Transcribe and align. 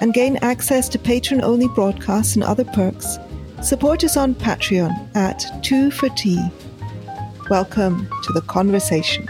and 0.00 0.14
gain 0.14 0.36
access 0.38 0.88
to 0.90 0.98
patron 0.98 1.42
only 1.42 1.68
broadcasts 1.68 2.34
and 2.34 2.44
other 2.44 2.64
perks, 2.64 3.18
support 3.62 4.04
us 4.04 4.16
on 4.16 4.34
Patreon 4.34 5.14
at 5.16 5.44
2 5.62 5.90
for 5.90 6.08
Tea. 6.10 6.48
Welcome 7.50 8.08
to 8.24 8.32
the 8.32 8.42
conversation. 8.42 9.28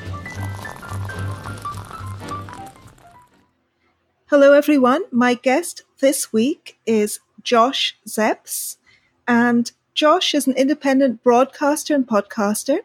Hello, 4.26 4.52
everyone. 4.52 5.02
My 5.10 5.34
guest 5.34 5.84
this 6.00 6.32
week 6.32 6.78
is 6.84 7.20
Josh 7.42 7.96
Zepps. 8.06 8.76
And 9.26 9.72
Josh 9.95 10.34
is 10.34 10.46
an 10.46 10.54
independent 10.54 11.22
broadcaster 11.22 11.95
and 11.95 12.06
podcaster. 12.06 12.80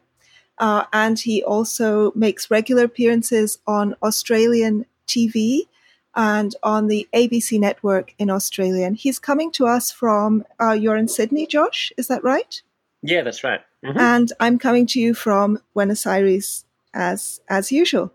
Uh, 0.58 0.86
and 0.94 1.20
he 1.20 1.44
also 1.44 2.12
makes 2.16 2.50
regular 2.50 2.86
appearances 2.86 3.58
on 3.68 3.96
Australian 4.02 4.86
TV 5.08 5.68
and 6.16 6.56
on 6.64 6.88
the 6.88 7.08
ABC 7.14 7.60
network 7.60 8.14
in 8.18 8.30
Australia. 8.30 8.86
And 8.86 8.96
he's 8.96 9.20
coming 9.20 9.52
to 9.54 9.68
us 9.68 9.92
from, 9.92 10.46
uh, 10.62 10.72
you're 10.72 10.96
in 10.96 11.08
Sydney, 11.08 11.48
Josh, 11.48 11.92
is 11.98 12.08
that 12.08 12.24
right? 12.24 12.62
Yeah, 13.02 13.24
that's 13.24 13.44
right. 13.44 13.62
Mm-hmm. 13.84 14.00
And 14.00 14.34
I'm 14.40 14.58
coming 14.58 14.86
to 14.88 15.00
you 15.00 15.14
from 15.14 15.60
Buenos 15.74 16.06
Aires 16.06 16.66
as 16.94 17.42
as 17.50 17.72
usual. 17.72 18.14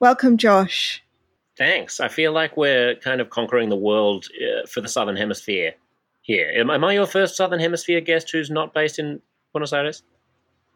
Welcome, 0.00 0.36
Josh. 0.36 1.02
Thanks. 1.56 2.00
I 2.00 2.08
feel 2.08 2.32
like 2.32 2.56
we're 2.56 2.94
kind 2.94 3.20
of 3.20 3.30
conquering 3.30 3.68
the 3.68 3.76
world 3.76 4.26
uh, 4.40 4.66
for 4.66 4.80
the 4.80 4.88
Southern 4.88 5.16
Hemisphere 5.16 5.74
here. 6.22 6.52
Am, 6.54 6.70
am 6.70 6.84
I 6.84 6.92
your 6.92 7.06
first 7.06 7.36
Southern 7.36 7.58
Hemisphere 7.58 8.00
guest 8.00 8.30
who's 8.30 8.48
not 8.48 8.72
based 8.72 8.98
in 8.98 9.20
Buenos 9.52 9.72
Aires? 9.72 10.02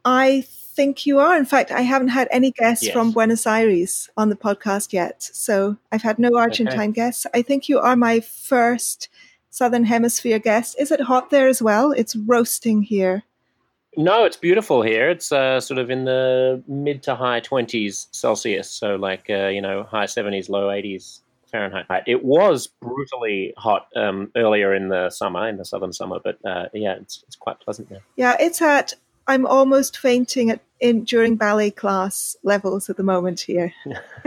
I 0.04 0.44
think 0.74 1.06
you 1.06 1.18
are. 1.18 1.36
In 1.36 1.44
fact, 1.44 1.70
I 1.70 1.82
haven't 1.82 2.08
had 2.08 2.28
any 2.30 2.50
guests 2.50 2.84
yes. 2.84 2.92
from 2.92 3.12
Buenos 3.12 3.46
Aires 3.46 4.08
on 4.16 4.28
the 4.28 4.36
podcast 4.36 4.92
yet. 4.92 5.22
So 5.22 5.76
I've 5.90 6.02
had 6.02 6.18
no 6.18 6.36
Argentine 6.36 6.90
okay. 6.90 6.92
guests. 6.92 7.26
I 7.34 7.42
think 7.42 7.68
you 7.68 7.78
are 7.78 7.96
my 7.96 8.20
first 8.20 9.08
Southern 9.50 9.84
Hemisphere 9.84 10.38
guest. 10.38 10.76
Is 10.78 10.90
it 10.90 11.02
hot 11.02 11.30
there 11.30 11.48
as 11.48 11.60
well? 11.60 11.92
It's 11.92 12.16
roasting 12.16 12.82
here. 12.82 13.24
No, 13.96 14.24
it's 14.24 14.38
beautiful 14.38 14.80
here. 14.80 15.10
It's 15.10 15.30
uh, 15.30 15.60
sort 15.60 15.78
of 15.78 15.90
in 15.90 16.06
the 16.06 16.62
mid 16.66 17.02
to 17.02 17.14
high 17.14 17.42
20s 17.42 18.06
Celsius. 18.10 18.70
So, 18.70 18.96
like, 18.96 19.26
uh, 19.28 19.48
you 19.48 19.60
know, 19.60 19.82
high 19.82 20.06
70s, 20.06 20.48
low 20.48 20.68
80s 20.68 21.20
Fahrenheit. 21.52 22.04
It 22.06 22.24
was 22.24 22.66
brutally 22.66 23.52
hot 23.58 23.86
um, 23.94 24.32
earlier 24.34 24.74
in 24.74 24.88
the 24.88 25.10
summer, 25.10 25.46
in 25.46 25.58
the 25.58 25.64
southern 25.66 25.92
summer, 25.92 26.18
but 26.24 26.38
uh, 26.44 26.68
yeah, 26.72 26.94
it's, 26.94 27.22
it's 27.26 27.36
quite 27.36 27.60
pleasant 27.60 27.90
now. 27.90 27.98
Yeah, 28.16 28.36
it's 28.40 28.62
at 28.62 28.94
I'm 29.26 29.46
almost 29.46 29.98
fainting 29.98 30.50
at, 30.50 30.60
in 30.80 31.04
during 31.04 31.36
ballet 31.36 31.70
class 31.70 32.36
levels 32.42 32.90
at 32.90 32.96
the 32.96 33.02
moment 33.02 33.40
here. 33.40 33.72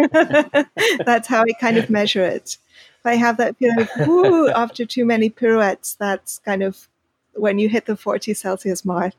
that's 1.05 1.27
how 1.27 1.41
I 1.41 1.53
kind 1.59 1.77
of 1.77 1.89
measure 1.89 2.23
it. 2.23 2.57
If 2.99 3.05
I 3.05 3.16
have 3.16 3.38
that 3.38 3.57
feeling 3.57 3.81
of 3.81 4.07
woo 4.07 4.50
after 4.50 4.85
too 4.85 5.06
many 5.06 5.29
pirouettes, 5.29 5.95
that's 5.95 6.39
kind 6.39 6.63
of 6.63 6.88
when 7.33 7.59
you 7.59 7.69
hit 7.69 7.85
the 7.85 7.95
40 7.95 8.33
Celsius 8.33 8.83
mark. 8.85 9.13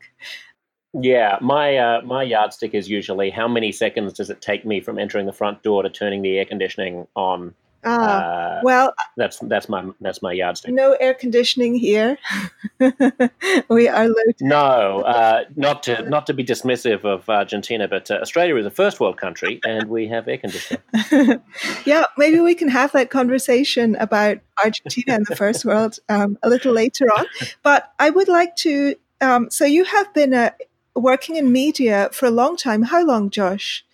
Yeah, 0.93 1.37
my 1.41 1.77
uh, 1.77 2.01
my 2.01 2.23
yardstick 2.23 2.73
is 2.73 2.89
usually 2.89 3.29
how 3.29 3.47
many 3.47 3.71
seconds 3.71 4.13
does 4.13 4.29
it 4.29 4.41
take 4.41 4.65
me 4.65 4.81
from 4.81 4.97
entering 4.97 5.25
the 5.25 5.33
front 5.33 5.61
door 5.61 5.83
to 5.83 5.89
turning 5.89 6.21
the 6.21 6.37
air 6.37 6.45
conditioning 6.45 7.07
on 7.15 7.53
Ah, 7.89 8.57
uh, 8.57 8.61
well, 8.63 8.93
that's 9.15 9.39
that's 9.39 9.69
my 9.69 9.89
that's 10.01 10.21
my 10.21 10.33
yardstick. 10.33 10.73
No 10.73 10.93
air 10.99 11.13
conditioning 11.13 11.73
here. 11.75 12.17
we 13.69 13.87
are 13.87 14.07
low. 14.09 14.23
No, 14.41 15.01
uh, 15.01 15.45
not 15.55 15.83
to 15.83 16.01
not 16.09 16.27
to 16.27 16.33
be 16.33 16.43
dismissive 16.43 17.05
of 17.05 17.29
Argentina, 17.29 17.87
but 17.87 18.11
uh, 18.11 18.15
Australia 18.15 18.57
is 18.57 18.65
a 18.65 18.71
first 18.71 18.99
world 18.99 19.17
country, 19.17 19.61
and 19.65 19.89
we 19.89 20.07
have 20.09 20.27
air 20.27 20.37
conditioning. 20.37 20.83
yeah, 21.85 22.03
maybe 22.17 22.41
we 22.41 22.55
can 22.55 22.67
have 22.67 22.91
that 22.91 23.09
conversation 23.09 23.95
about 23.95 24.39
Argentina 24.61 25.15
and 25.15 25.25
the 25.27 25.35
first 25.37 25.63
world 25.63 25.99
um, 26.09 26.37
a 26.43 26.49
little 26.49 26.73
later 26.73 27.05
on. 27.05 27.25
But 27.63 27.93
I 27.99 28.09
would 28.09 28.27
like 28.27 28.57
to. 28.57 28.95
Um, 29.21 29.49
so 29.49 29.63
you 29.63 29.85
have 29.85 30.13
been 30.13 30.33
uh, 30.33 30.51
working 30.93 31.37
in 31.37 31.53
media 31.53 32.09
for 32.11 32.25
a 32.25 32.31
long 32.31 32.57
time. 32.57 32.83
How 32.83 33.05
long, 33.05 33.29
Josh? 33.29 33.85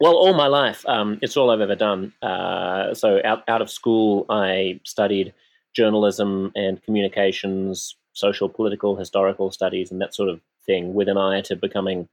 Well, 0.00 0.14
all 0.14 0.34
my 0.34 0.48
life, 0.48 0.84
um, 0.88 1.18
it's 1.22 1.36
all 1.36 1.50
I've 1.50 1.60
ever 1.60 1.76
done. 1.76 2.12
Uh, 2.20 2.94
so, 2.94 3.20
out, 3.24 3.44
out 3.48 3.62
of 3.62 3.70
school, 3.70 4.26
I 4.28 4.80
studied 4.84 5.32
journalism 5.74 6.52
and 6.56 6.82
communications, 6.82 7.96
social, 8.12 8.48
political, 8.48 8.96
historical 8.96 9.50
studies, 9.50 9.90
and 9.90 10.00
that 10.00 10.14
sort 10.14 10.28
of 10.28 10.40
thing, 10.66 10.94
with 10.94 11.08
an 11.08 11.16
eye 11.16 11.42
to 11.42 11.56
becoming 11.56 12.08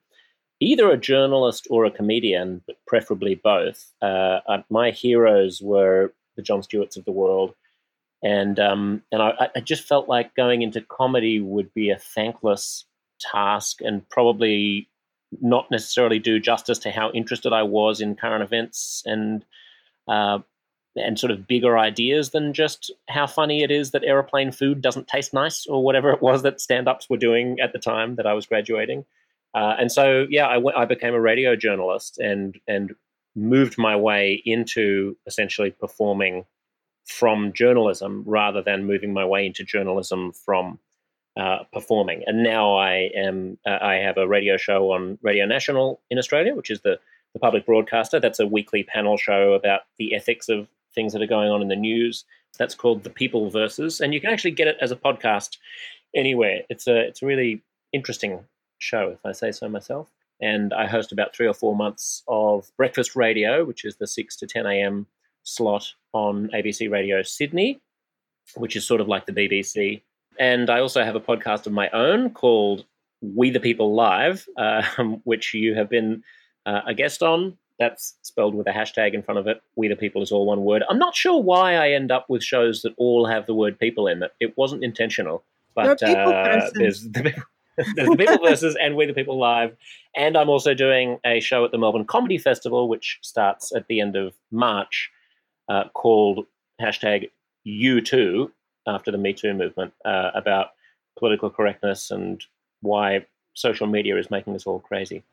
either 0.60 0.92
a 0.92 0.98
journalist 0.98 1.68
or 1.70 1.86
a 1.86 1.92
comedian, 1.92 2.62
but 2.68 2.78
preferably 2.86 3.36
both. 3.36 3.92
Uh, 4.02 4.40
my 4.70 4.92
heroes 4.92 5.60
were 5.62 6.14
the 6.36 6.44
Jon 6.44 6.62
Stewarts 6.62 6.98
of 6.98 7.06
the 7.06 7.12
world, 7.12 7.56
and 8.24 8.60
um, 8.60 9.02
and 9.12 9.22
I, 9.22 9.50
I, 9.56 9.60
just 9.60 9.88
felt 9.88 10.08
like 10.08 10.36
going 10.36 10.62
into 10.62 10.82
comedy 10.82 11.40
would 11.40 11.74
be 11.74 11.90
a 11.90 11.98
thankless 11.98 12.86
task 13.20 13.82
and 13.82 14.08
probably 14.10 14.88
not 15.40 15.70
necessarily 15.72 16.20
do 16.20 16.40
justice 16.40 16.80
to 16.80 16.92
how 16.92 17.12
interested 17.12 17.54
I 17.54 17.64
was 17.64 18.02
in 18.02 18.16
current 18.16 18.44
events 18.44 19.04
and 19.06 19.46
uh, 20.08 20.40
and 20.96 21.18
sort 21.18 21.32
of 21.32 21.48
bigger 21.48 21.78
ideas 21.78 22.32
than 22.32 22.54
just 22.54 22.92
how 23.08 23.26
funny 23.26 23.64
it 23.64 23.72
is 23.72 23.92
that 23.92 24.04
aeroplane 24.04 24.52
food 24.52 24.82
doesn't 24.82 25.08
taste 25.08 25.34
nice 25.34 25.66
or 25.66 25.84
whatever 25.84 26.12
it 26.12 26.22
was 26.22 26.44
that 26.44 26.60
stand-ups 26.60 27.10
were 27.10 27.16
doing 27.18 27.58
at 27.62 27.72
the 27.72 27.80
time 27.80 28.16
that 28.16 28.26
I 28.26 28.34
was 28.34 28.46
graduating. 28.46 29.06
Uh, 29.54 29.76
and 29.80 29.92
so, 29.92 30.26
yeah, 30.30 30.48
I, 30.48 30.82
I 30.82 30.86
became 30.86 31.14
a 31.14 31.22
radio 31.22 31.56
journalist 31.56 32.18
and 32.18 32.60
and 32.68 32.94
moved 33.36 33.78
my 33.78 33.96
way 33.96 34.42
into 34.46 35.16
essentially 35.26 35.72
performing 35.72 36.46
from 37.06 37.54
journalism 37.54 38.24
rather 38.26 38.62
than 38.62 38.86
moving 38.86 39.14
my 39.14 39.26
way 39.26 39.46
into 39.46 39.64
journalism 39.64 40.34
from 40.34 40.80
uh, 41.38 41.60
performing. 41.72 42.24
And 42.26 42.44
now 42.44 42.76
I 42.76 43.10
am 43.16 43.58
uh, 43.66 43.78
I 43.82 43.96
have 43.96 44.18
a 44.18 44.28
radio 44.28 44.58
show 44.58 44.92
on 44.92 45.18
Radio 45.22 45.46
National 45.46 46.02
in 46.10 46.18
Australia, 46.18 46.56
which 46.56 46.70
is 46.70 46.82
the 46.82 47.00
the 47.34 47.40
public 47.40 47.66
broadcaster. 47.66 48.20
That's 48.20 48.40
a 48.40 48.48
weekly 48.48 48.84
panel 48.84 49.18
show 49.18 49.54
about 49.54 49.82
the 49.98 50.14
ethics 50.14 50.50
of 50.50 50.68
things 50.94 51.14
that 51.14 51.22
are 51.22 51.28
going 51.28 51.50
on 51.50 51.62
in 51.62 51.70
the 51.70 51.76
news. 51.76 52.26
That's 52.58 52.76
called 52.76 53.04
The 53.04 53.10
People 53.10 53.50
Versus, 53.50 54.02
and 54.02 54.14
you 54.14 54.20
can 54.20 54.30
actually 54.30 54.52
get 54.52 54.68
it 54.68 54.78
as 54.82 54.92
a 54.92 54.96
podcast 54.96 55.58
anywhere. 56.16 56.62
It's 56.70 56.88
a 56.88 57.00
it's 57.00 57.22
a 57.22 57.26
really 57.26 57.62
interesting 57.94 58.40
show, 58.80 59.10
if 59.10 59.26
I 59.26 59.32
say 59.32 59.52
so 59.52 59.70
myself. 59.70 60.10
And 60.42 60.74
I 60.74 60.88
host 60.88 61.12
about 61.12 61.36
three 61.36 61.48
or 61.48 61.54
four 61.54 61.76
months 61.76 62.24
of 62.28 62.72
breakfast 62.76 63.16
radio, 63.16 63.64
which 63.64 63.86
is 63.86 63.98
the 63.98 64.08
six 64.08 64.36
to 64.38 64.48
ten 64.48 64.66
a.m. 64.66 65.08
slot 65.44 65.94
on 66.14 66.50
ABC 66.54 66.92
Radio 66.92 67.22
Sydney, 67.22 67.80
which 68.56 68.76
is 68.76 68.86
sort 68.86 69.00
of 69.02 69.08
like 69.08 69.26
the 69.28 69.32
BBC 69.32 70.02
and 70.40 70.70
I 70.70 70.80
also 70.80 71.04
have 71.04 71.16
a 71.16 71.20
podcast 71.20 71.68
of 71.68 71.74
my 71.74 71.90
own 71.90 72.32
called 72.32 72.86
We 73.22 73.50
the 73.50 73.60
People 73.60 73.94
Live, 73.94 74.48
uh, 74.58 74.84
which 75.24 75.54
you 75.54 75.76
have 75.76 75.90
been 75.90 76.24
uh, 76.66 76.82
a 76.88 76.94
guest 76.94 77.24
on. 77.24 77.58
That's 77.80 78.16
spelled 78.22 78.54
with 78.54 78.68
a 78.68 78.72
hashtag 78.72 79.14
in 79.14 79.24
front 79.24 79.40
of 79.40 79.48
it. 79.48 79.62
We 79.76 79.88
the 79.88 79.96
People 79.96 80.22
is 80.22 80.32
all 80.32 80.46
one 80.46 80.64
word. 80.64 80.84
I'm 80.90 81.00
not 81.00 81.16
sure 81.16 81.42
why 81.42 81.76
I 81.76 81.92
end 81.92 82.12
up 82.12 82.30
with 82.30 82.44
shows 82.44 82.84
that 82.84 82.94
all 82.98 83.26
have 83.26 83.48
the 83.48 83.56
word 83.56 83.80
people 83.80 84.08
in 84.08 84.22
it. 84.22 84.32
It 84.40 84.56
wasn't 84.56 84.84
intentional, 84.84 85.44
but 85.74 86.02
uh, 86.04 86.70
there's 86.76 87.04
the 87.04 87.34
there's 87.96 88.10
the 88.10 88.16
People 88.16 88.38
versus 88.38 88.78
and 88.80 88.96
We 88.96 89.08
the 89.08 89.14
People 89.14 89.40
Live. 89.40 89.76
And 90.16 90.38
I'm 90.38 90.50
also 90.50 90.76
doing 90.76 91.18
a 91.26 91.40
show 91.40 91.66
at 91.66 91.72
the 91.72 91.80
Melbourne 91.80 92.06
Comedy 92.06 92.38
Festival, 92.38 92.88
which 92.88 93.18
starts 93.22 93.74
at 93.76 93.88
the 93.88 94.00
end 94.00 94.16
of 94.16 94.34
March, 94.52 95.10
uh, 95.68 95.86
called 95.94 96.46
hashtag 96.80 97.32
You 97.64 98.02
Too, 98.02 98.52
after 98.92 99.12
the 99.12 99.18
Me 99.18 99.34
Too 99.34 99.54
movement 99.54 99.94
uh, 100.06 100.32
about 100.34 100.68
political 101.18 101.50
correctness 101.50 102.12
and 102.12 102.44
why 102.82 103.26
social 103.54 103.88
media 103.88 104.18
is 104.18 104.32
making 104.32 104.56
us 104.56 104.66
all 104.66 104.80
crazy. 104.80 105.24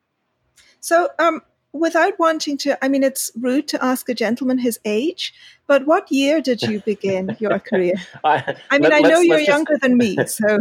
So, 0.81 1.09
um, 1.19 1.43
without 1.73 2.19
wanting 2.19 2.57
to, 2.59 2.83
I 2.85 2.89
mean, 2.89 3.03
it's 3.03 3.31
rude 3.39 3.69
to 3.69 3.85
ask 3.85 4.09
a 4.09 4.15
gentleman 4.15 4.59
his 4.59 4.79
age, 4.85 5.35
but 5.67 5.87
what 5.87 6.11
year 6.11 6.41
did 6.41 6.63
you 6.63 6.81
begin 6.81 7.37
your 7.39 7.59
career? 7.71 7.95
I, 8.25 8.57
I 8.71 8.79
mean, 8.79 8.93
I 8.93 9.01
know 9.01 9.21
you're 9.21 9.39
younger 9.39 9.75
just, 9.75 9.83
than 9.83 9.97
me, 9.97 10.17
so 10.27 10.59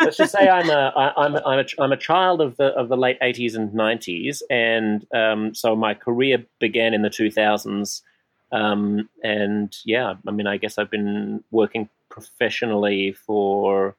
let's 0.00 0.16
just 0.16 0.32
say 0.32 0.48
I'm 0.48 0.68
a, 0.70 0.92
I, 0.96 1.24
I'm 1.24 1.36
a, 1.36 1.42
I'm 1.44 1.58
a, 1.60 1.82
I'm 1.82 1.92
a 1.92 1.96
child 1.96 2.40
of 2.40 2.56
the 2.56 2.66
of 2.66 2.88
the 2.88 2.96
late 2.96 3.18
80s 3.20 3.54
and 3.54 3.70
90s, 3.70 4.42
and 4.50 5.06
um, 5.14 5.54
so 5.54 5.76
my 5.76 5.94
career 5.94 6.44
began 6.58 6.94
in 6.94 7.02
the 7.02 7.10
2000s. 7.10 8.02
Um, 8.50 9.10
and 9.22 9.76
yeah, 9.84 10.14
I 10.26 10.30
mean, 10.30 10.46
I 10.46 10.56
guess 10.56 10.78
I've 10.78 10.90
been 10.90 11.44
working 11.50 11.90
professionally 12.08 13.12
for 13.12 13.96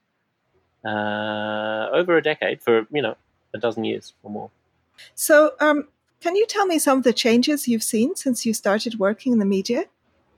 uh, 0.85 1.89
over 1.91 2.17
a 2.17 2.21
decade, 2.21 2.61
for 2.61 2.87
you 2.91 3.01
know 3.01 3.15
a 3.53 3.57
dozen 3.57 3.83
years 3.83 4.13
or 4.23 4.31
more. 4.31 4.51
So, 5.15 5.53
um, 5.59 5.87
can 6.21 6.35
you 6.35 6.45
tell 6.45 6.65
me 6.65 6.79
some 6.79 6.97
of 6.97 7.03
the 7.03 7.13
changes 7.13 7.67
you've 7.67 7.83
seen 7.83 8.15
since 8.15 8.45
you 8.45 8.53
started 8.53 8.99
working 8.99 9.33
in 9.33 9.39
the 9.39 9.45
media? 9.45 9.85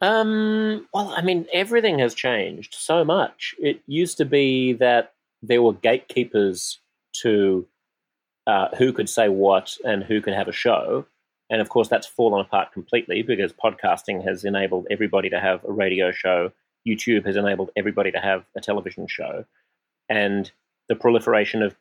Um, 0.02 0.88
well, 0.94 1.14
I 1.16 1.22
mean, 1.22 1.48
everything 1.54 2.00
has 2.00 2.16
changed 2.16 2.74
so 2.74 3.04
much. 3.06 3.56
It 3.60 3.82
used 3.86 4.18
to 4.18 4.26
be 4.26 4.74
that 4.74 5.14
there 5.44 5.62
were 5.62 5.74
gatekeepers 5.74 6.80
to 7.22 7.68
uh, 8.48 8.70
who 8.78 8.92
could 8.92 9.10
say 9.10 9.30
what 9.30 9.78
and 9.86 10.04
who 10.04 10.22
could 10.22 10.34
have 10.34 10.48
a 10.48 10.54
show. 10.54 11.06
And 11.50 11.62
of 11.62 11.70
course, 11.70 11.88
that's 11.88 12.08
fallen 12.08 12.42
apart 12.42 12.72
completely 12.72 13.22
because 13.22 13.54
podcasting 13.54 14.24
has 14.26 14.44
enabled 14.44 14.88
everybody 14.90 15.30
to 15.30 15.40
have 15.40 15.64
a 15.66 15.72
radio 15.72 16.12
show. 16.12 16.52
YouTube 16.88 17.26
has 17.26 17.36
enabled 17.36 17.72
everybody 17.76 18.12
to 18.12 18.20
have 18.20 18.46
a 18.56 18.62
television 18.62 19.08
show. 19.08 19.46
And 20.10 20.52
the 20.90 20.96
proliferation 20.96 21.62
of 21.62 21.76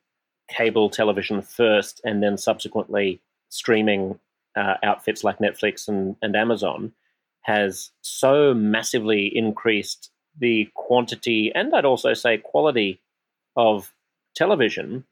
cable 0.49 0.91
television 0.91 1.43
first 1.43 2.01
and 2.05 2.23
then 2.23 2.37
subsequently 2.37 3.21
streaming 3.49 4.19
uh, 4.57 4.75
outfits 4.83 5.25
like 5.25 5.39
Netflix 5.39 5.89
and, 5.89 6.17
and 6.23 6.37
Amazon 6.37 6.93
has 7.43 7.91
so 8.03 8.53
massively 8.53 9.27
increased 9.27 10.11
the 10.39 10.69
quantity 10.75 11.51
and 11.55 11.75
I'd 11.75 11.85
also 11.85 12.15
say 12.15 12.39
quality 12.39 13.01
of 13.57 13.93
television. 14.35 15.05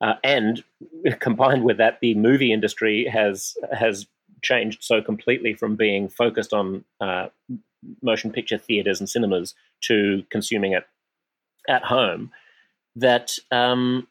Uh, 0.00 0.14
and 0.24 0.64
combined 1.20 1.64
with 1.64 1.76
that, 1.78 1.98
the 2.00 2.14
movie 2.14 2.52
industry 2.52 3.06
has 3.06 3.56
has 3.72 4.06
changed 4.42 4.82
so 4.82 5.02
completely 5.02 5.52
from 5.52 5.76
being 5.76 6.08
focused 6.08 6.54
on 6.54 6.84
uh, 7.00 7.28
motion 8.02 8.30
picture 8.30 8.58
theaters 8.58 9.00
and 9.00 9.08
cinemas 9.08 9.54
to 9.82 10.24
consuming 10.30 10.72
it 10.72 10.84
at 11.68 11.84
home 11.84 12.30
that 12.96 13.32
um, 13.50 14.06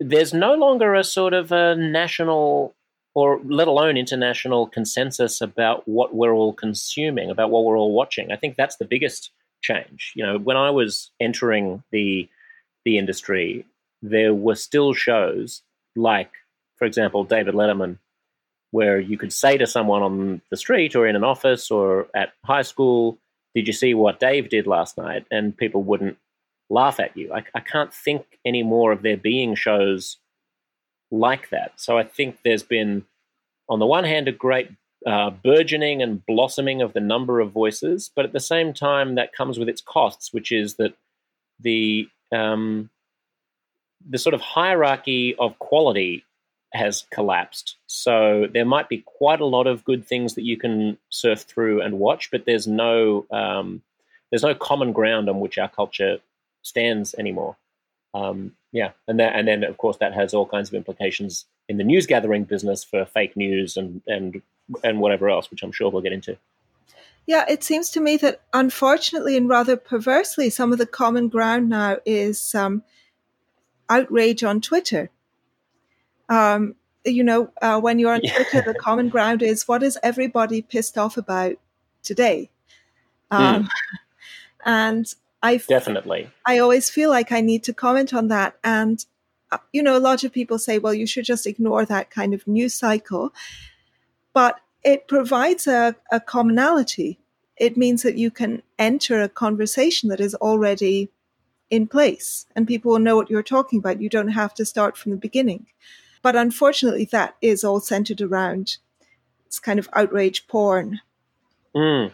there's 0.00 0.34
no 0.34 0.54
longer 0.54 0.94
a 0.94 1.04
sort 1.04 1.34
of 1.34 1.52
a 1.52 1.74
national 1.76 2.74
or 3.14 3.40
let 3.44 3.66
alone 3.66 3.96
international 3.96 4.66
consensus 4.66 5.40
about 5.40 5.82
what 5.88 6.14
we're 6.14 6.32
all 6.32 6.52
consuming, 6.52 7.30
about 7.30 7.50
what 7.50 7.64
we're 7.64 7.78
all 7.78 7.92
watching. 7.92 8.30
I 8.30 8.36
think 8.36 8.56
that's 8.56 8.76
the 8.76 8.84
biggest 8.84 9.30
change. 9.60 10.12
You 10.14 10.24
know, 10.24 10.38
when 10.38 10.56
I 10.56 10.70
was 10.70 11.10
entering 11.18 11.82
the 11.90 12.28
the 12.84 12.98
industry, 12.98 13.66
there 14.02 14.32
were 14.32 14.54
still 14.54 14.92
shows 14.94 15.62
like, 15.96 16.30
for 16.76 16.84
example, 16.84 17.24
David 17.24 17.54
Letterman, 17.54 17.98
where 18.70 19.00
you 19.00 19.16
could 19.16 19.32
say 19.32 19.56
to 19.56 19.66
someone 19.66 20.02
on 20.02 20.42
the 20.50 20.56
street 20.56 20.94
or 20.94 21.06
in 21.06 21.16
an 21.16 21.24
office 21.24 21.70
or 21.70 22.08
at 22.14 22.32
high 22.44 22.62
school, 22.62 23.18
"Did 23.54 23.66
you 23.66 23.72
see 23.72 23.94
what 23.94 24.20
Dave 24.20 24.48
did 24.48 24.66
last 24.66 24.98
night?" 24.98 25.26
And 25.30 25.56
people 25.56 25.82
wouldn't 25.82 26.18
laugh 26.70 27.00
at 27.00 27.16
you. 27.16 27.32
I, 27.32 27.44
I 27.54 27.60
can't 27.60 27.92
think 27.92 28.38
anymore 28.44 28.92
of 28.92 29.02
there 29.02 29.16
being 29.16 29.54
shows 29.54 30.18
like 31.10 31.48
that. 31.50 31.72
So 31.76 31.96
I 31.96 32.04
think 32.04 32.38
there's 32.44 32.62
been, 32.62 33.06
on 33.68 33.78
the 33.78 33.86
one 33.86 34.04
hand, 34.04 34.28
a 34.28 34.32
great 34.32 34.70
uh, 35.06 35.30
burgeoning 35.30 36.02
and 36.02 36.24
blossoming 36.26 36.82
of 36.82 36.92
the 36.92 37.00
number 37.00 37.40
of 37.40 37.52
voices, 37.52 38.10
but 38.14 38.24
at 38.24 38.32
the 38.32 38.40
same 38.40 38.74
time, 38.74 39.14
that 39.14 39.32
comes 39.32 39.58
with 39.58 39.68
its 39.68 39.80
costs, 39.80 40.32
which 40.32 40.52
is 40.52 40.74
that 40.74 40.94
the 41.60 42.08
um, 42.32 42.90
the 44.08 44.18
sort 44.18 44.34
of 44.34 44.40
hierarchy 44.40 45.34
of 45.36 45.58
quality 45.58 46.24
has 46.72 47.04
collapsed. 47.10 47.76
So 47.90 48.46
there 48.52 48.66
might 48.66 48.90
be 48.90 48.98
quite 48.98 49.40
a 49.40 49.46
lot 49.46 49.66
of 49.66 49.82
good 49.82 50.04
things 50.06 50.34
that 50.34 50.44
you 50.44 50.58
can 50.58 50.98
surf 51.08 51.40
through 51.40 51.80
and 51.80 51.98
watch, 51.98 52.30
but 52.30 52.44
there's 52.44 52.66
no 52.66 53.26
um, 53.30 53.82
there's 54.30 54.42
no 54.42 54.54
common 54.54 54.92
ground 54.92 55.28
on 55.30 55.40
which 55.40 55.56
our 55.56 55.70
culture 55.70 56.18
stands 56.60 57.14
anymore. 57.14 57.56
Um, 58.12 58.52
yeah, 58.72 58.90
and 59.08 59.18
that, 59.18 59.34
and 59.34 59.48
then 59.48 59.64
of 59.64 59.78
course 59.78 59.96
that 59.96 60.12
has 60.12 60.34
all 60.34 60.44
kinds 60.44 60.68
of 60.68 60.74
implications 60.74 61.46
in 61.66 61.78
the 61.78 61.84
news 61.84 62.06
gathering 62.06 62.44
business 62.44 62.84
for 62.84 63.06
fake 63.06 63.34
news 63.36 63.78
and 63.78 64.02
and 64.06 64.42
and 64.84 65.00
whatever 65.00 65.30
else, 65.30 65.50
which 65.50 65.62
I'm 65.62 65.72
sure 65.72 65.90
we'll 65.90 66.02
get 66.02 66.12
into. 66.12 66.36
Yeah, 67.26 67.46
it 67.48 67.64
seems 67.64 67.88
to 67.92 68.02
me 68.02 68.18
that 68.18 68.42
unfortunately 68.52 69.34
and 69.34 69.48
rather 69.48 69.76
perversely, 69.76 70.50
some 70.50 70.72
of 70.72 70.78
the 70.78 70.86
common 70.86 71.28
ground 71.28 71.70
now 71.70 71.96
is 72.04 72.54
um, 72.54 72.82
outrage 73.88 74.44
on 74.44 74.60
Twitter. 74.60 75.08
Um, 76.28 76.74
you 77.12 77.24
know, 77.24 77.50
uh, 77.62 77.80
when 77.80 77.98
you're 77.98 78.12
on 78.12 78.20
Twitter, 78.20 78.62
the 78.62 78.74
common 78.78 79.08
ground 79.08 79.42
is 79.42 79.66
what 79.68 79.82
is 79.82 79.98
everybody 80.02 80.62
pissed 80.62 80.98
off 80.98 81.16
about 81.16 81.56
today? 82.02 82.50
Um, 83.30 83.64
mm. 83.64 83.68
And 84.64 85.14
I 85.42 85.58
definitely. 85.58 86.30
I 86.46 86.58
always 86.58 86.90
feel 86.90 87.10
like 87.10 87.32
I 87.32 87.40
need 87.40 87.64
to 87.64 87.72
comment 87.72 88.12
on 88.12 88.28
that, 88.28 88.56
and 88.64 89.04
uh, 89.50 89.58
you 89.72 89.82
know, 89.82 89.96
a 89.96 90.00
lot 90.00 90.24
of 90.24 90.32
people 90.32 90.58
say, 90.58 90.78
"Well, 90.78 90.94
you 90.94 91.06
should 91.06 91.24
just 91.24 91.46
ignore 91.46 91.84
that 91.84 92.10
kind 92.10 92.34
of 92.34 92.46
news 92.46 92.74
cycle," 92.74 93.32
but 94.32 94.60
it 94.82 95.06
provides 95.08 95.66
a, 95.66 95.94
a 96.10 96.20
commonality. 96.20 97.18
It 97.56 97.76
means 97.76 98.02
that 98.02 98.16
you 98.16 98.30
can 98.30 98.62
enter 98.78 99.20
a 99.20 99.28
conversation 99.28 100.08
that 100.10 100.20
is 100.20 100.34
already 100.36 101.10
in 101.70 101.86
place, 101.86 102.46
and 102.56 102.66
people 102.66 102.92
will 102.92 102.98
know 102.98 103.16
what 103.16 103.30
you're 103.30 103.42
talking 103.42 103.78
about. 103.78 104.00
You 104.00 104.08
don't 104.08 104.28
have 104.28 104.54
to 104.54 104.64
start 104.64 104.96
from 104.96 105.12
the 105.12 105.18
beginning. 105.18 105.66
But 106.22 106.36
unfortunately, 106.36 107.04
that 107.06 107.36
is 107.40 107.64
all 107.64 107.80
centered 107.80 108.20
around 108.20 108.78
it's 109.48 109.58
kind 109.58 109.78
of 109.78 109.88
outrage 109.94 110.46
porn. 110.46 111.00
Mm. 111.74 112.12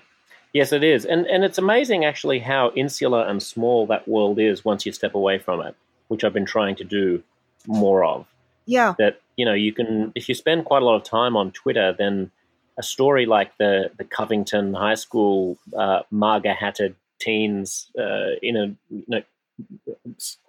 Yes, 0.52 0.72
it 0.72 0.84
is, 0.84 1.04
and 1.04 1.26
and 1.26 1.42
it's 1.42 1.58
amazing 1.58 2.04
actually 2.04 2.38
how 2.38 2.70
insular 2.76 3.24
and 3.26 3.42
small 3.42 3.86
that 3.88 4.06
world 4.06 4.38
is 4.38 4.64
once 4.64 4.86
you 4.86 4.92
step 4.92 5.16
away 5.16 5.36
from 5.38 5.60
it, 5.60 5.74
which 6.06 6.22
I've 6.22 6.32
been 6.32 6.46
trying 6.46 6.76
to 6.76 6.84
do 6.84 7.24
more 7.66 8.04
of. 8.04 8.26
Yeah, 8.66 8.94
that 8.98 9.20
you 9.36 9.44
know 9.44 9.52
you 9.52 9.72
can 9.72 10.12
if 10.14 10.28
you 10.28 10.34
spend 10.36 10.64
quite 10.64 10.82
a 10.82 10.84
lot 10.84 10.94
of 10.94 11.02
time 11.02 11.36
on 11.36 11.50
Twitter, 11.50 11.92
then 11.92 12.30
a 12.78 12.84
story 12.84 13.26
like 13.26 13.56
the 13.58 13.90
the 13.98 14.04
Covington 14.04 14.74
High 14.74 14.94
School 14.94 15.58
uh, 15.76 16.02
MAGA 16.12 16.54
hatted 16.54 16.94
teens 17.18 17.90
uh, 17.98 18.38
in 18.40 18.56
a 18.56 18.66
you 18.90 19.04
know, 19.08 19.22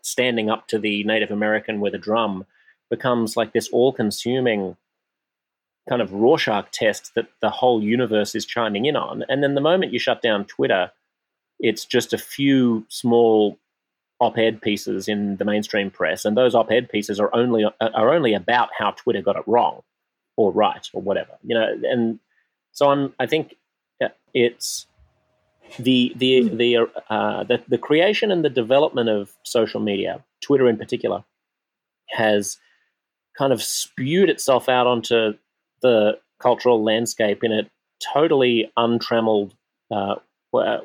standing 0.02 0.52
up 0.52 0.68
to 0.68 0.78
the 0.78 1.04
Native 1.04 1.32
American 1.32 1.80
with 1.80 1.96
a 1.96 2.00
drum 2.00 2.46
becomes 2.90 3.36
like 3.36 3.54
this 3.54 3.70
all 3.70 3.92
consuming 3.92 4.78
kind 5.88 6.02
of 6.02 6.14
Rorschach 6.14 6.72
test 6.72 7.14
that 7.16 7.28
the 7.42 7.50
whole 7.50 7.84
universe 7.84 8.36
is 8.36 8.46
chiming 8.46 8.86
in 8.86 8.96
on. 8.96 9.24
And 9.30 9.44
then 9.44 9.56
the 9.56 9.62
moment 9.62 9.94
you 9.94 10.00
shut 10.00 10.22
down 10.22 10.46
Twitter, 10.46 10.92
it's 11.60 11.86
just 11.86 12.14
a 12.14 12.18
few 12.18 12.86
small 12.90 13.58
op-ed 14.20 14.62
pieces 14.62 15.08
in 15.08 15.38
the 15.38 15.46
mainstream 15.46 15.92
press, 15.92 16.26
and 16.26 16.38
those 16.38 16.56
op-ed 16.56 16.90
pieces 16.90 17.20
are 17.20 17.34
only 17.36 17.66
are 17.80 18.14
only 18.14 18.34
about 18.34 18.70
how 18.78 18.92
Twitter 18.92 19.22
got 19.22 19.36
it 19.36 19.44
wrong 19.46 19.82
or 20.38 20.52
right 20.52 20.90
or 20.94 21.02
whatever. 21.02 21.38
You 21.44 21.56
know, 21.56 21.78
and 21.84 22.20
so 22.72 22.90
I'm. 22.90 23.14
I 23.20 23.26
think 23.28 23.56
it's 24.34 24.86
the 25.80 26.14
the 26.16 26.50
the 26.50 26.78
uh, 27.10 27.44
the, 27.44 27.62
the 27.68 27.78
creation 27.78 28.32
and 28.32 28.44
the 28.44 28.50
development 28.50 29.10
of 29.10 29.32
social 29.44 29.80
media, 29.80 30.24
Twitter 30.42 30.68
in 30.70 30.78
particular, 30.78 31.24
has 32.10 32.58
kind 33.38 33.54
of 33.54 33.62
spewed 33.62 34.30
itself 34.30 34.70
out 34.70 34.88
onto 34.88 35.34
the 35.82 36.18
cultural 36.42 36.84
landscape 36.84 37.44
in 37.44 37.52
a 37.52 37.70
totally 38.14 38.72
untrammeled 38.78 39.54
uh, 39.92 40.16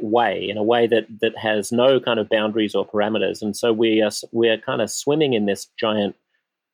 way, 0.01 0.49
in 0.49 0.57
a 0.57 0.63
way 0.63 0.87
that 0.87 1.07
that 1.21 1.37
has 1.37 1.71
no 1.71 2.01
kind 2.01 2.19
of 2.19 2.29
boundaries 2.29 2.75
or 2.75 2.87
parameters, 2.87 3.41
and 3.43 3.57
so 3.57 3.73
we 3.73 4.03
are 4.03 4.11
we 4.33 4.49
are 4.49 4.59
kind 4.59 4.83
of 4.83 4.91
swimming 4.91 5.33
in 5.33 5.47
this 5.47 5.69
giant 5.79 6.17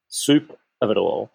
soup 0.08 0.58
of 0.80 0.90
it 0.90 0.96
all. 0.96 1.30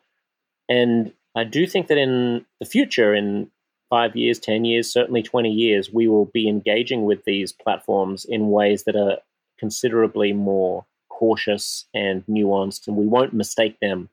And 0.70 1.14
I 1.36 1.44
do 1.44 1.68
think 1.68 1.88
that 1.88 1.98
in 1.98 2.46
the 2.60 2.66
future, 2.66 3.14
in 3.14 3.52
five 3.90 4.16
years, 4.16 4.40
ten 4.40 4.66
years, 4.66 4.92
certainly 4.92 5.22
twenty 5.22 5.52
years, 5.52 5.92
we 5.92 6.08
will 6.08 6.26
be 6.26 6.48
engaging 6.48 7.04
with 7.04 7.24
these 7.26 7.52
platforms 7.52 8.26
in 8.26 8.50
ways 8.50 8.84
that 8.86 8.96
are 8.96 9.18
considerably 9.60 10.34
more 10.34 10.86
cautious 11.10 11.86
and 11.94 12.26
nuanced, 12.26 12.88
and 12.88 12.98
we 12.98 13.06
won't 13.06 13.34
mistake 13.34 13.78
them 13.82 14.10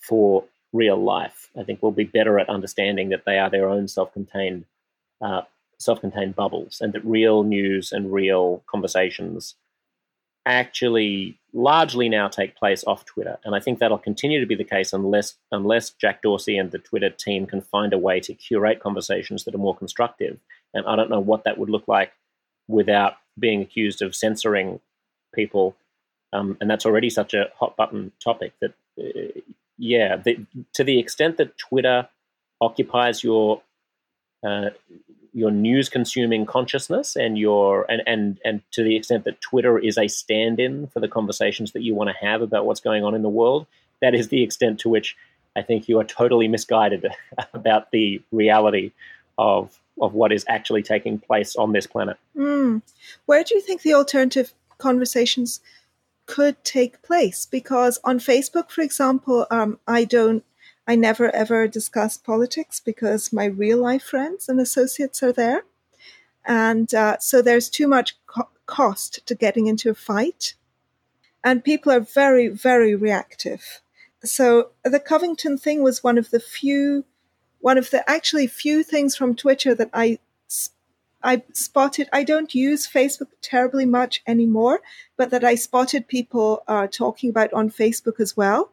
for 0.00 0.44
real 0.72 0.96
life. 1.02 1.50
I 1.58 1.64
think 1.64 1.82
we'll 1.82 1.92
be 1.92 2.04
better 2.04 2.38
at 2.38 2.48
understanding 2.48 3.08
that 3.10 3.24
they 3.24 3.38
are 3.38 3.50
their 3.50 3.68
own 3.68 3.88
self-contained, 3.88 4.64
uh, 5.20 5.42
self-contained 5.78 6.36
bubbles, 6.36 6.80
and 6.80 6.92
that 6.92 7.04
real 7.04 7.42
news 7.42 7.92
and 7.92 8.12
real 8.12 8.62
conversations 8.66 9.56
actually 10.46 11.38
largely 11.52 12.08
now 12.08 12.28
take 12.28 12.56
place 12.56 12.82
off 12.86 13.04
Twitter. 13.04 13.38
And 13.44 13.54
I 13.54 13.60
think 13.60 13.78
that'll 13.78 13.98
continue 13.98 14.40
to 14.40 14.46
be 14.46 14.54
the 14.54 14.64
case 14.64 14.92
unless 14.92 15.34
unless 15.52 15.90
Jack 15.90 16.22
Dorsey 16.22 16.56
and 16.56 16.70
the 16.70 16.78
Twitter 16.78 17.10
team 17.10 17.46
can 17.46 17.60
find 17.60 17.92
a 17.92 17.98
way 17.98 18.20
to 18.20 18.34
curate 18.34 18.80
conversations 18.80 19.44
that 19.44 19.54
are 19.54 19.58
more 19.58 19.76
constructive. 19.76 20.38
And 20.72 20.86
I 20.86 20.96
don't 20.96 21.10
know 21.10 21.20
what 21.20 21.44
that 21.44 21.58
would 21.58 21.68
look 21.70 21.88
like 21.88 22.12
without 22.68 23.14
being 23.38 23.60
accused 23.60 24.00
of 24.02 24.14
censoring 24.14 24.80
people. 25.34 25.76
Um, 26.32 26.56
and 26.60 26.70
that's 26.70 26.86
already 26.86 27.10
such 27.10 27.34
a 27.34 27.50
hot 27.58 27.76
button 27.76 28.12
topic 28.22 28.52
that 28.60 28.72
uh, 28.98 29.40
yeah, 29.80 30.16
the, 30.16 30.38
to 30.74 30.84
the 30.84 30.98
extent 30.98 31.38
that 31.38 31.56
Twitter 31.56 32.06
occupies 32.60 33.24
your 33.24 33.62
uh, 34.46 34.70
your 35.32 35.50
news 35.50 35.88
consuming 35.88 36.44
consciousness 36.44 37.16
and 37.16 37.38
your 37.38 37.86
and, 37.90 38.02
and 38.06 38.38
and 38.44 38.62
to 38.72 38.84
the 38.84 38.94
extent 38.94 39.24
that 39.24 39.40
Twitter 39.40 39.78
is 39.78 39.96
a 39.96 40.06
stand-in 40.06 40.86
for 40.88 41.00
the 41.00 41.08
conversations 41.08 41.72
that 41.72 41.82
you 41.82 41.94
want 41.94 42.10
to 42.10 42.26
have 42.26 42.42
about 42.42 42.66
what's 42.66 42.80
going 42.80 43.04
on 43.04 43.14
in 43.14 43.22
the 43.22 43.28
world, 43.28 43.66
that 44.02 44.14
is 44.14 44.28
the 44.28 44.42
extent 44.42 44.78
to 44.80 44.90
which 44.90 45.16
I 45.56 45.62
think 45.62 45.88
you 45.88 45.98
are 45.98 46.04
totally 46.04 46.46
misguided 46.46 47.06
about 47.54 47.90
the 47.90 48.20
reality 48.30 48.92
of 49.38 49.80
of 49.98 50.12
what 50.12 50.30
is 50.30 50.44
actually 50.46 50.82
taking 50.82 51.18
place 51.18 51.56
on 51.56 51.72
this 51.72 51.86
planet. 51.86 52.18
Mm. 52.36 52.82
Where 53.24 53.44
do 53.44 53.54
you 53.54 53.62
think 53.62 53.80
the 53.80 53.94
alternative 53.94 54.52
conversations 54.76 55.60
could 56.30 56.62
take 56.64 57.02
place? 57.02 57.44
Because 57.44 57.98
on 58.04 58.20
Facebook, 58.20 58.70
for 58.70 58.82
example, 58.82 59.46
um, 59.50 59.80
I 59.86 60.04
don't 60.04 60.44
I 60.86 60.94
never 60.94 61.34
ever 61.34 61.68
discuss 61.68 62.16
politics 62.16 62.80
because 62.80 63.32
my 63.32 63.44
real 63.44 63.78
life 63.78 64.04
friends 64.04 64.48
and 64.48 64.60
associates 64.60 65.22
are 65.22 65.32
there. 65.32 65.64
And 66.44 66.92
uh, 66.94 67.18
so 67.18 67.42
there's 67.42 67.68
too 67.68 67.88
much 67.88 68.16
co- 68.26 68.48
cost 68.66 69.26
to 69.26 69.34
getting 69.34 69.66
into 69.66 69.90
a 69.90 69.94
fight. 69.94 70.54
And 71.42 71.64
people 71.64 71.92
are 71.92 72.00
very, 72.00 72.48
very 72.48 72.94
reactive. 72.94 73.82
So 74.24 74.70
the 74.84 75.00
Covington 75.00 75.58
thing 75.58 75.82
was 75.82 76.04
one 76.04 76.18
of 76.18 76.30
the 76.30 76.40
few, 76.40 77.04
one 77.60 77.78
of 77.78 77.90
the 77.90 78.08
actually 78.08 78.46
few 78.46 78.82
things 78.82 79.16
from 79.16 79.34
Twitter 79.34 79.74
that 79.74 79.90
I 79.92 80.18
I 81.22 81.42
spotted, 81.52 82.08
I 82.12 82.24
don't 82.24 82.54
use 82.54 82.86
Facebook 82.86 83.28
terribly 83.42 83.84
much 83.84 84.22
anymore, 84.26 84.80
but 85.16 85.30
that 85.30 85.44
I 85.44 85.54
spotted 85.54 86.08
people 86.08 86.62
uh, 86.66 86.86
talking 86.86 87.30
about 87.30 87.52
on 87.52 87.70
Facebook 87.70 88.20
as 88.20 88.36
well. 88.36 88.72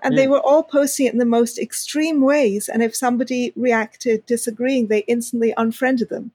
And 0.00 0.16
they 0.16 0.28
were 0.28 0.40
all 0.40 0.62
posting 0.62 1.06
it 1.06 1.12
in 1.12 1.18
the 1.18 1.24
most 1.24 1.58
extreme 1.58 2.20
ways. 2.20 2.68
And 2.68 2.84
if 2.84 2.94
somebody 2.94 3.52
reacted 3.56 4.26
disagreeing, 4.26 4.86
they 4.86 5.00
instantly 5.00 5.52
unfriended 5.56 6.08
them. 6.08 6.30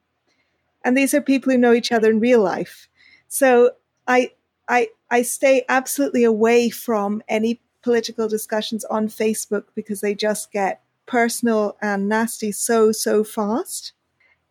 And 0.84 0.96
these 0.96 1.14
are 1.14 1.22
people 1.22 1.50
who 1.50 1.58
know 1.58 1.72
each 1.72 1.90
other 1.90 2.10
in 2.10 2.20
real 2.20 2.42
life. 2.42 2.88
So 3.26 3.70
I, 4.06 4.32
I, 4.68 4.88
I 5.10 5.22
stay 5.22 5.64
absolutely 5.68 6.24
away 6.24 6.68
from 6.68 7.22
any 7.26 7.62
political 7.82 8.28
discussions 8.28 8.84
on 8.84 9.08
Facebook 9.08 9.64
because 9.74 10.02
they 10.02 10.14
just 10.14 10.52
get 10.52 10.82
personal 11.06 11.76
and 11.80 12.06
nasty 12.06 12.52
so, 12.52 12.92
so 12.92 13.24
fast. 13.24 13.92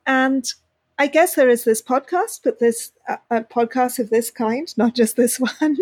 And 0.08 0.52
I 0.98 1.08
guess 1.08 1.36
there 1.36 1.50
is 1.50 1.64
this 1.64 1.82
podcast, 1.82 2.42
but 2.44 2.60
this 2.60 2.92
uh, 3.08 3.18
a 3.30 3.44
podcast 3.44 4.00
of 4.00 4.10
this 4.10 4.30
kind, 4.30 4.72
not 4.78 4.96
just 4.96 5.16
this 5.16 5.40
one. 5.40 5.78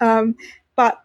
Um, 0.00 0.36
but 0.76 1.04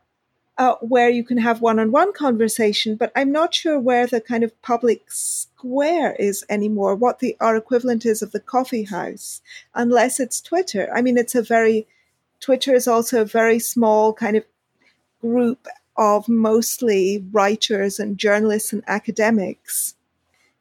uh, 0.57 0.75
where 0.81 1.09
you 1.09 1.23
can 1.23 1.37
have 1.37 1.61
one-on-one 1.61 2.11
conversation, 2.11 2.95
but 2.95 3.13
I'm 3.15 3.31
not 3.31 3.53
sure 3.53 3.79
where 3.79 4.07
the 4.07 4.19
kind 4.19 4.43
of 4.43 4.61
public 4.61 5.09
square 5.09 6.15
is 6.19 6.43
anymore. 6.49 6.95
What 6.95 7.19
the 7.19 7.37
our 7.39 7.55
equivalent 7.55 8.05
is 8.05 8.21
of 8.21 8.31
the 8.31 8.41
coffee 8.41 8.83
house, 8.83 9.41
unless 9.73 10.19
it's 10.19 10.41
Twitter. 10.41 10.89
I 10.93 11.01
mean, 11.01 11.17
it's 11.17 11.35
a 11.35 11.41
very 11.41 11.87
Twitter 12.39 12.73
is 12.73 12.87
also 12.87 13.21
a 13.21 13.25
very 13.25 13.59
small 13.59 14.13
kind 14.13 14.37
of 14.37 14.45
group 15.21 15.67
of 15.97 16.29
mostly 16.29 17.25
writers 17.31 17.99
and 17.99 18.17
journalists 18.17 18.71
and 18.71 18.83
academics 18.87 19.95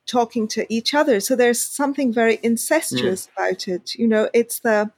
talking 0.09 0.49
to 0.49 0.67
each 0.73 0.95
other. 0.95 1.21
So 1.21 1.37
there's 1.37 1.61
something 1.61 2.13
very 2.13 2.41
incestuous 2.43 3.27
mm. 3.27 3.33
about 3.33 3.69
it. 3.69 3.95
You 3.95 4.09
know, 4.09 4.29
it's 4.35 4.59
the 4.61 4.91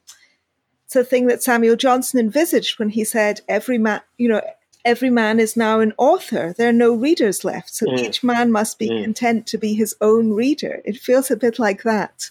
it's 0.84 0.94
the 0.94 1.04
thing 1.04 1.26
that 1.26 1.42
Samuel 1.42 1.76
Johnson 1.76 2.18
envisaged 2.18 2.78
when 2.78 2.88
he 2.88 3.04
said 3.04 3.42
every 3.48 3.78
man, 3.78 4.00
you 4.18 4.28
know, 4.28 4.40
every 4.84 5.10
man 5.10 5.38
is 5.38 5.56
now 5.56 5.80
an 5.80 5.92
author. 5.98 6.54
There 6.56 6.68
are 6.68 6.72
no 6.72 6.94
readers 6.94 7.44
left. 7.44 7.74
So 7.74 7.86
mm. 7.86 7.98
each 7.98 8.24
man 8.24 8.50
must 8.50 8.78
be 8.78 8.88
mm. 8.88 9.04
content 9.04 9.46
to 9.48 9.58
be 9.58 9.74
his 9.74 9.94
own 10.00 10.32
reader. 10.32 10.80
It 10.84 10.96
feels 10.96 11.30
a 11.30 11.36
bit 11.36 11.58
like 11.58 11.82
that. 11.82 12.30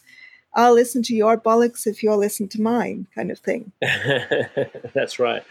I'll 0.54 0.74
listen 0.74 1.04
to 1.04 1.16
your 1.16 1.38
bollocks 1.38 1.86
if 1.86 2.02
you'll 2.02 2.18
listen 2.18 2.48
to 2.50 2.62
mine, 2.62 3.08
kind 3.14 3.32
of 3.32 3.40
thing. 3.40 3.72
That's 4.94 5.20
right. 5.20 5.44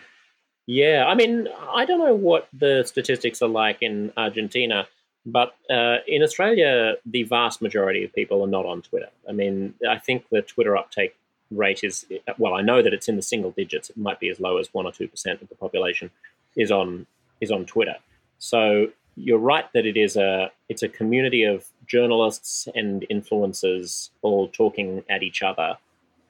Yeah, 0.67 1.07
I 1.07 1.15
mean, 1.15 1.49
I 1.73 1.87
don't 1.87 2.01
know 2.01 2.15
what 2.15 2.49
the 2.53 2.85
statistics 2.85 3.41
are 3.41 3.49
like 3.49 3.79
in 3.81 4.13
Argentina, 4.19 4.87
but 5.29 5.55
uh, 5.69 5.99
in 6.07 6.23
Australia, 6.23 6.95
the 7.05 7.25
vast 7.25 7.61
majority 7.61 8.03
of 8.03 8.15
people 8.15 8.43
are 8.43 8.49
not 8.49 8.65
on 8.65 8.81
Twitter. 8.81 9.11
I 9.29 9.33
mean, 9.33 9.75
I 9.89 9.99
think 9.99 10.25
the 10.31 10.41
Twitter 10.41 10.75
uptake 10.75 11.15
rate 11.51 11.85
is, 11.85 12.07
well, 12.39 12.55
I 12.55 12.63
know 12.63 12.81
that 12.81 12.95
it's 12.95 13.09
in 13.09 13.17
the 13.17 13.23
single 13.23 13.51
digits. 13.51 13.91
It 13.91 13.99
might 13.99 14.21
be 14.21 14.31
as 14.31 14.41
low 14.41 14.57
as 14.57 14.69
1% 14.69 14.75
or 14.75 14.91
2% 14.91 15.43
of 15.43 15.49
the 15.49 15.55
population 15.55 16.11
is 16.57 16.71
on 16.71 17.07
is 17.43 17.51
on 17.51 17.67
Twitter. 17.67 17.97
So 18.39 18.89
you're 19.17 19.39
right 19.39 19.71
that 19.75 19.85
it 19.85 19.97
is 19.97 20.17
a 20.17 20.51
it's 20.71 20.83
a 20.83 20.89
community 20.89 21.45
of 21.45 21.67
journalists 21.87 22.67
and 22.75 23.05
influencers 23.11 24.11
all 24.23 24.49
talking 24.49 25.05
at 25.11 25.23
each 25.23 25.43
other 25.43 25.77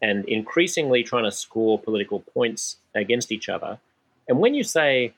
and 0.03 0.25
increasingly 0.27 1.03
trying 1.03 1.25
to 1.25 1.33
score 1.33 1.79
political 1.79 2.21
points 2.21 2.77
against 2.95 3.31
each 3.31 3.49
other. 3.49 3.79
And 4.29 4.39
when 4.39 4.55
you 4.55 4.65
say 4.65 5.15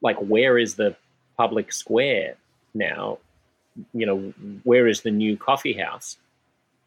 like 0.00 0.16
where 0.18 0.58
is 0.58 0.76
the 0.76 0.96
public 1.36 1.72
square 1.72 2.36
now, 2.74 3.18
you 3.92 4.06
know, 4.06 4.18
where 4.64 4.86
is 4.86 5.02
the 5.02 5.10
new 5.10 5.36
coffee 5.36 5.74
house? 5.74 6.16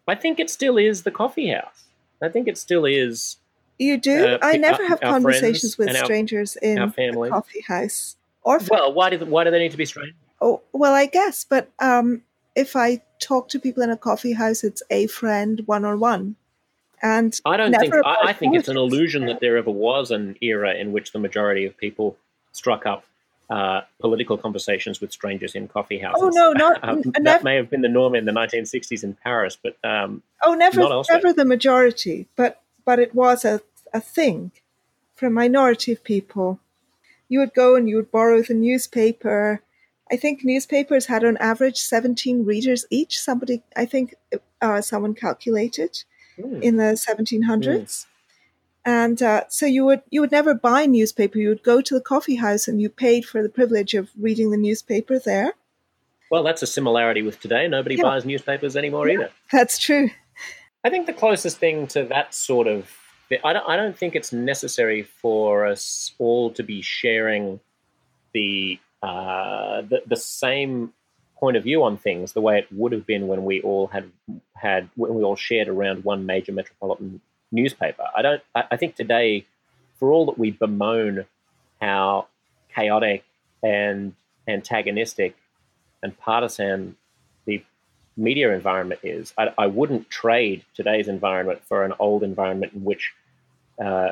I 0.07 0.15
think 0.15 0.39
it 0.39 0.49
still 0.49 0.77
is 0.77 1.03
the 1.03 1.11
coffee 1.11 1.49
house. 1.49 1.85
I 2.21 2.29
think 2.29 2.47
it 2.47 2.57
still 2.57 2.85
is 2.85 3.37
you 3.79 3.97
do? 3.97 4.25
Uh, 4.25 4.37
I 4.41 4.57
never 4.57 4.87
have 4.87 5.01
conversations 5.01 5.77
with 5.77 5.95
strangers 5.95 6.55
in 6.55 6.77
a 6.77 6.91
coffee 7.29 7.61
house. 7.61 8.15
Or 8.43 8.59
well, 8.69 8.93
why 8.93 9.09
do 9.09 9.25
why 9.25 9.43
do 9.43 9.51
they 9.51 9.59
need 9.59 9.71
to 9.71 9.77
be 9.77 9.85
strangers? 9.85 10.15
Oh, 10.41 10.61
well, 10.73 10.93
I 10.93 11.05
guess, 11.05 11.45
but 11.45 11.69
um, 11.79 12.21
if 12.55 12.75
I 12.75 13.01
talk 13.19 13.47
to 13.49 13.59
people 13.59 13.83
in 13.83 13.89
a 13.89 13.97
coffee 13.97 14.33
house, 14.33 14.63
it's 14.63 14.83
a 14.89 15.07
friend 15.07 15.61
one 15.65 15.85
on 15.85 15.99
one. 15.99 16.35
And 17.01 17.39
I 17.45 17.57
don't 17.57 17.73
think 17.73 17.93
I, 17.93 18.17
I 18.25 18.33
think 18.33 18.55
it's 18.55 18.67
an 18.67 18.77
illusion 18.77 19.25
that 19.25 19.39
there 19.39 19.57
ever 19.57 19.71
was 19.71 20.11
an 20.11 20.37
era 20.41 20.73
in 20.73 20.91
which 20.91 21.11
the 21.11 21.19
majority 21.19 21.65
of 21.65 21.77
people 21.77 22.17
struck 22.51 22.85
up 22.85 23.05
uh, 23.49 23.81
political 23.99 24.37
conversations 24.37 25.01
with 25.01 25.11
strangers 25.11 25.55
in 25.55 25.67
coffee 25.67 25.99
houses. 25.99 26.23
Oh 26.23 26.29
no, 26.29 26.53
not 26.53 26.81
that 26.81 27.21
never, 27.21 27.43
may 27.43 27.55
have 27.55 27.69
been 27.69 27.81
the 27.81 27.89
norm 27.89 28.15
in 28.15 28.25
the 28.25 28.31
1960s 28.31 29.03
in 29.03 29.15
Paris, 29.15 29.57
but 29.61 29.77
um, 29.83 30.23
oh, 30.43 30.53
never, 30.53 30.81
never 31.09 31.33
the 31.33 31.45
majority. 31.45 32.27
But 32.35 32.61
but 32.85 32.99
it 32.99 33.13
was 33.13 33.45
a, 33.45 33.61
a 33.93 33.99
thing 33.99 34.51
for 35.15 35.27
a 35.27 35.31
minority 35.31 35.91
of 35.91 36.03
people. 36.03 36.59
You 37.29 37.39
would 37.39 37.53
go 37.53 37.75
and 37.75 37.87
you 37.87 37.95
would 37.95 38.11
borrow 38.11 38.41
the 38.41 38.53
newspaper. 38.53 39.61
I 40.11 40.17
think 40.17 40.43
newspapers 40.43 41.05
had 41.07 41.23
on 41.23 41.37
average 41.37 41.77
17 41.77 42.45
readers 42.45 42.85
each. 42.89 43.19
Somebody, 43.19 43.63
I 43.75 43.85
think 43.85 44.15
uh, 44.61 44.81
someone 44.81 45.15
calculated 45.15 46.03
mm. 46.37 46.61
in 46.61 46.77
the 46.77 46.93
1700s. 46.93 47.41
Mm. 47.41 48.05
And 48.85 49.21
uh, 49.21 49.45
so 49.49 49.65
you 49.65 49.85
would 49.85 50.01
you 50.09 50.21
would 50.21 50.31
never 50.31 50.53
buy 50.53 50.81
a 50.81 50.87
newspaper. 50.87 51.37
You 51.37 51.49
would 51.49 51.63
go 51.63 51.81
to 51.81 51.93
the 51.93 52.01
coffee 52.01 52.35
house 52.35 52.67
and 52.67 52.81
you 52.81 52.89
paid 52.89 53.25
for 53.25 53.41
the 53.41 53.49
privilege 53.49 53.93
of 53.93 54.09
reading 54.19 54.51
the 54.51 54.57
newspaper 54.57 55.19
there. 55.19 55.53
Well, 56.29 56.43
that's 56.43 56.63
a 56.63 56.67
similarity 56.67 57.21
with 57.21 57.39
today. 57.39 57.67
Nobody 57.67 57.95
yeah. 57.95 58.03
buys 58.03 58.25
newspapers 58.25 58.75
anymore 58.75 59.07
yeah, 59.07 59.13
either. 59.13 59.29
That's 59.51 59.77
true. 59.77 60.09
I 60.83 60.89
think 60.89 61.05
the 61.05 61.13
closest 61.13 61.59
thing 61.59 61.87
to 61.87 62.03
that 62.05 62.33
sort 62.33 62.67
of 62.67 62.89
I 63.43 63.53
don't, 63.53 63.67
I 63.67 63.75
don't 63.75 63.97
think 63.97 64.15
it's 64.15 64.33
necessary 64.33 65.03
for 65.03 65.65
us 65.65 66.13
all 66.19 66.51
to 66.51 66.63
be 66.63 66.81
sharing 66.81 67.59
the, 68.33 68.79
uh, 69.01 69.81
the 69.81 70.03
the 70.05 70.15
same 70.15 70.93
point 71.37 71.57
of 71.57 71.63
view 71.63 71.83
on 71.83 71.97
things 71.97 72.31
the 72.31 72.41
way 72.41 72.57
it 72.57 72.67
would 72.71 72.93
have 72.93 73.05
been 73.05 73.27
when 73.27 73.43
we 73.43 73.61
all 73.61 73.87
had 73.87 74.09
had 74.55 74.89
when 74.95 75.13
we 75.13 75.23
all 75.23 75.35
shared 75.35 75.67
around 75.67 76.03
one 76.03 76.25
major 76.25 76.53
metropolitan 76.53 77.19
newspaper. 77.53 78.03
I 78.15 78.21
don't. 78.21 78.41
I, 78.53 78.63
I 78.71 78.77
think 78.77 78.95
today, 78.95 79.45
for 79.99 80.11
all 80.11 80.25
that 80.25 80.37
we 80.37 80.51
bemoan 80.51 81.25
how 81.79 82.27
chaotic 82.73 83.23
and 83.61 84.13
antagonistic 84.47 85.35
and 86.01 86.17
partisan 86.17 86.95
the 87.45 87.63
media 88.17 88.53
environment 88.53 89.01
is. 89.03 89.33
I, 89.37 89.53
I, 89.57 89.67
wouldn't 89.67 90.09
trade 90.09 90.65
today's 90.75 91.07
environment 91.07 91.61
for 91.67 91.83
an 91.83 91.93
old 91.99 92.23
environment 92.23 92.73
in 92.73 92.83
which 92.83 93.13
uh, 93.83 94.11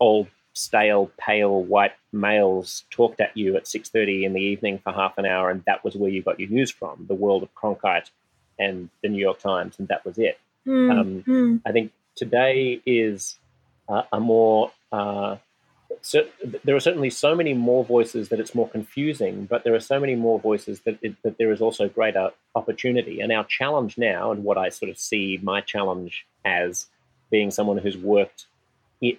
old, 0.00 0.28
stale, 0.54 1.10
pale 1.18 1.62
white 1.62 1.92
males 2.12 2.84
talked 2.90 3.20
at 3.20 3.36
you 3.36 3.56
at 3.56 3.64
6.30 3.64 4.24
in 4.24 4.32
the 4.32 4.40
evening 4.40 4.78
for 4.78 4.92
half 4.92 5.18
an 5.18 5.26
hour 5.26 5.50
and 5.50 5.62
that 5.66 5.84
was 5.84 5.94
where 5.96 6.10
you 6.10 6.22
got 6.22 6.40
your 6.40 6.48
news 6.48 6.70
from, 6.70 7.04
the 7.08 7.14
world 7.14 7.42
of 7.42 7.54
Cronkite 7.54 8.10
and 8.58 8.88
the 9.02 9.08
New 9.08 9.20
York 9.20 9.38
Times, 9.38 9.78
and 9.78 9.88
that 9.88 10.04
was 10.04 10.18
it. 10.18 10.38
Mm, 10.66 10.98
um, 10.98 11.24
mm. 11.26 11.60
I 11.66 11.72
think 11.72 11.92
today 12.16 12.80
is 12.84 13.36
uh, 13.88 14.02
a 14.12 14.18
more 14.18 14.72
uh, 14.90 15.36
so 16.02 16.24
there 16.64 16.76
are 16.76 16.80
certainly 16.80 17.10
so 17.10 17.34
many 17.34 17.54
more 17.54 17.84
voices 17.84 18.28
that 18.28 18.40
it's 18.40 18.54
more 18.54 18.68
confusing, 18.68 19.46
but 19.46 19.64
there 19.64 19.74
are 19.74 19.80
so 19.80 19.98
many 19.98 20.14
more 20.14 20.38
voices 20.38 20.80
that, 20.80 20.98
it, 21.02 21.20
that 21.22 21.38
there 21.38 21.50
is 21.52 21.60
also 21.60 21.88
greater 21.88 22.30
opportunity. 22.54 23.20
And 23.20 23.32
our 23.32 23.44
challenge 23.44 23.96
now, 23.98 24.30
and 24.30 24.44
what 24.44 24.58
I 24.58 24.68
sort 24.68 24.90
of 24.90 24.98
see 24.98 25.40
my 25.42 25.60
challenge 25.60 26.26
as 26.44 26.86
being 27.30 27.50
someone 27.50 27.78
who's 27.78 27.96
worked 27.96 28.46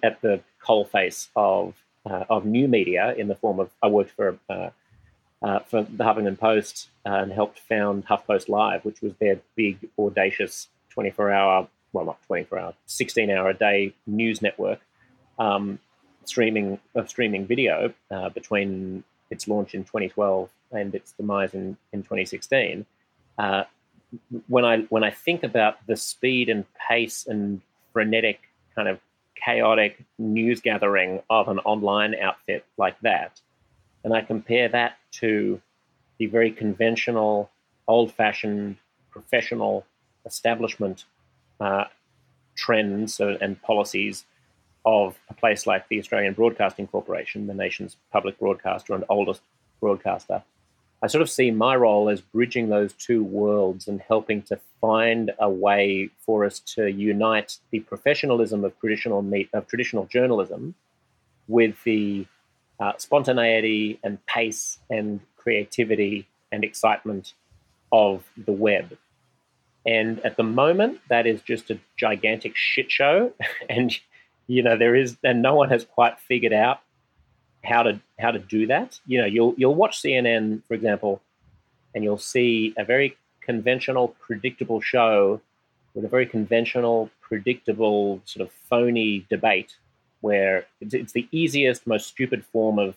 at 0.02 0.20
the 0.22 0.40
coalface 0.64 1.28
of 1.36 1.74
uh, 2.06 2.24
of 2.30 2.44
new 2.44 2.68
media 2.68 3.14
in 3.18 3.28
the 3.28 3.34
form 3.34 3.60
of 3.60 3.70
I 3.82 3.88
worked 3.88 4.12
for 4.12 4.38
uh, 4.48 4.70
uh, 5.42 5.58
for 5.60 5.82
the 5.82 6.04
Huffington 6.04 6.38
Post 6.38 6.88
uh, 7.06 7.14
and 7.14 7.32
helped 7.32 7.60
found 7.60 8.06
HuffPost 8.06 8.48
Live, 8.48 8.84
which 8.84 9.00
was 9.02 9.12
their 9.20 9.40
big 9.56 9.78
audacious 9.98 10.68
24 10.90 11.30
hour, 11.30 11.68
well, 11.92 12.04
not 12.04 12.18
24 12.26 12.58
hour, 12.58 12.74
16 12.86 13.30
hour 13.30 13.50
a 13.50 13.54
day 13.54 13.94
news 14.06 14.42
network, 14.42 14.80
um, 15.38 15.78
streaming 16.24 16.78
of 16.94 17.08
streaming 17.08 17.46
video 17.46 17.92
uh, 18.10 18.28
between 18.28 19.04
its 19.30 19.48
launch 19.48 19.74
in 19.74 19.84
2012 19.84 20.50
and 20.72 20.94
its 20.94 21.12
demise 21.12 21.54
in, 21.54 21.76
in 21.92 22.02
2016. 22.02 22.84
Uh, 23.38 23.64
when 24.48 24.64
I 24.64 24.78
when 24.88 25.04
I 25.04 25.10
think 25.10 25.42
about 25.42 25.86
the 25.86 25.96
speed 25.96 26.48
and 26.48 26.64
pace 26.88 27.26
and 27.26 27.60
frenetic 27.92 28.40
kind 28.74 28.88
of 28.88 29.00
chaotic 29.34 30.02
news 30.18 30.60
gathering 30.60 31.22
of 31.30 31.48
an 31.48 31.58
online 31.60 32.14
outfit 32.14 32.64
like 32.76 32.98
that, 33.00 33.40
and 34.04 34.14
I 34.14 34.22
compare 34.22 34.68
that 34.68 34.98
to 35.12 35.60
the 36.18 36.26
very 36.26 36.50
conventional, 36.50 37.50
old-fashioned, 37.86 38.76
professional 39.10 39.84
establishment 40.26 41.04
uh, 41.60 41.84
trends 42.54 43.20
and 43.20 43.60
policies 43.62 44.24
of 44.84 45.18
a 45.28 45.34
place 45.34 45.66
like 45.66 45.88
the 45.88 45.98
Australian 45.98 46.34
Broadcasting 46.34 46.86
Corporation, 46.86 47.46
the 47.46 47.54
nation's 47.54 47.96
public 48.12 48.38
broadcaster 48.38 48.94
and 48.94 49.04
oldest 49.08 49.42
broadcaster, 49.80 50.42
I 51.00 51.06
sort 51.06 51.22
of 51.22 51.30
see 51.30 51.50
my 51.52 51.76
role 51.76 52.08
as 52.08 52.20
bridging 52.20 52.68
those 52.68 52.92
two 52.92 53.22
worlds 53.22 53.86
and 53.86 54.00
helping 54.00 54.42
to 54.42 54.58
find 54.80 55.30
a 55.38 55.48
way 55.48 56.10
for 56.26 56.44
us 56.44 56.58
to 56.74 56.88
unite 56.88 57.58
the 57.70 57.80
professionalism 57.80 58.64
of 58.64 58.78
traditional 58.80 59.22
meet, 59.22 59.48
of 59.52 59.68
traditional 59.68 60.06
journalism 60.06 60.74
with 61.46 61.82
the 61.84 62.26
uh, 62.80 62.92
spontaneity 62.96 64.00
and 64.02 64.24
pace 64.26 64.78
and 64.90 65.20
creativity 65.36 66.26
and 66.50 66.64
excitement 66.64 67.34
of 67.92 68.24
the 68.36 68.52
web. 68.52 68.96
And 69.86 70.20
at 70.24 70.36
the 70.36 70.42
moment, 70.42 71.00
that 71.08 71.26
is 71.26 71.40
just 71.42 71.70
a 71.70 71.78
gigantic 71.96 72.56
shit 72.56 72.90
show. 72.90 73.32
and 73.68 73.96
you 74.46 74.62
know 74.62 74.76
there 74.76 74.94
is, 74.94 75.16
and 75.22 75.42
no 75.42 75.54
one 75.54 75.68
has 75.68 75.84
quite 75.84 76.18
figured 76.20 76.52
out 76.52 76.80
how 77.64 77.82
to 77.82 78.00
how 78.18 78.30
to 78.30 78.38
do 78.38 78.66
that. 78.66 78.98
You 79.06 79.20
know, 79.20 79.26
you'll 79.26 79.54
you'll 79.56 79.74
watch 79.74 80.02
CNN, 80.02 80.62
for 80.66 80.74
example, 80.74 81.20
and 81.94 82.04
you'll 82.04 82.18
see 82.18 82.74
a 82.76 82.84
very 82.84 83.16
conventional, 83.40 84.08
predictable 84.20 84.80
show 84.80 85.40
with 85.94 86.04
a 86.04 86.08
very 86.08 86.26
conventional, 86.26 87.10
predictable, 87.20 88.20
sort 88.24 88.46
of 88.46 88.52
phony 88.52 89.26
debate, 89.30 89.76
where 90.20 90.66
it's, 90.80 90.94
it's 90.94 91.12
the 91.12 91.26
easiest, 91.32 91.86
most 91.86 92.06
stupid 92.06 92.44
form 92.44 92.78
of 92.78 92.96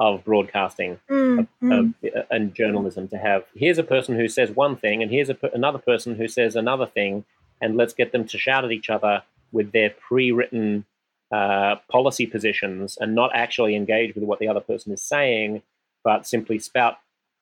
of 0.00 0.24
broadcasting 0.24 0.98
mm, 1.10 1.46
mm. 1.62 1.94
Of, 2.02 2.24
and 2.30 2.54
journalism 2.54 3.06
to 3.08 3.18
have. 3.18 3.44
Here's 3.54 3.76
a 3.76 3.84
person 3.84 4.16
who 4.16 4.28
says 4.28 4.50
one 4.50 4.74
thing, 4.74 5.02
and 5.02 5.10
here's 5.12 5.28
a, 5.28 5.36
another 5.52 5.78
person 5.78 6.14
who 6.16 6.26
says 6.26 6.56
another 6.56 6.86
thing, 6.86 7.26
and 7.60 7.76
let's 7.76 7.92
get 7.92 8.10
them 8.10 8.26
to 8.28 8.38
shout 8.38 8.64
at 8.64 8.72
each 8.72 8.88
other 8.88 9.22
with 9.52 9.72
their 9.72 9.90
pre-written 9.90 10.86
uh, 11.30 11.76
policy 11.90 12.26
positions 12.26 12.96
and 12.98 13.14
not 13.14 13.30
actually 13.34 13.76
engage 13.76 14.14
with 14.14 14.24
what 14.24 14.38
the 14.38 14.48
other 14.48 14.60
person 14.60 14.90
is 14.90 15.02
saying, 15.02 15.62
but 16.02 16.26
simply 16.26 16.58
spout 16.58 16.98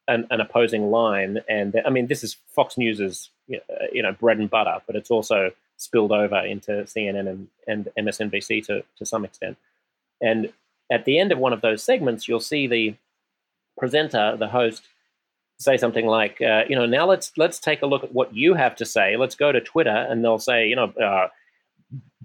an, 0.09 0.27
an 0.31 0.41
opposing 0.41 0.91
line. 0.91 1.39
And 1.49 1.81
I 1.87 1.91
mean, 1.91 2.09
this 2.09 2.25
is 2.25 2.37
Fox 2.49 2.77
News's 2.77 3.31
you 3.47 4.03
know 4.03 4.13
bread 4.13 4.39
and 4.39 4.51
butter, 4.51 4.79
but 4.85 4.97
it's 4.97 5.13
also 5.13 5.53
spilled 5.77 6.11
over 6.11 6.39
into 6.39 6.73
CNN 6.83 7.29
and, 7.29 7.49
and 7.69 7.89
MSNBC 7.97 8.67
to 8.67 8.83
to 8.97 9.07
some 9.07 9.25
extent. 9.25 9.57
And 10.21 10.53
at 10.91 11.05
the 11.05 11.19
end 11.19 11.33
of 11.33 11.39
one 11.39 11.53
of 11.53 11.61
those 11.61 11.83
segments, 11.83 12.29
you'll 12.29 12.41
see 12.41 12.67
the 12.67 12.95
presenter, 13.77 14.37
the 14.37 14.49
host, 14.49 14.83
say 15.59 15.77
something 15.77 16.07
like, 16.07 16.41
uh, 16.41 16.65
you 16.69 16.77
know, 16.77 16.87
now 16.87 17.07
let's 17.07 17.33
let's 17.37 17.59
take 17.59 17.83
a 17.83 17.87
look 17.87 18.05
at 18.05 18.13
what 18.13 18.35
you 18.35 18.55
have 18.55 18.77
to 18.77 18.85
say. 18.85 19.17
Let's 19.17 19.35
go 19.35 19.53
to 19.53 19.61
Twitter, 19.61 19.91
and 19.91 20.25
they'll 20.25 20.39
say, 20.39 20.69
you 20.69 20.77
know, 20.77 20.93
uh, 20.93 21.29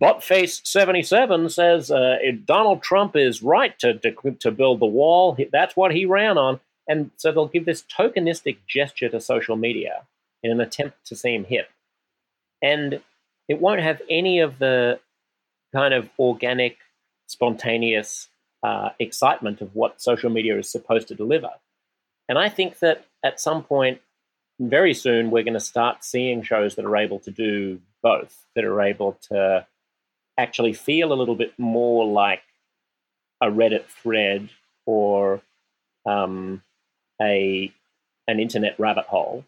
Buttface77 0.02 1.52
says 1.52 1.92
uh, 1.92 2.18
Donald 2.46 2.82
Trump 2.82 3.16
is 3.16 3.44
right 3.44 3.78
to, 3.80 3.94
to, 4.00 4.32
to 4.40 4.52
build 4.52 4.80
the 4.80 4.86
wall. 4.86 5.38
That's 5.52 5.76
what 5.76 5.94
he 5.94 6.06
ran 6.06 6.38
on. 6.38 6.60
And 6.88 7.12
so 7.16 7.32
they'll 7.32 7.48
give 7.48 7.66
this 7.66 7.84
tokenistic 7.84 8.58
gesture 8.68 9.08
to 9.10 9.22
social 9.22 9.56
media 9.56 10.04
in 10.42 10.52
an 10.52 10.60
attempt 10.60 11.06
to 11.08 11.16
seem 11.16 11.46
hip. 11.46 11.70
And 12.62 13.02
it 13.48 13.62
won't 13.62 13.82
have 13.82 14.02
any 14.10 14.40
of 14.40 14.60
the 14.60 15.00
kind 15.74 15.94
of 15.94 16.10
organic, 16.20 16.78
spontaneous 17.28 18.28
uh, 18.64 18.90
excitement 19.00 19.62
of 19.62 19.76
what 19.76 20.02
social 20.02 20.30
media 20.30 20.58
is 20.58 20.70
supposed 20.70 21.08
to 21.10 21.16
deliver. 21.16 21.50
And 22.30 22.38
I 22.38 22.50
think 22.50 22.80
that 22.80 23.06
at 23.24 23.40
some 23.40 23.64
point, 23.64 24.00
very 24.60 24.94
soon, 24.94 25.32
we're 25.32 25.44
going 25.44 25.54
to 25.56 25.60
start 25.60 26.04
seeing 26.04 26.42
shows 26.42 26.76
that 26.76 26.86
are 26.86 26.98
able 26.98 27.20
to 27.20 27.32
do 27.32 27.82
both, 28.02 28.46
that 28.56 28.64
are 28.64 28.82
able 28.82 29.18
to 29.30 29.66
actually 30.38 30.74
feel 30.74 31.12
a 31.12 31.16
little 31.16 31.36
bit 31.36 31.54
more 31.58 32.06
like 32.06 32.44
a 33.42 33.48
Reddit 33.48 33.86
thread 33.86 34.50
or 34.86 35.42
um, 36.06 36.62
a 37.22 37.72
an 38.28 38.40
internet 38.40 38.80
rabbit 38.80 39.06
hole, 39.06 39.44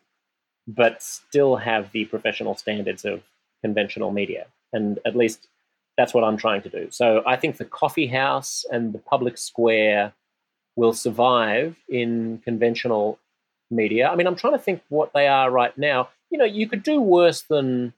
but 0.68 1.02
still 1.02 1.56
have 1.56 1.92
the 1.92 2.06
professional 2.06 2.56
standards 2.56 3.06
of 3.06 3.24
conventional 3.64 4.12
media. 4.12 4.48
And 4.74 5.00
at 5.06 5.16
least 5.16 5.48
that's 5.98 6.14
what 6.14 6.24
I'm 6.24 6.38
trying 6.38 6.62
to 6.64 6.70
do. 6.70 6.88
So 6.92 7.24
I 7.26 7.36
think 7.36 7.58
the 7.58 7.66
coffee 7.66 8.08
house 8.08 8.66
and 8.72 8.94
the 8.94 9.00
public 9.00 9.38
square 9.38 10.14
will 10.76 10.94
survive 10.94 11.76
in 11.88 12.42
conventional 12.44 13.18
media. 13.72 14.10
I 14.10 14.16
mean, 14.16 14.28
I'm 14.28 14.36
trying 14.36 14.54
to 14.54 14.60
think 14.60 14.82
what 14.90 15.14
they 15.14 15.28
are 15.28 15.50
right 15.50 15.76
now. 15.78 16.10
You 16.30 16.38
know, 16.38 16.46
you 16.46 16.68
could 16.68 16.84
do 16.84 17.00
worse 17.00 17.42
than 17.44 17.94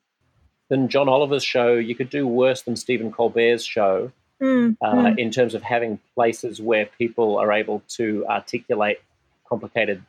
than 0.70 0.90
John 0.90 1.08
Oliver's 1.08 1.44
show. 1.44 1.74
You 1.74 1.96
could 1.96 2.10
do 2.10 2.28
worse 2.28 2.62
than 2.62 2.76
Stephen 2.76 3.12
Colbert's 3.12 3.64
show 3.64 4.12
mm, 4.42 4.76
uh, 4.82 4.94
mm. 4.94 5.18
in 5.18 5.32
terms 5.32 5.56
of 5.56 5.64
having 5.64 6.00
places 6.14 6.62
where 6.62 6.86
people 6.86 7.38
are 7.38 7.52
able 7.52 7.82
to 7.90 8.26
articulate 8.28 9.00
complicated 9.48 10.04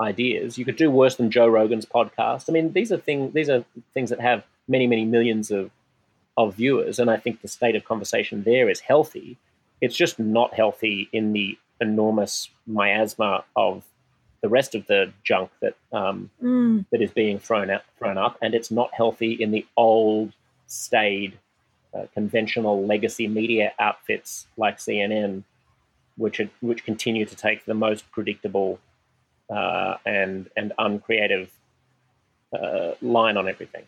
ideas. 0.00 0.58
You 0.58 0.64
could 0.64 0.76
do 0.76 0.90
worse 0.90 1.14
than 1.16 1.30
Joe 1.30 1.46
Rogan's 1.46 1.86
podcast. 1.86 2.46
I 2.48 2.52
mean, 2.52 2.72
these 2.72 2.92
are 2.92 2.96
things 2.96 3.32
these 3.32 3.48
are 3.48 3.64
things 3.94 4.10
that 4.10 4.20
have 4.20 4.44
many 4.68 4.86
many 4.86 5.04
millions 5.04 5.50
of 5.50 5.70
of 6.36 6.54
viewers, 6.54 6.98
and 6.98 7.10
I 7.10 7.16
think 7.16 7.42
the 7.42 7.48
state 7.48 7.76
of 7.76 7.84
conversation 7.84 8.42
there 8.44 8.70
is 8.70 8.80
healthy. 8.80 9.36
It's 9.80 9.96
just 9.96 10.18
not 10.18 10.54
healthy 10.54 11.08
in 11.12 11.32
the 11.32 11.58
enormous 11.80 12.48
miasma 12.66 13.44
of 13.56 13.82
the 14.40 14.48
rest 14.48 14.74
of 14.74 14.86
the 14.86 15.12
junk 15.22 15.50
that 15.60 15.74
um, 15.92 16.30
mm. 16.42 16.84
that 16.90 17.00
is 17.00 17.10
being 17.10 17.38
thrown 17.38 17.70
out, 17.70 17.82
thrown 17.98 18.18
up, 18.18 18.38
and 18.42 18.54
it's 18.54 18.70
not 18.70 18.92
healthy 18.92 19.32
in 19.32 19.50
the 19.50 19.66
old, 19.76 20.32
staid, 20.66 21.38
uh, 21.94 22.06
conventional 22.14 22.84
legacy 22.84 23.28
media 23.28 23.72
outfits 23.78 24.46
like 24.56 24.78
CNN, 24.78 25.44
which 26.16 26.40
are, 26.40 26.50
which 26.60 26.84
continue 26.84 27.24
to 27.24 27.36
take 27.36 27.64
the 27.64 27.74
most 27.74 28.10
predictable 28.10 28.80
uh, 29.50 29.96
and 30.06 30.48
and 30.56 30.72
uncreative 30.78 31.50
uh, 32.52 32.92
line 33.00 33.36
on 33.36 33.48
everything. 33.48 33.84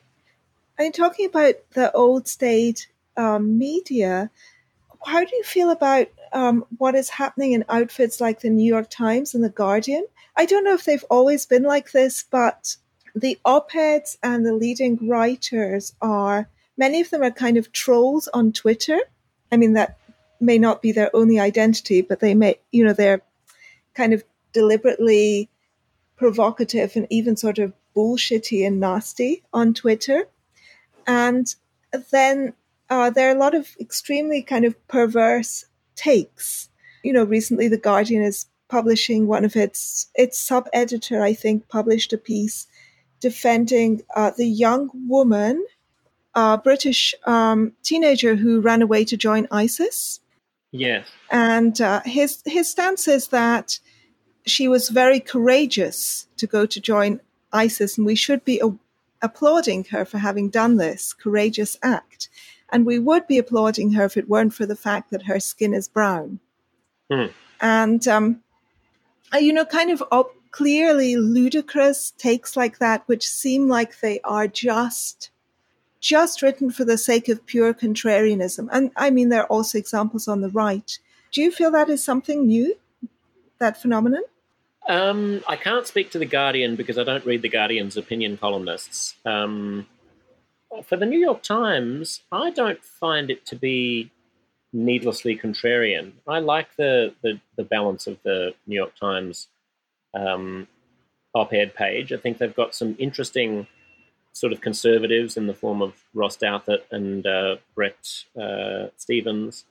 And 0.78 0.92
talking 0.92 1.26
about 1.26 1.54
the 1.72 1.92
old 1.92 2.26
state 2.26 2.88
um, 3.16 3.58
media, 3.58 4.30
how 5.06 5.24
do 5.24 5.36
you 5.36 5.44
feel 5.44 5.70
about 5.70 6.08
um, 6.32 6.64
what 6.78 6.94
is 6.94 7.10
happening 7.10 7.52
in 7.52 7.64
outfits 7.68 8.20
like 8.20 8.40
the 8.40 8.50
New 8.50 8.66
York 8.66 8.90
Times 8.90 9.34
and 9.34 9.44
the 9.44 9.50
Guardian? 9.50 10.04
I 10.36 10.46
don't 10.46 10.64
know 10.64 10.74
if 10.74 10.84
they've 10.84 11.04
always 11.10 11.46
been 11.46 11.62
like 11.62 11.92
this, 11.92 12.24
but 12.28 12.76
the 13.14 13.38
op 13.44 13.74
eds 13.74 14.18
and 14.22 14.44
the 14.44 14.52
leading 14.52 15.08
writers 15.08 15.94
are, 16.02 16.48
many 16.76 17.00
of 17.00 17.10
them 17.10 17.22
are 17.22 17.30
kind 17.30 17.56
of 17.56 17.70
trolls 17.70 18.26
on 18.28 18.52
Twitter. 18.52 18.98
I 19.52 19.56
mean, 19.56 19.74
that 19.74 19.98
may 20.40 20.58
not 20.58 20.82
be 20.82 20.90
their 20.90 21.14
only 21.14 21.38
identity, 21.38 22.00
but 22.00 22.18
they 22.18 22.34
may, 22.34 22.58
you 22.72 22.84
know, 22.84 22.92
they're 22.92 23.22
kind 23.94 24.12
of 24.12 24.24
deliberately 24.52 25.48
provocative 26.16 26.96
and 26.96 27.06
even 27.10 27.36
sort 27.36 27.58
of 27.58 27.72
bullshitty 27.96 28.66
and 28.66 28.80
nasty 28.80 29.44
on 29.52 29.74
Twitter. 29.74 30.26
And 31.06 31.54
then 32.10 32.54
uh, 32.90 33.10
there 33.10 33.28
are 33.28 33.36
a 33.36 33.38
lot 33.38 33.54
of 33.54 33.68
extremely 33.80 34.42
kind 34.42 34.64
of 34.64 34.88
perverse 34.88 35.66
takes. 35.96 36.68
You 37.02 37.12
know, 37.12 37.24
recently 37.24 37.68
The 37.68 37.78
Guardian 37.78 38.22
is 38.22 38.46
publishing 38.68 39.26
one 39.26 39.44
of 39.44 39.56
its 39.56 40.08
its 40.14 40.38
sub 40.38 40.68
editor, 40.72 41.22
I 41.22 41.34
think, 41.34 41.68
published 41.68 42.12
a 42.12 42.18
piece 42.18 42.66
defending 43.20 44.02
uh, 44.14 44.32
the 44.36 44.46
young 44.46 44.90
woman, 45.08 45.64
uh, 46.34 46.56
British 46.56 47.14
um, 47.24 47.72
teenager 47.82 48.34
who 48.36 48.60
ran 48.60 48.82
away 48.82 49.04
to 49.04 49.16
join 49.16 49.46
ISIS. 49.50 50.20
Yes, 50.72 51.06
and 51.30 51.80
uh, 51.80 52.00
his 52.04 52.42
his 52.46 52.68
stance 52.68 53.06
is 53.06 53.28
that 53.28 53.78
she 54.46 54.66
was 54.66 54.88
very 54.88 55.20
courageous 55.20 56.26
to 56.36 56.46
go 56.46 56.66
to 56.66 56.80
join 56.80 57.20
ISIS, 57.52 57.96
and 57.96 58.06
we 58.06 58.16
should 58.16 58.44
be 58.44 58.60
applauding 59.24 59.84
her 59.84 60.04
for 60.04 60.18
having 60.18 60.50
done 60.50 60.76
this 60.76 61.14
courageous 61.14 61.78
act. 61.82 62.28
And 62.70 62.84
we 62.84 62.98
would 62.98 63.26
be 63.26 63.38
applauding 63.38 63.92
her 63.92 64.04
if 64.04 64.16
it 64.16 64.28
weren't 64.28 64.52
for 64.52 64.66
the 64.66 64.76
fact 64.76 65.10
that 65.10 65.22
her 65.22 65.40
skin 65.40 65.72
is 65.72 65.88
brown. 65.88 66.40
Hmm. 67.10 67.26
And 67.60 68.06
um, 68.06 68.42
uh, 69.32 69.38
you 69.38 69.52
know, 69.52 69.64
kind 69.64 69.90
of 69.90 70.02
op- 70.12 70.34
clearly 70.50 71.16
ludicrous 71.16 72.12
takes 72.12 72.56
like 72.56 72.78
that, 72.78 73.02
which 73.06 73.26
seem 73.26 73.68
like 73.68 74.00
they 74.00 74.20
are 74.20 74.46
just 74.46 75.30
just 76.00 76.42
written 76.42 76.70
for 76.70 76.84
the 76.84 76.98
sake 76.98 77.30
of 77.30 77.46
pure 77.46 77.72
contrarianism. 77.72 78.68
And 78.70 78.90
I 78.94 79.08
mean, 79.08 79.30
there 79.30 79.40
are 79.40 79.46
also 79.46 79.78
examples 79.78 80.28
on 80.28 80.42
the 80.42 80.50
right. 80.50 80.98
Do 81.32 81.40
you 81.40 81.50
feel 81.50 81.70
that 81.70 81.88
is 81.88 82.04
something 82.04 82.46
new, 82.46 82.76
that 83.58 83.80
phenomenon? 83.80 84.22
Um, 84.88 85.42
I 85.48 85.56
can't 85.56 85.86
speak 85.86 86.10
to 86.10 86.18
The 86.18 86.26
Guardian 86.26 86.76
because 86.76 86.98
I 86.98 87.04
don't 87.04 87.24
read 87.24 87.42
The 87.42 87.48
Guardian's 87.48 87.96
opinion 87.96 88.36
columnists. 88.36 89.14
Um, 89.24 89.86
for 90.84 90.96
the 90.96 91.06
New 91.06 91.18
York 91.18 91.42
Times, 91.42 92.22
I 92.32 92.50
don't 92.50 92.82
find 92.82 93.30
it 93.30 93.46
to 93.46 93.56
be 93.56 94.10
needlessly 94.72 95.38
contrarian. 95.38 96.12
I 96.26 96.40
like 96.40 96.74
the, 96.76 97.14
the, 97.22 97.40
the 97.56 97.64
balance 97.64 98.06
of 98.06 98.18
the 98.24 98.54
New 98.66 98.74
York 98.74 98.94
Times 98.98 99.48
um, 100.12 100.68
op 101.34 101.52
ed 101.52 101.74
page. 101.74 102.12
I 102.12 102.16
think 102.16 102.38
they've 102.38 102.54
got 102.54 102.74
some 102.74 102.96
interesting 102.98 103.66
sort 104.32 104.52
of 104.52 104.60
conservatives 104.60 105.36
in 105.36 105.46
the 105.46 105.54
form 105.54 105.80
of 105.80 105.94
Ross 106.12 106.36
Douthat 106.36 106.80
and 106.90 107.26
uh, 107.26 107.56
Bret 107.74 108.24
uh, 108.40 108.88
Stephens. 108.96 109.64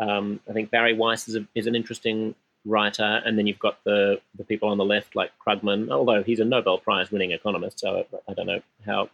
Um, 0.00 0.40
I 0.48 0.52
think 0.52 0.70
Bari 0.70 0.94
Weiss 0.94 1.28
is, 1.28 1.36
a, 1.36 1.46
is, 1.54 1.66
an 1.66 1.74
interesting 1.74 2.34
writer, 2.66 3.22
and 3.24 3.38
then 3.38 3.46
you've 3.46 3.58
got 3.58 3.82
the 3.84 4.20
the 4.36 4.44
people 4.44 4.68
on 4.68 4.78
the 4.78 4.84
left 4.84 5.16
like 5.16 5.30
Krugman, 5.44 5.90
although 5.90 6.22
he's 6.22 6.40
a 6.40 6.44
Nobel 6.44 6.78
Prize 6.78 7.10
winning 7.10 7.30
economist, 7.30 7.80
so 7.80 8.04
I, 8.28 8.34
don't 8.34 8.46
know 8.46 8.60
how 8.84 9.08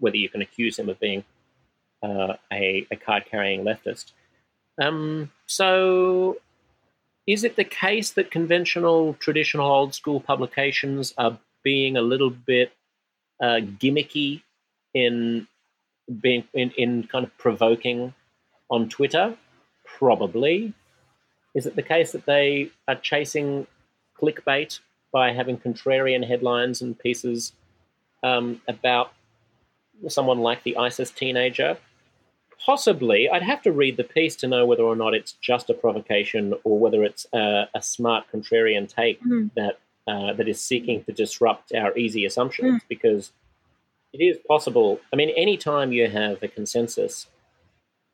whether 0.00 0.16
you 0.16 0.28
can 0.28 0.40
accuse 0.40 0.78
him 0.78 0.88
of 0.88 0.98
being 1.00 1.24
uh, 2.02 2.34
a, 2.52 2.86
a 2.90 2.96
card 2.96 3.24
carrying 3.30 3.64
leftist. 3.64 4.12
Um, 4.80 5.30
so, 5.46 6.38
is 7.26 7.44
it 7.44 7.56
the 7.56 7.64
case 7.64 8.12
that 8.12 8.30
conventional, 8.30 9.14
traditional, 9.14 9.70
old 9.70 9.94
school 9.94 10.20
publications 10.20 11.12
are 11.18 11.38
being 11.62 11.96
a 11.96 12.02
little 12.02 12.30
bit 12.30 12.72
uh, 13.42 13.60
gimmicky 13.78 14.42
in 14.92 15.46
being 16.20 16.44
in, 16.54 16.70
in 16.72 17.04
kind 17.04 17.24
of 17.24 17.36
provoking 17.38 18.14
on 18.70 18.88
Twitter? 18.88 19.36
Probably. 19.84 20.74
Is 21.54 21.66
it 21.66 21.76
the 21.76 21.82
case 21.82 22.12
that 22.12 22.26
they 22.26 22.70
are 22.88 22.96
chasing 22.96 23.66
clickbait 24.20 24.80
by 25.12 25.32
having 25.32 25.56
contrarian 25.56 26.26
headlines 26.26 26.82
and 26.82 26.98
pieces 26.98 27.52
um, 28.22 28.60
about 28.66 29.12
someone 30.08 30.40
like 30.40 30.64
the 30.64 30.76
ISIS 30.76 31.10
teenager? 31.10 31.78
Possibly. 32.64 33.28
I'd 33.28 33.42
have 33.42 33.62
to 33.62 33.72
read 33.72 33.96
the 33.96 34.04
piece 34.04 34.36
to 34.36 34.48
know 34.48 34.64
whether 34.66 34.82
or 34.82 34.96
not 34.96 35.14
it's 35.14 35.32
just 35.32 35.70
a 35.70 35.74
provocation 35.74 36.54
or 36.64 36.78
whether 36.78 37.04
it's 37.04 37.26
a, 37.32 37.68
a 37.74 37.82
smart 37.82 38.24
contrarian 38.32 38.88
take 38.88 39.22
mm. 39.22 39.50
that 39.54 39.78
uh, 40.06 40.34
that 40.34 40.48
is 40.48 40.60
seeking 40.60 41.02
to 41.04 41.12
disrupt 41.12 41.72
our 41.74 41.96
easy 41.96 42.24
assumptions. 42.24 42.82
Mm. 42.82 42.88
Because 42.88 43.32
it 44.12 44.22
is 44.22 44.38
possible. 44.48 45.00
I 45.12 45.16
mean, 45.16 45.30
any 45.36 45.56
time 45.56 45.92
you 45.92 46.08
have 46.08 46.42
a 46.42 46.48
consensus 46.48 47.26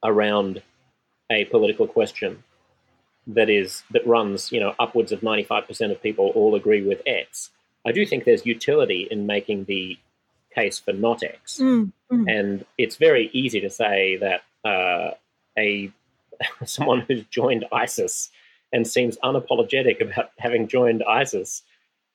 around 0.02 0.62
a 1.30 1.44
political 1.46 1.86
question, 1.86 2.42
that 3.34 3.50
is 3.50 3.82
that 3.90 4.06
runs 4.06 4.50
you 4.52 4.60
know 4.60 4.74
upwards 4.78 5.12
of 5.12 5.20
95% 5.20 5.90
of 5.90 6.02
people 6.02 6.32
all 6.34 6.54
agree 6.54 6.82
with 6.82 7.00
x 7.06 7.50
i 7.86 7.92
do 7.92 8.04
think 8.04 8.24
there's 8.24 8.46
utility 8.46 9.06
in 9.10 9.26
making 9.26 9.64
the 9.64 9.98
case 10.54 10.78
for 10.78 10.92
not 10.92 11.22
x 11.22 11.58
mm, 11.58 11.92
mm. 12.10 12.24
and 12.38 12.64
it's 12.76 12.96
very 12.96 13.30
easy 13.32 13.60
to 13.60 13.70
say 13.70 14.16
that 14.16 14.42
uh, 14.68 15.14
a 15.58 15.90
someone 16.64 17.00
who's 17.06 17.24
joined 17.24 17.64
isis 17.72 18.30
and 18.72 18.86
seems 18.86 19.16
unapologetic 19.18 20.00
about 20.00 20.30
having 20.38 20.68
joined 20.68 21.02
isis 21.04 21.62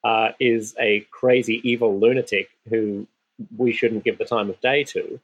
uh, 0.04 0.30
is 0.38 0.74
a 0.78 1.00
crazy 1.10 1.60
evil 1.68 1.98
lunatic 1.98 2.48
who 2.68 3.06
we 3.56 3.72
shouldn't 3.72 4.04
give 4.04 4.18
the 4.18 4.24
time 4.24 4.48
of 4.48 4.60
day 4.60 4.84
to 4.84 5.20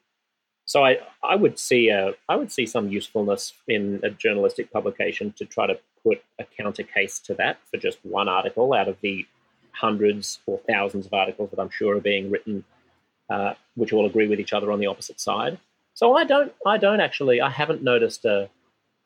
so 0.72 0.86
I, 0.86 1.00
I 1.22 1.36
would 1.36 1.58
see 1.58 1.90
a, 1.90 2.14
I 2.30 2.36
would 2.36 2.50
see 2.50 2.64
some 2.64 2.88
usefulness 2.88 3.52
in 3.68 4.00
a 4.02 4.08
journalistic 4.08 4.72
publication 4.72 5.30
to 5.32 5.44
try 5.44 5.66
to 5.66 5.78
put 6.02 6.22
a 6.38 6.44
counter 6.44 6.82
case 6.82 7.18
to 7.26 7.34
that 7.34 7.58
for 7.70 7.76
just 7.76 7.98
one 8.04 8.26
article 8.26 8.72
out 8.72 8.88
of 8.88 8.96
the 9.02 9.26
hundreds 9.72 10.38
or 10.46 10.60
thousands 10.66 11.04
of 11.04 11.12
articles 11.12 11.50
that 11.50 11.60
I'm 11.60 11.68
sure 11.68 11.98
are 11.98 12.00
being 12.00 12.30
written, 12.30 12.64
uh, 13.28 13.52
which 13.74 13.92
all 13.92 14.06
agree 14.06 14.26
with 14.26 14.40
each 14.40 14.54
other 14.54 14.72
on 14.72 14.80
the 14.80 14.86
opposite 14.86 15.20
side. 15.20 15.58
So 15.92 16.16
I 16.16 16.24
don't, 16.24 16.54
I 16.64 16.78
don't 16.78 17.00
actually, 17.00 17.42
I 17.42 17.50
haven't 17.50 17.82
noticed 17.82 18.24
a, 18.24 18.48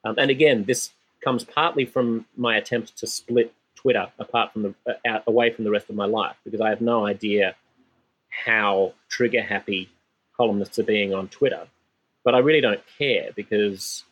um, 0.04 0.14
and 0.18 0.30
again, 0.30 0.66
this 0.66 0.92
comes 1.24 1.42
partly 1.42 1.84
from 1.84 2.26
my 2.36 2.56
attempt 2.56 2.96
to 2.98 3.08
split 3.08 3.52
Twitter 3.74 4.06
apart 4.20 4.52
from 4.52 4.62
the 4.62 4.74
uh, 4.88 4.92
out, 5.04 5.24
away 5.26 5.50
from 5.50 5.64
the 5.64 5.72
rest 5.72 5.90
of 5.90 5.96
my 5.96 6.06
life 6.06 6.36
because 6.44 6.60
I 6.60 6.68
have 6.68 6.80
no 6.80 7.04
idea 7.04 7.56
how 8.28 8.92
trigger 9.08 9.42
happy 9.42 9.90
columnists 10.36 10.78
are 10.78 10.84
being 10.84 11.14
on 11.14 11.28
Twitter. 11.28 11.66
But 12.24 12.34
I 12.34 12.38
really 12.38 12.60
don't 12.60 12.82
care 12.98 13.30
because 13.34 14.04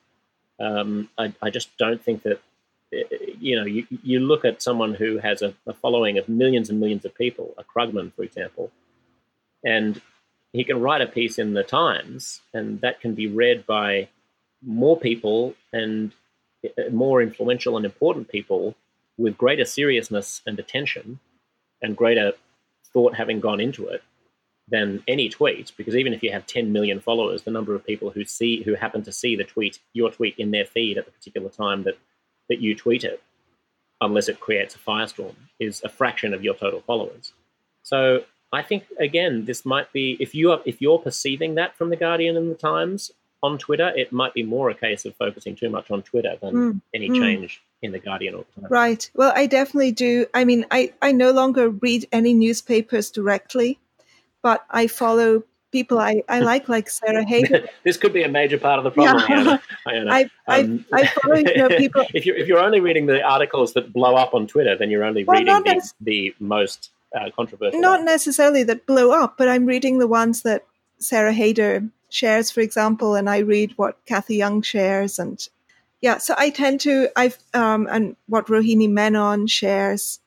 um, 0.60 1.08
I, 1.18 1.32
I, 1.42 1.50
just 1.50 1.76
don't 1.78 2.02
think 2.02 2.22
that, 2.22 2.40
you 3.40 3.56
know, 3.56 3.64
you, 3.64 3.86
you 4.02 4.20
look 4.20 4.44
at 4.44 4.62
someone 4.62 4.94
who 4.94 5.18
has 5.18 5.42
a, 5.42 5.52
a, 5.66 5.72
following 5.72 6.16
of 6.16 6.28
millions 6.28 6.70
and 6.70 6.78
millions 6.78 7.04
of 7.04 7.14
people, 7.14 7.54
a 7.58 7.64
Krugman, 7.64 8.12
for 8.14 8.22
example, 8.22 8.70
and 9.64 10.00
he 10.52 10.62
can 10.62 10.80
write 10.80 11.02
a 11.02 11.06
piece 11.06 11.38
in 11.38 11.54
the 11.54 11.64
Times, 11.64 12.40
and 12.52 12.80
that 12.82 13.00
can 13.00 13.14
be 13.14 13.26
read 13.26 13.66
by 13.66 14.08
more 14.62 14.98
people 14.98 15.54
and 15.72 16.12
uh, 16.64 16.90
more 16.92 17.20
influential 17.20 17.76
and 17.76 17.84
important 17.84 18.28
people 18.28 18.76
with 19.18 19.36
greater 19.36 19.64
seriousness 19.64 20.40
and 20.46 20.58
attention 20.58 21.18
and 21.82 21.96
greater 21.96 22.32
thought 22.92 23.16
having 23.16 23.40
gone 23.40 23.60
into 23.60 23.88
it 23.88 24.02
than 24.68 25.02
any 25.06 25.28
tweet 25.28 25.72
because 25.76 25.94
even 25.94 26.14
if 26.14 26.22
you 26.22 26.32
have 26.32 26.46
10 26.46 26.72
million 26.72 27.00
followers 27.00 27.42
the 27.42 27.50
number 27.50 27.74
of 27.74 27.86
people 27.86 28.10
who 28.10 28.24
see 28.24 28.62
who 28.62 28.74
happen 28.74 29.02
to 29.02 29.12
see 29.12 29.36
the 29.36 29.44
tweet 29.44 29.78
your 29.92 30.10
tweet 30.10 30.34
in 30.38 30.50
their 30.50 30.64
feed 30.64 30.96
at 30.96 31.04
the 31.04 31.10
particular 31.10 31.50
time 31.50 31.82
that 31.82 31.98
that 32.48 32.60
you 32.60 32.74
tweet 32.74 33.04
it 33.04 33.22
unless 34.00 34.28
it 34.28 34.40
creates 34.40 34.74
a 34.74 34.78
firestorm 34.78 35.34
is 35.60 35.82
a 35.84 35.88
fraction 35.88 36.32
of 36.32 36.42
your 36.42 36.54
total 36.54 36.80
followers 36.80 37.32
so 37.82 38.24
i 38.52 38.62
think 38.62 38.84
again 38.98 39.44
this 39.44 39.66
might 39.66 39.92
be 39.92 40.16
if 40.18 40.34
you 40.34 40.50
are 40.50 40.60
if 40.64 40.80
you're 40.80 40.98
perceiving 40.98 41.56
that 41.56 41.76
from 41.76 41.90
the 41.90 41.96
guardian 41.96 42.36
and 42.36 42.50
the 42.50 42.54
times 42.54 43.10
on 43.42 43.58
twitter 43.58 43.92
it 43.94 44.12
might 44.12 44.32
be 44.32 44.42
more 44.42 44.70
a 44.70 44.74
case 44.74 45.04
of 45.04 45.14
focusing 45.16 45.54
too 45.54 45.68
much 45.68 45.90
on 45.90 46.00
twitter 46.02 46.36
than 46.40 46.54
mm. 46.54 46.80
any 46.94 47.10
mm. 47.10 47.18
change 47.18 47.62
in 47.82 47.92
the 47.92 47.98
guardian 47.98 48.34
or 48.34 48.46
the 48.54 48.62
Times. 48.62 48.70
right 48.70 49.10
well 49.14 49.32
i 49.36 49.46
definitely 49.46 49.92
do 49.92 50.24
i 50.32 50.42
mean 50.42 50.64
i 50.70 50.90
i 51.02 51.12
no 51.12 51.32
longer 51.32 51.68
read 51.68 52.08
any 52.12 52.32
newspapers 52.32 53.10
directly 53.10 53.78
but 54.44 54.66
I 54.70 54.86
follow 54.88 55.42
people 55.72 55.98
I, 55.98 56.22
I 56.28 56.38
like, 56.52 56.68
like 56.68 56.88
Sarah 56.88 57.24
Haider. 57.24 57.66
this 57.82 57.96
could 57.96 58.12
be 58.12 58.22
a 58.22 58.28
major 58.28 58.58
part 58.58 58.78
of 58.78 58.84
the 58.84 58.90
problem. 58.92 59.24
Yeah. 59.28 59.58
I, 59.86 60.22
um, 60.46 60.84
I, 60.92 61.00
I, 61.00 61.06
follow 61.06 61.34
you 61.34 61.56
know, 61.56 61.68
people. 61.68 62.06
if 62.14 62.24
you're 62.24 62.36
if 62.36 62.46
you're 62.46 62.60
only 62.60 62.80
reading 62.80 63.06
the 63.06 63.20
articles 63.22 63.72
that 63.72 63.92
blow 63.92 64.14
up 64.14 64.34
on 64.34 64.46
Twitter, 64.46 64.76
then 64.76 64.90
you're 64.90 65.02
only 65.02 65.24
well, 65.24 65.38
reading 65.38 65.62
the, 65.64 65.92
the, 66.00 66.34
most 66.38 66.90
uh, 67.18 67.30
controversial. 67.34 67.80
Not 67.80 68.04
necessarily 68.04 68.62
that 68.64 68.86
blow 68.86 69.10
up, 69.10 69.36
but 69.36 69.48
I'm 69.48 69.66
reading 69.66 69.98
the 69.98 70.06
ones 70.06 70.42
that 70.42 70.64
Sarah 70.98 71.32
Haider 71.32 71.90
shares, 72.10 72.50
for 72.50 72.60
example, 72.60 73.16
and 73.16 73.28
I 73.28 73.38
read 73.38 73.72
what 73.76 73.98
Cathy 74.06 74.36
Young 74.36 74.62
shares, 74.62 75.18
and 75.18 75.48
yeah, 76.02 76.18
so 76.18 76.34
I 76.36 76.50
tend 76.50 76.80
to 76.82 77.08
I 77.16 77.32
um 77.54 77.88
and 77.90 78.14
what 78.28 78.46
Rohini 78.46 78.88
Menon 78.90 79.46
shares. 79.46 80.20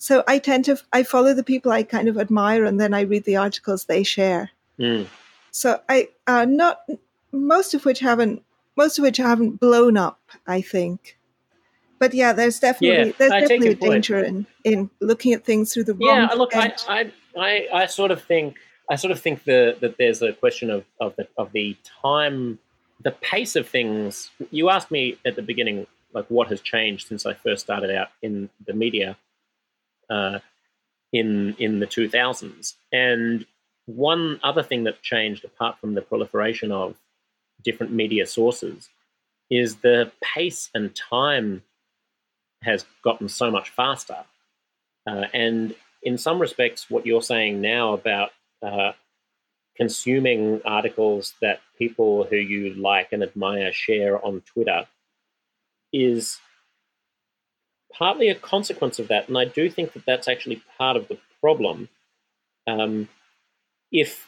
So 0.00 0.24
I 0.26 0.38
tend 0.38 0.64
to 0.64 0.80
I 0.94 1.02
follow 1.02 1.34
the 1.34 1.44
people 1.44 1.70
I 1.70 1.82
kind 1.82 2.08
of 2.08 2.16
admire, 2.16 2.64
and 2.64 2.80
then 2.80 2.94
I 2.94 3.02
read 3.02 3.24
the 3.24 3.36
articles 3.36 3.84
they 3.84 4.02
share. 4.02 4.50
Mm. 4.78 5.06
So 5.50 5.78
I 5.90 6.08
uh, 6.26 6.46
not 6.46 6.80
most 7.32 7.74
of 7.74 7.84
which 7.84 8.00
haven't 8.00 8.42
most 8.76 8.98
of 8.98 9.02
which 9.02 9.18
haven't 9.18 9.60
blown 9.60 9.98
up. 9.98 10.18
I 10.46 10.62
think, 10.62 11.18
but 11.98 12.14
yeah, 12.14 12.32
there's 12.32 12.58
definitely 12.58 13.08
yeah, 13.08 13.12
there's 13.18 13.30
I 13.30 13.40
definitely 13.40 13.68
a 13.68 13.74
danger 13.74 14.24
in 14.24 14.46
in 14.64 14.88
looking 15.00 15.34
at 15.34 15.44
things 15.44 15.74
through 15.74 15.84
the 15.84 15.92
wrong. 15.92 16.16
Yeah, 16.16 16.28
look, 16.34 16.56
I, 16.56 16.72
I, 16.88 17.12
I 17.38 17.68
I 17.70 17.86
sort 17.86 18.10
of 18.10 18.22
think 18.22 18.56
I 18.88 18.96
sort 18.96 19.10
of 19.10 19.20
think 19.20 19.44
the, 19.44 19.76
that 19.82 19.98
there's 19.98 20.22
a 20.22 20.32
question 20.32 20.70
of 20.70 20.86
of 20.98 21.14
the 21.16 21.28
of 21.36 21.52
the 21.52 21.76
time, 22.02 22.58
the 23.02 23.10
pace 23.10 23.54
of 23.54 23.68
things. 23.68 24.30
You 24.50 24.70
asked 24.70 24.90
me 24.90 25.18
at 25.26 25.36
the 25.36 25.42
beginning, 25.42 25.86
like 26.14 26.24
what 26.28 26.48
has 26.48 26.62
changed 26.62 27.06
since 27.06 27.26
I 27.26 27.34
first 27.34 27.64
started 27.64 27.94
out 27.94 28.08
in 28.22 28.48
the 28.66 28.72
media 28.72 29.18
uh, 30.10 30.40
in 31.12 31.54
in 31.58 31.80
the 31.80 31.86
2000s. 31.86 32.74
And 32.92 33.46
one 33.86 34.40
other 34.42 34.62
thing 34.62 34.84
that 34.84 35.02
changed, 35.02 35.44
apart 35.44 35.78
from 35.80 35.94
the 35.94 36.02
proliferation 36.02 36.72
of 36.72 36.96
different 37.62 37.92
media 37.92 38.26
sources, 38.26 38.88
is 39.50 39.76
the 39.76 40.12
pace 40.22 40.70
and 40.74 40.94
time 40.94 41.62
has 42.62 42.84
gotten 43.02 43.28
so 43.28 43.50
much 43.50 43.70
faster. 43.70 44.24
Uh, 45.06 45.24
and 45.32 45.74
in 46.02 46.18
some 46.18 46.38
respects, 46.38 46.90
what 46.90 47.06
you're 47.06 47.22
saying 47.22 47.60
now 47.60 47.94
about 47.94 48.30
uh, 48.62 48.92
consuming 49.76 50.60
articles 50.64 51.34
that 51.40 51.60
people 51.78 52.24
who 52.24 52.36
you 52.36 52.74
like 52.74 53.12
and 53.12 53.22
admire 53.22 53.72
share 53.72 54.24
on 54.24 54.42
Twitter 54.42 54.86
is 55.92 56.38
partly 57.92 58.28
a 58.28 58.34
consequence 58.34 58.98
of 58.98 59.08
that, 59.08 59.28
and 59.28 59.36
I 59.36 59.44
do 59.44 59.70
think 59.70 59.92
that 59.92 60.06
that's 60.06 60.28
actually 60.28 60.62
part 60.78 60.96
of 60.96 61.08
the 61.08 61.18
problem. 61.40 61.88
Um, 62.66 63.08
if 63.90 64.26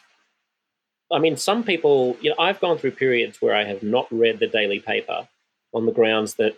I 1.13 1.19
mean, 1.19 1.37
some 1.37 1.63
people, 1.63 2.17
you 2.21 2.31
know, 2.31 2.37
I've 2.39 2.61
gone 2.61 2.79
through 2.79 2.93
periods 2.93 3.43
where 3.43 3.55
I 3.55 3.65
have 3.65 3.83
not 3.83 4.07
read 4.11 4.39
the 4.39 4.47
daily 4.47 4.81
paper 4.81 5.29
on 5.75 5.85
the 5.85 5.93
grounds 5.93 6.35
that 6.35 6.57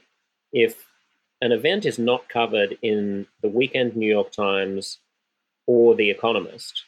if 0.52 0.86
an 1.40 1.50
event 1.50 1.84
is 1.84 1.98
not 1.98 2.28
covered 2.28 2.78
in 2.80 3.26
the 3.42 3.48
weekend 3.48 3.96
New 3.96 4.08
York 4.08 4.30
Times 4.30 4.98
or 5.66 5.94
The 5.94 6.10
Economist, 6.10 6.84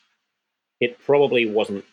it 0.80 0.98
probably 1.04 1.50
wasn't 1.50 1.84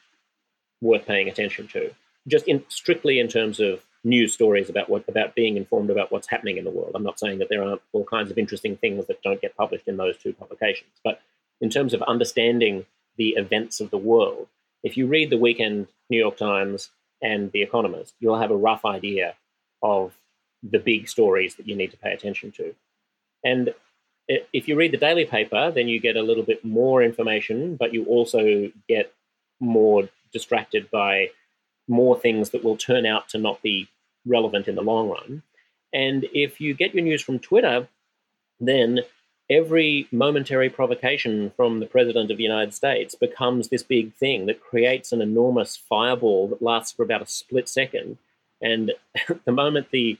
worth 0.79 1.05
paying 1.07 1.27
attention 1.27 1.67
to. 1.69 1.91
Just 2.27 2.47
in 2.47 2.63
strictly 2.69 3.19
in 3.19 3.27
terms 3.27 3.59
of 3.59 3.81
news 4.03 4.33
stories 4.33 4.69
about 4.69 4.89
what 4.89 5.05
about 5.07 5.35
being 5.35 5.55
informed 5.55 5.89
about 5.89 6.11
what's 6.11 6.27
happening 6.27 6.57
in 6.57 6.65
the 6.65 6.71
world. 6.71 6.91
I'm 6.93 7.03
not 7.03 7.19
saying 7.19 7.39
that 7.39 7.49
there 7.49 7.63
aren't 7.63 7.81
all 7.93 8.05
kinds 8.05 8.31
of 8.31 8.37
interesting 8.37 8.75
things 8.75 9.07
that 9.07 9.21
don't 9.23 9.41
get 9.41 9.55
published 9.55 9.87
in 9.87 9.97
those 9.97 10.17
two 10.17 10.33
publications, 10.33 10.91
but 11.03 11.21
in 11.61 11.69
terms 11.69 11.93
of 11.93 12.01
understanding 12.03 12.85
the 13.15 13.29
events 13.29 13.79
of 13.79 13.89
the 13.91 13.97
world, 13.97 14.47
if 14.83 14.97
you 14.97 15.07
read 15.07 15.29
the 15.29 15.37
weekend 15.37 15.87
New 16.09 16.17
York 16.17 16.35
Times 16.35 16.89
and 17.21 17.51
The 17.51 17.61
Economist, 17.61 18.13
you'll 18.19 18.39
have 18.39 18.51
a 18.51 18.57
rough 18.57 18.83
idea 18.83 19.35
of 19.81 20.13
the 20.61 20.79
big 20.79 21.07
stories 21.07 21.55
that 21.55 21.67
you 21.67 21.75
need 21.75 21.91
to 21.91 21.97
pay 21.97 22.11
attention 22.11 22.51
to. 22.53 22.75
And 23.43 23.73
if 24.27 24.67
you 24.67 24.75
read 24.75 24.91
the 24.91 24.97
daily 24.97 25.25
paper, 25.25 25.71
then 25.71 25.87
you 25.87 25.99
get 25.99 26.15
a 26.15 26.21
little 26.21 26.43
bit 26.43 26.63
more 26.63 27.03
information, 27.03 27.75
but 27.75 27.93
you 27.93 28.05
also 28.05 28.71
get 28.87 29.13
more 29.59 30.09
distracted 30.31 30.89
by 30.91 31.29
more 31.87 32.17
things 32.17 32.51
that 32.51 32.63
will 32.63 32.77
turn 32.77 33.05
out 33.05 33.29
to 33.29 33.37
not 33.37 33.61
be 33.61 33.87
relevant 34.25 34.67
in 34.67 34.75
the 34.75 34.81
long 34.81 35.09
run. 35.09 35.43
And 35.93 36.25
if 36.33 36.59
you 36.59 36.73
get 36.73 36.93
your 36.93 37.03
news 37.03 37.21
from 37.21 37.39
Twitter, 37.39 37.87
then 38.59 39.01
every 39.49 40.07
momentary 40.11 40.69
provocation 40.69 41.51
from 41.55 41.79
the 41.79 41.85
President 41.85 42.31
of 42.31 42.37
the 42.37 42.43
United 42.43 42.73
States 42.73 43.13
becomes 43.15 43.67
this 43.67 43.83
big 43.83 44.13
thing 44.13 44.45
that 44.45 44.61
creates 44.61 45.11
an 45.11 45.21
enormous 45.21 45.75
fireball 45.75 46.47
that 46.47 46.61
lasts 46.61 46.91
for 46.91 47.03
about 47.03 47.21
a 47.21 47.27
split 47.27 47.67
second. 47.67 48.17
And 48.61 48.93
the 49.45 49.51
moment 49.51 49.91
the 49.91 50.17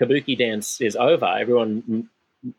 kabuki 0.00 0.36
dance 0.38 0.80
is 0.80 0.94
over, 0.94 1.26
everyone 1.26 1.82
m- 1.88 2.10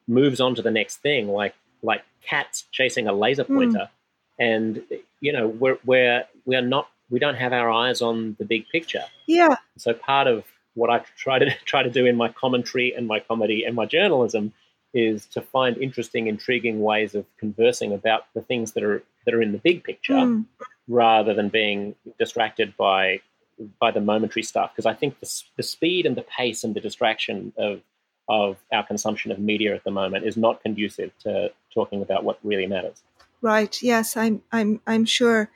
moves 0.07 0.41
on 0.41 0.55
to 0.55 0.61
the 0.61 0.71
next 0.71 0.97
thing, 0.97 1.29
like 1.29 1.55
like 1.81 2.03
cats 2.21 2.65
chasing 2.71 3.07
a 3.07 3.13
laser 3.13 3.43
hmm. 3.43 3.55
pointer. 3.55 3.89
Mm. 3.89 3.89
And 4.39 4.83
you 5.21 5.31
know, 5.31 5.47
we're 5.47 5.77
we're 5.85 6.25
we're 6.45 6.61
not 6.61 6.89
we 7.09 7.19
don't 7.19 7.35
have 7.35 7.53
our 7.53 7.69
eyes 7.69 8.01
on 8.01 8.35
the 8.39 8.45
big 8.45 8.67
picture. 8.69 9.03
Yeah. 9.27 9.55
So 9.77 9.93
part 9.93 10.27
of 10.27 10.43
what 10.75 10.89
I 10.89 11.03
try 11.17 11.39
to 11.39 11.51
try 11.65 11.83
to 11.83 11.89
do 11.89 12.05
in 12.05 12.15
my 12.15 12.29
commentary 12.29 12.93
and 12.93 13.07
my 13.07 13.19
comedy 13.19 13.63
and 13.63 13.75
my 13.75 13.85
journalism 13.85 14.53
is 14.93 15.27
to 15.27 15.41
find 15.41 15.77
interesting, 15.77 16.27
intriguing 16.27 16.81
ways 16.81 17.13
of 17.13 17.25
conversing 17.37 17.93
about 17.93 18.25
the 18.33 18.41
things 18.41 18.71
that 18.73 18.83
are 18.83 19.03
that 19.25 19.33
are 19.33 19.41
in 19.41 19.51
the 19.51 19.59
big 19.59 19.83
picture, 19.83 20.13
mm. 20.13 20.45
rather 20.87 21.33
than 21.33 21.49
being 21.49 21.95
distracted 22.17 22.75
by 22.77 23.21
by 23.79 23.91
the 23.91 24.01
momentary 24.01 24.43
stuff. 24.43 24.71
Because 24.71 24.85
I 24.85 24.93
think 24.93 25.19
the, 25.19 25.43
the 25.57 25.63
speed 25.63 26.05
and 26.05 26.15
the 26.15 26.23
pace 26.23 26.63
and 26.63 26.75
the 26.75 26.79
distraction 26.81 27.53
of 27.57 27.81
of 28.27 28.57
our 28.71 28.85
consumption 28.85 29.31
of 29.31 29.39
media 29.39 29.75
at 29.75 29.83
the 29.83 29.91
moment 29.91 30.23
is 30.23 30.37
not 30.37 30.61
conducive 30.61 31.11
to 31.19 31.51
talking 31.73 32.01
about 32.01 32.23
what 32.23 32.37
really 32.43 32.67
matters. 32.67 33.01
Right. 33.41 33.81
Yes, 33.81 34.17
I'm. 34.17 34.41
I'm. 34.51 34.81
I'm 34.85 35.05
sure. 35.05 35.49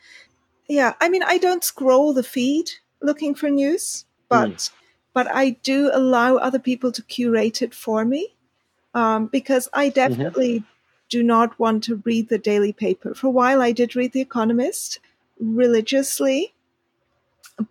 Yeah. 0.67 0.93
I 1.01 1.09
mean, 1.09 1.23
I 1.23 1.37
don't 1.37 1.63
scroll 1.63 2.13
the 2.13 2.23
feed 2.23 2.69
looking 3.01 3.35
for 3.35 3.49
news, 3.49 4.05
but 4.29 4.49
mm. 4.49 4.71
but 5.13 5.27
I 5.33 5.51
do 5.61 5.91
allow 5.93 6.37
other 6.37 6.59
people 6.59 6.91
to 6.93 7.01
curate 7.03 7.61
it 7.61 7.73
for 7.73 8.05
me, 8.05 8.33
um, 8.93 9.27
because 9.27 9.69
I 9.73 9.87
mm-hmm. 9.87 9.95
definitely 9.95 10.59
mm-hmm. 10.59 10.67
do 11.09 11.23
not 11.23 11.57
want 11.59 11.83
to 11.85 12.01
read 12.05 12.29
the 12.29 12.37
daily 12.37 12.73
paper. 12.73 13.13
For 13.13 13.27
a 13.27 13.31
while, 13.31 13.61
I 13.61 13.71
did 13.71 13.95
read 13.95 14.13
The 14.13 14.21
Economist 14.21 14.99
religiously, 15.39 16.53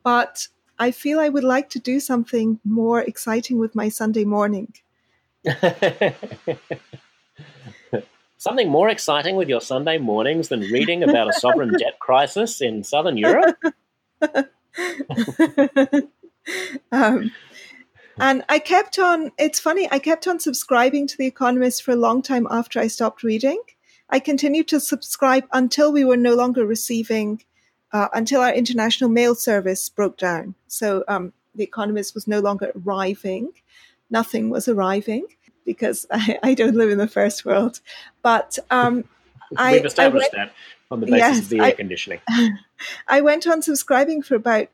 but 0.03 0.49
I 0.79 0.91
feel 0.91 1.21
I 1.21 1.29
would 1.29 1.45
like 1.45 1.71
to 1.71 1.79
do 1.79 2.01
something 2.01 2.61
more 2.65 3.01
exciting 3.01 3.59
with 3.59 3.75
my 3.75 3.89
Sunday 3.89 4.25
morning. 4.25 4.73
Something 8.43 8.71
more 8.71 8.89
exciting 8.89 9.37
with 9.37 9.49
your 9.49 9.61
Sunday 9.61 9.99
mornings 9.99 10.49
than 10.49 10.63
reading 10.63 11.05
about 11.05 11.29
a 11.29 11.33
sovereign 11.33 11.71
debt 11.79 12.01
crisis 12.01 12.61
in 12.61 12.83
Southern 12.83 13.17
Europe? 13.17 13.57
um, 16.91 17.31
and 18.19 18.45
I 18.49 18.59
kept 18.59 18.99
on, 18.99 19.31
it's 19.39 19.61
funny, 19.61 19.87
I 19.93 20.01
kept 20.01 20.27
on 20.27 20.41
subscribing 20.41 21.07
to 21.07 21.17
The 21.17 21.29
Economist 21.29 21.85
for 21.85 21.93
a 21.93 21.97
long 21.97 22.21
time 22.21 22.49
after 22.51 22.81
I 22.81 22.89
stopped 22.89 23.23
reading. 23.23 23.63
I 24.11 24.19
continued 24.19 24.67
to 24.69 24.81
subscribe 24.81 25.45
until 25.53 25.93
we 25.93 26.05
were 26.05 26.17
no 26.17 26.35
longer 26.35 26.67
receiving, 26.67 27.45
uh, 27.93 28.09
until 28.13 28.41
our 28.41 28.53
international 28.53 29.09
mail 29.09 29.37
service 29.37 29.89
broke 29.89 30.17
down. 30.17 30.57
So 30.67 31.05
um, 31.07 31.33
The 31.55 31.63
Economist 31.63 32.13
was 32.13 32.27
no 32.27 32.41
longer 32.41 32.73
arriving. 32.75 33.53
Nothing 34.11 34.51
was 34.51 34.67
arriving 34.67 35.29
because 35.65 36.07
I, 36.11 36.39
I 36.43 36.55
don't 36.55 36.77
live 36.77 36.91
in 36.91 36.99
the 36.99 37.09
first 37.09 37.45
world. 37.45 37.81
But 38.23 38.59
um, 38.71 39.05
I, 39.57 39.73
we've 39.73 39.87
established 39.87 40.35
I 40.35 40.39
went, 40.39 40.51
that 40.51 40.55
on 40.91 41.01
the 41.01 41.07
basis 41.07 41.19
yes, 41.21 41.39
of 41.39 41.49
the 41.49 41.59
air 41.59 41.65
I, 41.65 41.73
conditioning. 41.73 42.21
I 43.09 43.21
went 43.21 43.47
on 43.47 43.63
subscribing 43.63 44.23
for 44.23 44.35
about 44.35 44.69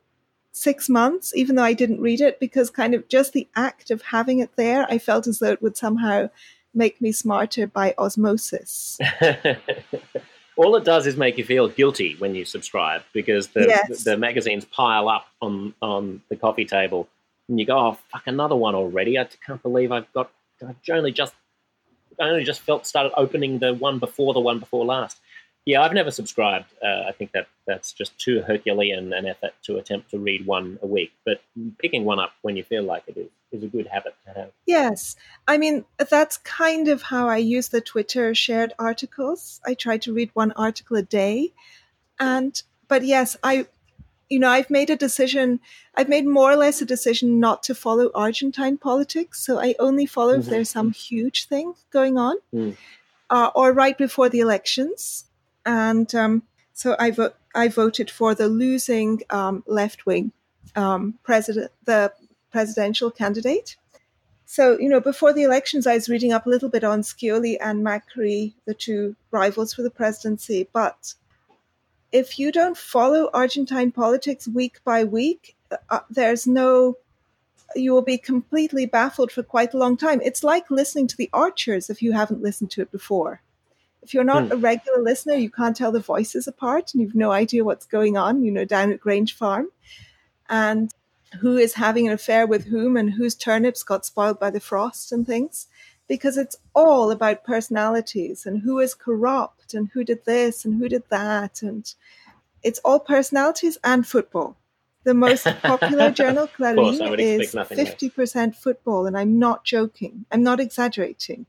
six 0.52 0.88
months, 0.88 1.34
even 1.34 1.56
though 1.56 1.62
I 1.62 1.72
didn't 1.72 2.00
read 2.00 2.20
it, 2.20 2.40
because 2.40 2.70
kind 2.70 2.94
of 2.94 3.08
just 3.08 3.32
the 3.32 3.48
act 3.54 3.90
of 3.90 4.02
having 4.02 4.40
it 4.40 4.50
there, 4.56 4.86
I 4.90 4.98
felt 4.98 5.26
as 5.26 5.38
though 5.38 5.52
it 5.52 5.62
would 5.62 5.76
somehow 5.76 6.30
make 6.74 7.00
me 7.00 7.12
smarter 7.12 7.66
by 7.66 7.94
osmosis. 7.96 8.98
All 10.56 10.74
it 10.74 10.84
does 10.84 11.06
is 11.06 11.16
make 11.16 11.38
you 11.38 11.44
feel 11.44 11.68
guilty 11.68 12.16
when 12.18 12.34
you 12.34 12.44
subscribe 12.44 13.02
because 13.12 13.48
the, 13.48 13.66
yes. 13.68 14.02
the, 14.02 14.10
the 14.10 14.16
magazines 14.16 14.64
pile 14.64 15.08
up 15.08 15.28
on, 15.40 15.72
on 15.80 16.20
the 16.28 16.36
coffee 16.36 16.64
table 16.64 17.08
and 17.48 17.60
you 17.60 17.66
go, 17.66 17.78
oh, 17.78 17.98
fuck, 18.10 18.24
another 18.26 18.56
one 18.56 18.74
already. 18.74 19.18
I 19.18 19.28
can't 19.46 19.62
believe 19.62 19.92
I've 19.92 20.12
got 20.12 20.30
I've 20.62 20.76
only 20.90 21.12
just 21.12 21.34
I 22.20 22.28
only 22.28 22.44
just 22.44 22.60
felt 22.60 22.86
started 22.86 23.12
opening 23.16 23.58
the 23.58 23.74
one 23.74 23.98
before 23.98 24.34
the 24.34 24.40
one 24.40 24.58
before 24.58 24.84
last. 24.84 25.18
Yeah, 25.64 25.82
I've 25.82 25.92
never 25.92 26.10
subscribed. 26.10 26.72
Uh, 26.82 27.04
I 27.08 27.12
think 27.12 27.32
that 27.32 27.46
that's 27.66 27.92
just 27.92 28.18
too 28.18 28.40
Herculean 28.40 29.12
an 29.12 29.26
effort 29.26 29.52
to 29.64 29.76
attempt 29.76 30.10
to 30.12 30.18
read 30.18 30.46
one 30.46 30.78
a 30.82 30.86
week. 30.86 31.12
But 31.26 31.42
picking 31.78 32.04
one 32.04 32.18
up 32.18 32.32
when 32.40 32.56
you 32.56 32.64
feel 32.64 32.82
like 32.82 33.02
it 33.06 33.16
is 33.16 33.28
is 33.50 33.62
a 33.62 33.66
good 33.66 33.86
habit 33.86 34.14
to 34.26 34.32
have. 34.32 34.50
Yes, 34.66 35.16
I 35.46 35.58
mean 35.58 35.84
that's 35.96 36.38
kind 36.38 36.88
of 36.88 37.02
how 37.02 37.28
I 37.28 37.38
use 37.38 37.68
the 37.68 37.80
Twitter 37.80 38.34
shared 38.34 38.72
articles. 38.78 39.60
I 39.64 39.74
try 39.74 39.98
to 39.98 40.12
read 40.12 40.30
one 40.34 40.52
article 40.52 40.96
a 40.96 41.02
day, 41.02 41.52
and 42.18 42.60
but 42.88 43.04
yes, 43.04 43.36
I 43.42 43.66
you 44.28 44.38
know, 44.38 44.48
I've 44.48 44.70
made 44.70 44.90
a 44.90 44.96
decision, 44.96 45.60
I've 45.94 46.08
made 46.08 46.26
more 46.26 46.52
or 46.52 46.56
less 46.56 46.82
a 46.82 46.84
decision 46.84 47.40
not 47.40 47.62
to 47.64 47.74
follow 47.74 48.10
Argentine 48.14 48.76
politics. 48.76 49.40
So 49.40 49.60
I 49.60 49.74
only 49.78 50.06
follow 50.06 50.32
mm-hmm. 50.32 50.42
if 50.42 50.46
there's 50.46 50.70
some 50.70 50.92
huge 50.92 51.46
thing 51.46 51.74
going 51.90 52.18
on 52.18 52.36
mm. 52.54 52.76
uh, 53.30 53.50
or 53.54 53.72
right 53.72 53.96
before 53.96 54.28
the 54.28 54.40
elections. 54.40 55.24
And 55.64 56.14
um, 56.14 56.42
so 56.72 56.94
I, 56.98 57.10
vo- 57.10 57.32
I 57.54 57.68
voted 57.68 58.10
for 58.10 58.34
the 58.34 58.48
losing 58.48 59.22
um, 59.30 59.64
left 59.66 60.06
wing 60.06 60.32
um, 60.76 61.18
president, 61.22 61.72
the 61.84 62.12
presidential 62.50 63.10
candidate. 63.10 63.76
So, 64.44 64.78
you 64.78 64.88
know, 64.88 65.00
before 65.00 65.34
the 65.34 65.42
elections, 65.42 65.86
I 65.86 65.94
was 65.94 66.08
reading 66.08 66.32
up 66.32 66.46
a 66.46 66.50
little 66.50 66.70
bit 66.70 66.82
on 66.84 67.02
Scioli 67.02 67.58
and 67.60 67.84
Macri, 67.84 68.54
the 68.64 68.72
two 68.72 69.14
rivals 69.30 69.74
for 69.74 69.82
the 69.82 69.90
presidency. 69.90 70.68
But 70.72 71.14
if 72.12 72.38
you 72.38 72.50
don't 72.52 72.76
follow 72.76 73.30
Argentine 73.32 73.92
politics 73.92 74.48
week 74.48 74.82
by 74.84 75.04
week, 75.04 75.56
uh, 75.90 76.00
there's 76.10 76.46
no, 76.46 76.96
you 77.74 77.92
will 77.92 78.02
be 78.02 78.18
completely 78.18 78.86
baffled 78.86 79.30
for 79.30 79.42
quite 79.42 79.74
a 79.74 79.78
long 79.78 79.96
time. 79.96 80.20
It's 80.24 80.42
like 80.42 80.70
listening 80.70 81.06
to 81.08 81.16
the 81.16 81.30
Archers 81.32 81.90
if 81.90 82.00
you 82.02 82.12
haven't 82.12 82.42
listened 82.42 82.70
to 82.72 82.82
it 82.82 82.90
before. 82.90 83.42
If 84.02 84.14
you're 84.14 84.24
not 84.24 84.46
hmm. 84.46 84.52
a 84.52 84.56
regular 84.56 85.02
listener, 85.02 85.34
you 85.34 85.50
can't 85.50 85.76
tell 85.76 85.92
the 85.92 86.00
voices 86.00 86.46
apart 86.46 86.94
and 86.94 87.02
you've 87.02 87.14
no 87.14 87.30
idea 87.30 87.64
what's 87.64 87.86
going 87.86 88.16
on, 88.16 88.42
you 88.42 88.50
know, 88.50 88.64
down 88.64 88.92
at 88.92 89.00
Grange 89.00 89.34
Farm. 89.34 89.68
And 90.48 90.90
who 91.40 91.58
is 91.58 91.74
having 91.74 92.06
an 92.06 92.14
affair 92.14 92.46
with 92.46 92.66
whom 92.66 92.96
and 92.96 93.12
whose 93.12 93.34
turnips 93.34 93.82
got 93.82 94.06
spoiled 94.06 94.40
by 94.40 94.50
the 94.50 94.60
frost 94.60 95.12
and 95.12 95.26
things 95.26 95.66
because 96.08 96.38
it's 96.38 96.56
all 96.74 97.10
about 97.10 97.44
personalities 97.44 98.46
and 98.46 98.62
who 98.62 98.78
is 98.80 98.94
corrupt 98.94 99.74
and 99.74 99.90
who 99.92 100.02
did 100.02 100.24
this 100.24 100.64
and 100.64 100.80
who 100.80 100.88
did 100.88 101.02
that. 101.10 101.62
And 101.62 101.94
it's 102.62 102.80
all 102.80 102.98
personalities 102.98 103.78
and 103.84 104.06
football. 104.06 104.56
The 105.04 105.14
most 105.14 105.44
popular 105.62 106.10
journal, 106.10 106.48
Clarín, 106.48 107.18
is 107.18 107.54
50% 107.54 108.56
football. 108.56 109.06
And 109.06 109.16
I'm 109.16 109.38
not 109.38 109.64
joking. 109.64 110.24
I'm 110.32 110.42
not 110.42 110.60
exaggerating. 110.60 111.46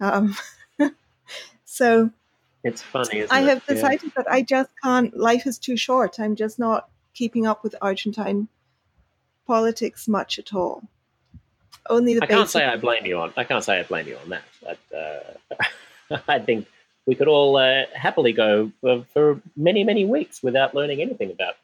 Um, 0.00 0.36
so 1.64 2.10
it's 2.62 2.82
funny. 2.82 3.26
I 3.28 3.42
it? 3.42 3.48
have 3.48 3.66
decided 3.66 4.04
yeah. 4.04 4.22
that 4.22 4.30
I 4.30 4.42
just 4.42 4.70
can't, 4.82 5.16
life 5.16 5.46
is 5.46 5.58
too 5.58 5.76
short. 5.76 6.20
I'm 6.20 6.36
just 6.36 6.58
not 6.58 6.88
keeping 7.14 7.46
up 7.46 7.64
with 7.64 7.74
Argentine 7.82 8.48
politics 9.44 10.06
much 10.06 10.38
at 10.38 10.54
all 10.54 10.84
only 11.88 12.14
the. 12.14 12.22
I 12.22 12.26
can't 12.26 12.48
say 12.48 12.64
I 12.64 12.76
blame 12.76 13.06
you 13.06 13.18
on. 13.18 13.32
I 13.36 13.44
can't 13.44 13.64
say 13.64 13.80
I 13.80 13.82
blame 13.82 14.06
you 14.06 14.16
on 14.16 14.30
that. 14.30 14.42
But, 14.62 14.78
uh, 14.96 16.18
I 16.28 16.38
think 16.38 16.66
we 17.06 17.14
could 17.14 17.28
all 17.28 17.56
uh, 17.56 17.84
happily 17.94 18.32
go 18.32 18.70
for, 18.80 19.04
for, 19.12 19.40
many, 19.56 19.84
many 19.84 20.04
weeks 20.04 20.42
without 20.42 20.74
learning 20.74 21.00
anything 21.00 21.30
about 21.30 21.54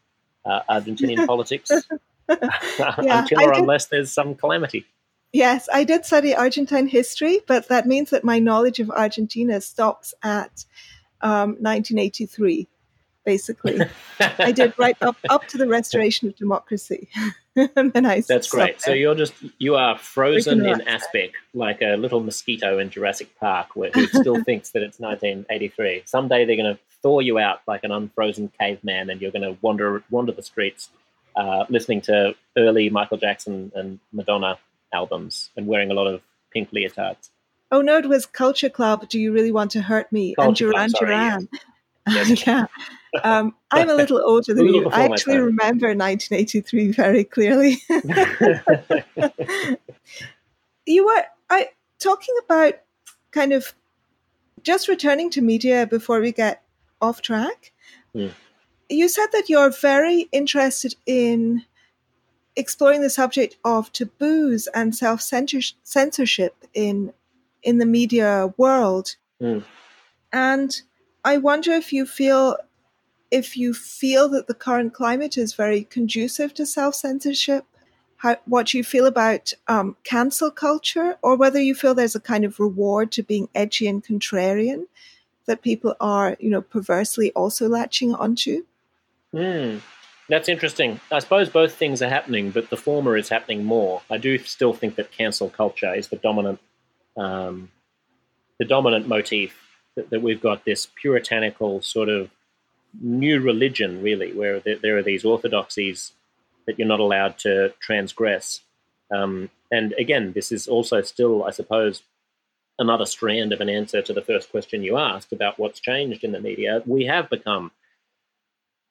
uh, 0.45 0.61
Argentinian 0.69 1.27
politics 1.33 1.71
until 2.29 3.43
or 3.43 3.53
unless 3.53 3.87
there's 3.87 4.13
some 4.13 4.35
calamity. 4.35 4.87
Yes, 5.33 5.69
I 5.73 5.85
did 5.85 6.07
study 6.07 6.35
Argentine 6.35 6.89
history, 6.89 7.41
but 7.47 7.69
that 7.69 7.87
means 7.87 8.11
that 8.11 8.25
my 8.25 8.39
knowledge 8.39 8.81
of 8.81 8.91
Argentina 8.91 9.61
stops 9.61 10.15
at 10.23 10.65
um, 11.21 11.57
1983, 11.61 12.67
basically. 13.29 13.79
I 14.19 14.53
did 14.53 14.73
right 14.79 14.97
up, 15.03 15.19
up 15.29 15.47
to 15.49 15.59
the 15.59 15.69
restoration 15.69 16.29
of 16.29 16.37
democracy. 16.37 17.11
and 17.77 17.93
then 17.93 18.07
I 18.07 18.23
That's 18.27 18.49
great. 18.49 18.81
So 18.81 18.95
you're 18.95 19.15
just, 19.15 19.35
you 19.59 19.75
are 19.75 19.99
frozen 19.99 20.65
in 20.65 20.81
aspic, 20.89 21.35
like 21.53 21.83
a 21.83 21.97
little 21.97 22.21
mosquito 22.21 22.79
in 22.79 22.89
Jurassic 22.89 23.39
Park 23.39 23.77
where, 23.77 23.91
who 23.91 24.07
still 24.07 24.43
thinks 24.49 24.71
that 24.71 24.83
it's 24.83 24.99
1983. 24.99 26.05
Someday 26.07 26.47
they're 26.47 26.57
going 26.57 26.75
to 26.75 26.81
thaw 27.03 27.21
you 27.21 27.39
out 27.39 27.61
like 27.67 27.85
an 27.85 27.93
unfrozen 27.93 28.51
caveman 28.59 29.11
and 29.11 29.21
you're 29.21 29.31
going 29.31 29.43
to 29.43 29.59
wander, 29.61 30.03
wander 30.09 30.33
the 30.33 30.43
streets 30.43 30.89
uh, 31.37 31.67
listening 31.69 32.01
to 32.01 32.35
early 32.57 32.89
Michael 32.89 33.19
Jackson 33.19 33.71
and 33.75 34.01
Madonna 34.11 34.59
albums 34.95 35.51
and 35.55 35.67
wearing 35.67 35.91
a 35.91 35.95
lot 35.95 36.07
of 36.07 36.23
pink 36.51 36.71
leotards. 36.71 37.29
Oh 37.71 37.83
no, 37.83 37.99
it 37.99 38.09
was 38.09 38.25
Culture 38.25 38.71
Club. 38.71 39.07
Do 39.11 39.21
you 39.21 39.33
really 39.33 39.53
want 39.53 39.73
to 39.73 39.83
hurt 39.83 40.11
me? 40.11 40.35
Culture 40.35 40.73
and 40.73 40.73
Duran 40.73 40.91
Club, 40.91 40.99
sorry, 40.99 41.11
Duran. 41.11 41.49
Yes. 41.53 41.63
yeah. 42.47 42.67
Um, 43.23 43.55
I'm 43.71 43.89
a 43.89 43.95
little 44.03 44.21
older 44.25 44.55
than 44.55 44.67
you. 44.67 44.89
I 44.91 45.05
actually 45.05 45.39
remember 45.39 45.89
1983 45.89 46.93
very 46.93 47.25
clearly. 47.25 47.79
you 50.87 51.05
were 51.07 51.25
I 51.51 51.69
talking 51.99 52.35
about 52.45 52.75
kind 53.31 53.53
of 53.53 53.75
just 54.63 54.89
returning 54.89 55.31
to 55.31 55.41
media 55.41 55.87
before 55.87 56.21
we 56.21 56.33
get 56.33 56.63
off 57.01 57.23
track. 57.23 57.73
Mm. 58.15 58.33
You 58.89 59.09
said 59.09 59.27
that 59.33 59.49
you're 59.49 59.71
very 59.71 60.29
interested 60.33 60.95
in 61.07 61.65
exploring 62.57 63.03
the 63.03 63.11
subject 63.11 63.57
of 63.65 63.93
taboos 63.93 64.67
and 64.75 64.95
self 64.95 65.21
censorship 65.23 66.55
in 66.75 67.13
in 67.63 67.79
the 67.79 67.87
media 67.87 68.53
world. 68.57 69.17
Mm. 69.41 69.65
And 70.33 70.83
I 71.29 71.37
wonder 71.37 71.73
if 71.73 71.93
you 71.93 72.07
feel 72.07 72.57
if 73.31 73.55
you 73.55 73.75
feel 73.75 74.31
that 74.31 74.47
the 74.47 74.55
current 74.55 74.95
climate 74.95 75.37
is 75.37 75.53
very 75.53 75.85
conducive 75.85 76.55
to 76.55 76.65
self 76.65 76.95
censorship. 76.95 77.67
What 78.47 78.73
you 78.73 78.83
feel 78.83 79.05
about 79.05 79.53
um, 79.69 79.97
cancel 80.05 80.51
culture, 80.51 81.19
or 81.21 81.37
whether 81.37 81.61
you 81.61 81.75
feel 81.75 81.95
there's 81.95 82.15
a 82.15 82.31
kind 82.33 82.47
of 82.47 82.59
reward 82.59 83.13
to 83.13 83.23
being 83.23 83.51
edgy 83.55 83.87
and 83.87 84.03
contrarian 84.03 84.87
that 85.45 85.61
people 85.61 85.95
are, 86.01 86.35
you 86.41 86.49
know, 86.49 86.63
perversely 86.63 87.31
also 87.33 87.69
latching 87.69 88.15
onto. 88.15 88.65
Mm. 89.35 89.83
That's 90.31 90.49
interesting. 90.49 90.99
I 91.13 91.19
suppose 91.19 91.51
both 91.51 91.75
things 91.75 92.01
are 92.01 92.09
happening, 92.09 92.53
but 92.53 92.71
the 92.71 92.77
former 92.79 93.19
is 93.19 93.29
happening 93.29 93.65
more. 93.65 94.01
I 94.11 94.17
do 94.17 94.39
still 94.39 94.73
think 94.73 94.97
that 94.97 95.13
cancel 95.13 95.51
culture 95.51 95.95
is 95.95 96.09
the 96.09 96.17
dominant, 96.17 96.59
um, 97.19 97.71
the 98.59 98.65
dominant 98.65 99.07
motif. 99.07 99.68
That, 99.99 100.11
that, 100.11 100.23
we've 100.23 100.41
got 100.41 100.65
this 100.65 100.87
puritanical 100.87 101.83
sort 101.83 102.09
of 102.09 102.31
new 103.01 103.41
religion, 103.41 104.01
really, 104.01 104.33
where 104.33 104.61
there, 104.61 104.77
there 104.77 104.97
are 104.97 105.03
these 105.03 105.25
orthodoxies 105.25 106.13
that 106.67 106.79
you're 106.79 106.87
not 106.87 107.01
allowed 107.01 107.37
to 107.39 107.75
transgress. 107.81 108.61
Um, 109.11 109.51
and 109.73 109.95
again, 109.99 110.35
this 110.35 110.53
is 110.53 110.69
also 110.69 111.03
still, 111.03 111.43
I 111.43 111.51
suppose, 111.51 112.03
another 112.79 113.07
strand 113.07 113.53
of 113.53 113.61
an 113.61 113.69
answer 113.69 114.01
to 114.03 114.13
the 114.13 114.23
first 114.23 114.53
question 114.53 114.85
you 114.85 114.97
asked 114.97 115.33
about 115.33 115.59
what's 115.59 115.81
changed 115.81 116.23
in 116.23 116.31
the 116.31 116.41
media. 116.41 116.81
We 116.87 117.07
have 117.07 117.29
become 117.29 117.73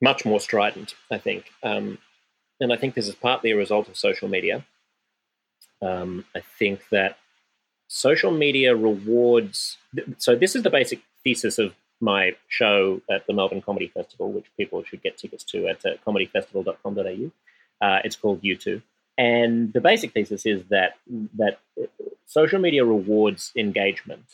much 0.01 0.25
more 0.25 0.41
strident, 0.41 0.95
I 1.09 1.19
think. 1.19 1.45
Um, 1.63 1.99
and 2.59 2.73
I 2.73 2.75
think 2.75 2.95
this 2.95 3.07
is 3.07 3.15
partly 3.15 3.51
a 3.51 3.55
result 3.55 3.87
of 3.87 3.95
social 3.95 4.27
media. 4.27 4.65
Um, 5.81 6.25
I 6.35 6.41
think 6.59 6.89
that 6.89 7.17
social 7.87 8.31
media 8.31 8.75
rewards. 8.75 9.77
So, 10.17 10.35
this 10.35 10.55
is 10.55 10.63
the 10.63 10.69
basic 10.69 11.01
thesis 11.23 11.57
of 11.57 11.73
my 11.99 12.35
show 12.47 13.01
at 13.09 13.25
the 13.27 13.33
Melbourne 13.33 13.61
Comedy 13.61 13.87
Festival, 13.87 14.31
which 14.31 14.45
people 14.55 14.83
should 14.83 15.01
get 15.01 15.17
tickets 15.17 15.43
to 15.45 15.67
at 15.67 15.85
uh, 15.85 15.91
comedyfestival.com.au. 16.05 17.85
Uh, 17.85 17.99
it's 18.03 18.15
called 18.15 18.41
U2. 18.43 18.81
And 19.17 19.73
the 19.73 19.81
basic 19.81 20.13
thesis 20.13 20.45
is 20.45 20.63
that 20.65 20.95
that 21.35 21.59
social 22.25 22.59
media 22.59 22.85
rewards 22.85 23.51
engagement, 23.55 24.25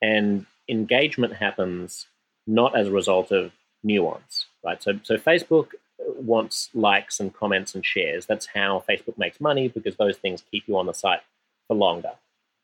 and 0.00 0.46
engagement 0.68 1.34
happens 1.34 2.06
not 2.46 2.78
as 2.78 2.88
a 2.88 2.92
result 2.92 3.32
of 3.32 3.52
nuance 3.82 4.46
right? 4.64 4.82
So, 4.82 4.98
so 5.02 5.16
Facebook 5.16 5.68
wants 5.98 6.70
likes 6.74 7.20
and 7.20 7.34
comments 7.34 7.74
and 7.74 7.84
shares. 7.84 8.26
That's 8.26 8.46
how 8.46 8.84
Facebook 8.88 9.18
makes 9.18 9.40
money 9.40 9.68
because 9.68 9.96
those 9.96 10.16
things 10.16 10.44
keep 10.50 10.64
you 10.66 10.76
on 10.76 10.86
the 10.86 10.94
site 10.94 11.20
for 11.68 11.76
longer. 11.76 12.12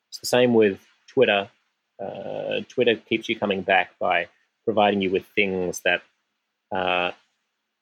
It's 0.09 0.19
the 0.19 0.27
same 0.27 0.55
with 0.55 0.81
Twitter. 1.09 1.49
Uh, 2.03 2.61
Twitter 2.69 2.97
keeps 2.97 3.29
you 3.29 3.39
coming 3.39 3.63
back 3.63 3.99
by 3.99 4.29
providing 4.65 5.01
you 5.01 5.11
with 5.11 5.25
things 5.35 5.81
that 5.81 6.03
uh, 6.75 7.13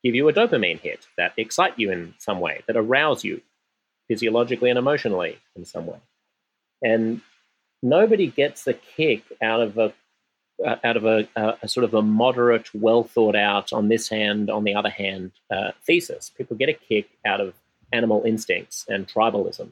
give 0.02 0.14
you 0.14 0.28
a 0.28 0.32
dopamine 0.32 0.78
hit, 0.78 1.06
that 1.16 1.32
excite 1.36 1.78
you 1.78 1.90
in 1.90 2.14
some 2.18 2.40
way, 2.40 2.62
that 2.66 2.76
arouse 2.76 3.24
you 3.24 3.40
physiologically 4.08 4.70
and 4.70 4.78
emotionally 4.78 5.38
in 5.56 5.64
some 5.64 5.86
way. 5.86 5.98
And 6.82 7.22
nobody 7.82 8.26
gets 8.26 8.66
a 8.66 8.74
kick 8.74 9.24
out 9.42 9.60
of 9.60 9.78
a 9.78 9.92
uh, 10.64 10.76
out 10.84 10.96
of 10.96 11.04
a, 11.04 11.26
a, 11.34 11.54
a, 11.62 11.68
sort 11.68 11.82
of 11.82 11.94
a 11.94 12.02
moderate, 12.02 12.72
well 12.72 13.02
thought 13.02 13.34
out, 13.34 13.72
on 13.72 13.88
this 13.88 14.08
hand, 14.08 14.48
on 14.48 14.62
the 14.62 14.72
other 14.72 14.88
hand 14.88 15.32
uh, 15.50 15.72
thesis. 15.84 16.30
People 16.30 16.56
get 16.56 16.68
a 16.68 16.72
kick 16.72 17.08
out 17.26 17.40
of 17.40 17.54
animal 17.92 18.22
instincts 18.24 18.84
and 18.88 19.08
tribalism 19.08 19.70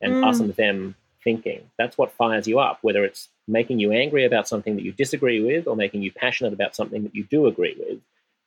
and 0.00 0.14
mm. 0.14 0.26
us 0.26 0.40
and 0.40 0.54
them 0.56 0.96
thinking. 1.24 1.70
That's 1.78 1.98
what 1.98 2.12
fires 2.12 2.46
you 2.46 2.60
up, 2.60 2.78
whether 2.82 3.04
it's 3.04 3.28
making 3.48 3.80
you 3.80 3.92
angry 3.92 4.24
about 4.24 4.46
something 4.46 4.76
that 4.76 4.84
you 4.84 4.92
disagree 4.92 5.42
with 5.42 5.66
or 5.66 5.74
making 5.74 6.02
you 6.02 6.12
passionate 6.12 6.52
about 6.52 6.76
something 6.76 7.02
that 7.02 7.14
you 7.14 7.24
do 7.24 7.46
agree 7.46 7.76
with. 7.78 7.98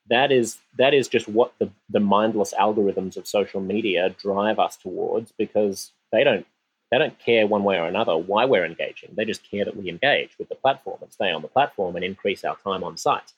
That 0.08 0.32
is 0.32 0.58
that 0.78 0.94
is 0.94 1.08
just 1.08 1.28
what 1.28 1.52
the, 1.58 1.70
the 1.90 2.00
mindless 2.00 2.54
algorithms 2.58 3.16
of 3.16 3.26
social 3.26 3.60
media 3.60 4.14
drive 4.18 4.58
us 4.58 4.76
towards 4.76 5.32
because 5.32 5.92
they 6.12 6.24
don't 6.24 6.46
they 6.90 6.98
don't 6.98 7.18
care 7.18 7.46
one 7.46 7.64
way 7.64 7.76
or 7.76 7.86
another 7.86 8.16
why 8.16 8.46
we're 8.46 8.64
engaging. 8.64 9.10
They 9.12 9.26
just 9.26 9.48
care 9.48 9.66
that 9.66 9.76
we 9.76 9.90
engage 9.90 10.38
with 10.38 10.48
the 10.48 10.54
platform 10.54 10.98
and 11.02 11.12
stay 11.12 11.30
on 11.30 11.42
the 11.42 11.48
platform 11.48 11.96
and 11.96 12.04
increase 12.04 12.44
our 12.44 12.56
time 12.56 12.82
on 12.82 12.96
site. 12.96 13.32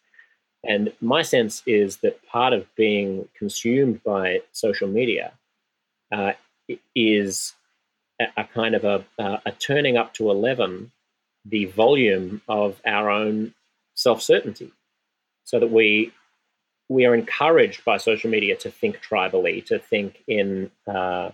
And 0.62 0.92
my 1.00 1.22
sense 1.22 1.62
is 1.66 1.96
that 1.98 2.24
part 2.26 2.53
of 2.53 2.72
being 2.76 3.29
consumed 3.37 4.05
by 4.05 4.42
social 4.53 4.88
media 4.88 5.33
uh, 6.12 6.33
is 6.94 7.55
a, 8.37 8.45
kind 8.45 8.75
of 8.75 8.85
a, 8.85 9.05
a 9.19 9.53
turning 9.53 9.97
up 9.97 10.15
to 10.15 10.31
11 10.31 10.93
the 11.45 11.65
volume 11.67 12.43
of 12.49 12.81
our 12.85 13.11
own 13.11 13.55
self 13.95 14.23
certainty 14.23 14.73
so 15.45 15.59
that 15.59 15.71
we 15.71 16.13
we 16.89 17.07
are 17.07 17.15
encouraged 17.15 17.85
by 17.85 17.97
social 17.97 18.29
media 18.29 18.57
to 18.57 18.71
think 18.71 19.01
tribally, 19.01 19.65
to 19.65 19.79
think 19.79 20.23
in 20.27 20.71
uh, 20.87 21.31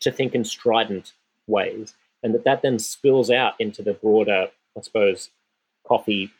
to 0.00 0.10
think 0.10 0.34
in 0.34 0.44
strident 0.44 1.12
ways, 1.46 1.94
and 2.22 2.34
that 2.34 2.44
that 2.44 2.62
then 2.62 2.78
spills 2.78 3.30
out 3.30 3.54
into 3.58 3.82
the 3.82 3.92
broader, 3.92 4.48
I 4.76 4.80
suppose, 4.80 5.30
coffee 5.86 6.30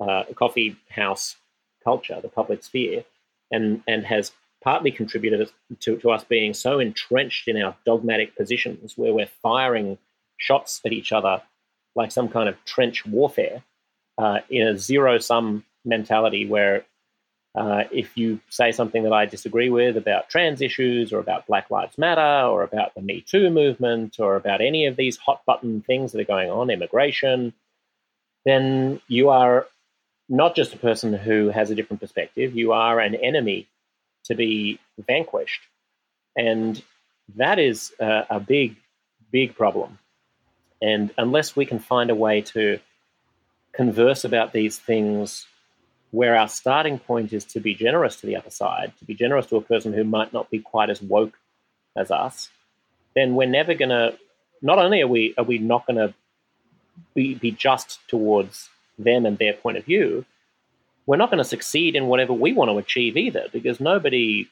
uh, 0.00 0.24
coffee 0.34 0.76
house 0.90 1.36
culture, 1.84 2.18
the 2.20 2.28
public 2.28 2.64
sphere, 2.64 3.04
and 3.50 3.82
and 3.86 4.06
has 4.06 4.32
partly 4.66 4.90
contributed 4.90 5.48
to, 5.78 5.96
to 5.96 6.10
us 6.10 6.24
being 6.24 6.52
so 6.52 6.80
entrenched 6.80 7.46
in 7.46 7.56
our 7.62 7.76
dogmatic 7.86 8.36
positions 8.36 8.94
where 8.98 9.14
we're 9.14 9.30
firing 9.40 9.96
shots 10.38 10.80
at 10.84 10.92
each 10.92 11.12
other 11.12 11.40
like 11.94 12.10
some 12.10 12.28
kind 12.28 12.48
of 12.48 12.56
trench 12.64 13.06
warfare 13.06 13.62
uh, 14.18 14.40
in 14.50 14.66
a 14.66 14.76
zero 14.76 15.18
sum 15.18 15.64
mentality 15.84 16.48
where 16.48 16.84
uh, 17.54 17.84
if 17.92 18.18
you 18.18 18.40
say 18.48 18.72
something 18.72 19.04
that 19.04 19.12
I 19.12 19.24
disagree 19.24 19.70
with 19.70 19.96
about 19.96 20.28
trans 20.28 20.60
issues 20.60 21.12
or 21.12 21.20
about 21.20 21.46
Black 21.46 21.70
Lives 21.70 21.96
Matter 21.96 22.48
or 22.48 22.64
about 22.64 22.92
the 22.96 23.02
Me 23.02 23.20
Too 23.20 23.50
movement 23.50 24.18
or 24.18 24.34
about 24.34 24.60
any 24.60 24.86
of 24.86 24.96
these 24.96 25.16
hot 25.16 25.42
button 25.46 25.80
things 25.80 26.10
that 26.10 26.20
are 26.20 26.24
going 26.24 26.50
on, 26.50 26.70
immigration, 26.70 27.54
then 28.44 29.00
you 29.06 29.28
are 29.28 29.66
not 30.28 30.56
just 30.56 30.74
a 30.74 30.78
person 30.78 31.14
who 31.14 31.50
has 31.50 31.70
a 31.70 31.76
different 31.76 32.00
perspective, 32.00 32.56
you 32.56 32.72
are 32.72 32.98
an 32.98 33.14
enemy 33.14 33.68
to 34.26 34.34
be 34.34 34.78
vanquished. 34.98 35.62
And 36.36 36.82
that 37.36 37.58
is 37.58 37.92
a, 37.98 38.26
a 38.30 38.40
big, 38.40 38.76
big 39.30 39.56
problem. 39.56 39.98
And 40.80 41.12
unless 41.16 41.56
we 41.56 41.66
can 41.66 41.78
find 41.78 42.10
a 42.10 42.14
way 42.14 42.42
to 42.42 42.78
converse 43.72 44.24
about 44.24 44.52
these 44.52 44.78
things 44.78 45.46
where 46.10 46.36
our 46.36 46.48
starting 46.48 46.98
point 46.98 47.32
is 47.32 47.44
to 47.44 47.60
be 47.60 47.74
generous 47.74 48.16
to 48.16 48.26
the 48.26 48.36
other 48.36 48.50
side, 48.50 48.92
to 48.98 49.04
be 49.04 49.14
generous 49.14 49.46
to 49.46 49.56
a 49.56 49.60
person 49.60 49.92
who 49.92 50.04
might 50.04 50.32
not 50.32 50.50
be 50.50 50.58
quite 50.58 50.90
as 50.90 51.02
woke 51.02 51.34
as 51.96 52.10
us, 52.10 52.48
then 53.14 53.34
we're 53.34 53.48
never 53.48 53.74
going 53.74 53.88
to. 53.88 54.16
Not 54.62 54.78
only 54.78 55.02
are 55.02 55.08
we 55.08 55.34
are 55.36 55.44
we 55.44 55.58
not 55.58 55.86
going 55.86 55.96
to 55.96 56.14
be, 57.14 57.34
be 57.34 57.50
just 57.50 58.00
towards 58.08 58.68
them 58.98 59.26
and 59.26 59.36
their 59.36 59.52
point 59.52 59.76
of 59.76 59.84
view, 59.84 60.24
we're 61.06 61.16
not 61.16 61.30
going 61.30 61.38
to 61.38 61.44
succeed 61.44 61.94
in 61.94 62.08
whatever 62.08 62.32
we 62.32 62.52
want 62.52 62.70
to 62.70 62.78
achieve 62.78 63.16
either, 63.16 63.46
because 63.52 63.80
nobody 63.80 64.48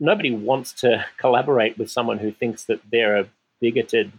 nobody 0.00 0.30
wants 0.30 0.72
to 0.72 1.04
collaborate 1.18 1.78
with 1.78 1.90
someone 1.90 2.18
who 2.18 2.32
thinks 2.32 2.64
that 2.64 2.80
they're 2.90 3.18
a 3.18 3.28
bigoted 3.60 4.12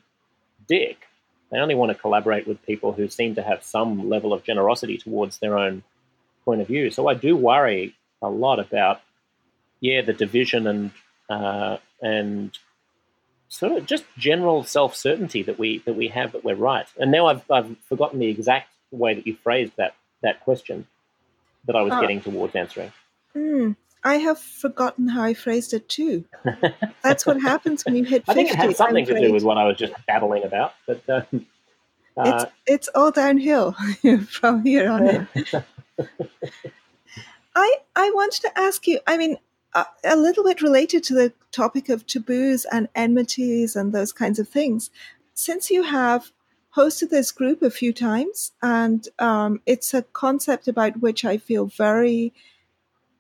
dick. 0.68 1.08
They 1.50 1.58
only 1.58 1.76
want 1.76 1.92
to 1.92 1.98
collaborate 1.98 2.48
with 2.48 2.66
people 2.66 2.94
who 2.94 3.10
seem 3.10 3.36
to 3.36 3.42
have 3.42 3.64
some 3.64 4.08
level 4.08 4.32
of 4.32 4.44
generosity 4.44 4.98
towards 4.98 5.40
their 5.40 5.58
own 5.58 5.84
point 6.46 6.62
of 6.62 6.68
view. 6.68 6.92
So 6.92 7.08
I 7.08 7.14
do 7.14 7.36
worry 7.36 7.96
a 8.22 8.30
lot 8.30 8.60
about, 8.60 9.02
yeah, 9.82 10.02
the 10.02 10.14
division 10.14 10.68
and 10.68 10.92
uh, 11.30 11.78
and 12.02 12.58
sort 13.50 13.74
of 13.74 13.86
just 13.86 14.06
general 14.18 14.64
self 14.64 14.96
certainty 14.96 15.42
that 15.44 15.60
we 15.60 15.80
that 15.80 15.96
we 15.96 16.10
have 16.10 16.32
that 16.34 16.44
we're 16.44 16.56
right. 16.56 16.86
And 16.98 17.12
now 17.12 17.26
I've 17.28 17.50
I've 17.50 17.76
forgotten 17.90 18.20
the 18.20 18.30
exact 18.30 18.70
way 18.92 19.14
that 19.14 19.26
you 19.26 19.36
phrased 19.36 19.74
that 19.78 19.96
that 20.22 20.42
question 20.42 20.88
that 21.66 21.76
I 21.76 21.82
was 21.82 21.94
oh. 21.94 22.02
getting 22.02 22.22
towards 22.22 22.56
answering. 22.56 22.92
Mm, 23.36 23.76
I 24.04 24.16
have 24.16 24.40
forgotten 24.40 25.08
how 25.08 25.24
I 25.24 25.34
phrased 25.34 25.74
it 25.74 25.88
too. 25.88 26.26
That's 27.04 27.26
what 27.26 27.42
happens 27.42 27.86
when 27.86 27.96
you 27.96 28.04
hit. 28.04 28.26
50, 28.26 28.32
I 28.32 28.34
think 28.34 28.50
it 28.52 28.56
had 28.56 28.76
something 28.76 29.06
to 29.06 29.20
do 29.20 29.32
with 29.32 29.44
what 29.44 29.58
I 29.58 29.66
was 29.66 29.78
just 29.78 29.94
babbling 30.08 30.44
about, 30.44 30.74
but. 30.86 31.08
Uh, 31.08 31.22
uh, 32.18 32.24
it's 32.26 32.52
it's 32.68 32.90
all 32.94 33.10
downhill 33.10 33.74
from 34.28 34.66
here 34.66 34.92
on 34.92 35.08
in. 35.08 35.28
I 37.56 37.78
I 37.96 38.12
wanted 38.14 38.42
to 38.42 38.60
ask 38.60 38.86
you. 38.86 39.00
I 39.08 39.18
mean, 39.18 39.38
a 40.04 40.16
little 40.16 40.44
bit 40.44 40.62
related 40.62 41.04
to 41.06 41.14
the 41.14 41.34
topic 41.52 41.90
of 41.90 42.06
taboos 42.06 42.66
and 42.66 42.90
enmities 42.96 43.76
and 43.76 43.94
those 43.94 44.12
kinds 44.12 44.40
of 44.40 44.50
things. 44.50 44.90
Since 45.34 45.72
you 45.72 45.84
have 45.84 46.32
hosted 46.76 47.10
this 47.10 47.32
group 47.32 47.62
a 47.62 47.70
few 47.70 47.94
times, 47.94 48.52
and 48.62 49.08
um, 49.20 49.62
it's 49.66 49.94
a 49.94 50.04
concept 50.04 50.68
about 50.68 51.02
which 51.02 51.26
I 51.26 51.38
feel 51.38 51.66
very 51.66 52.34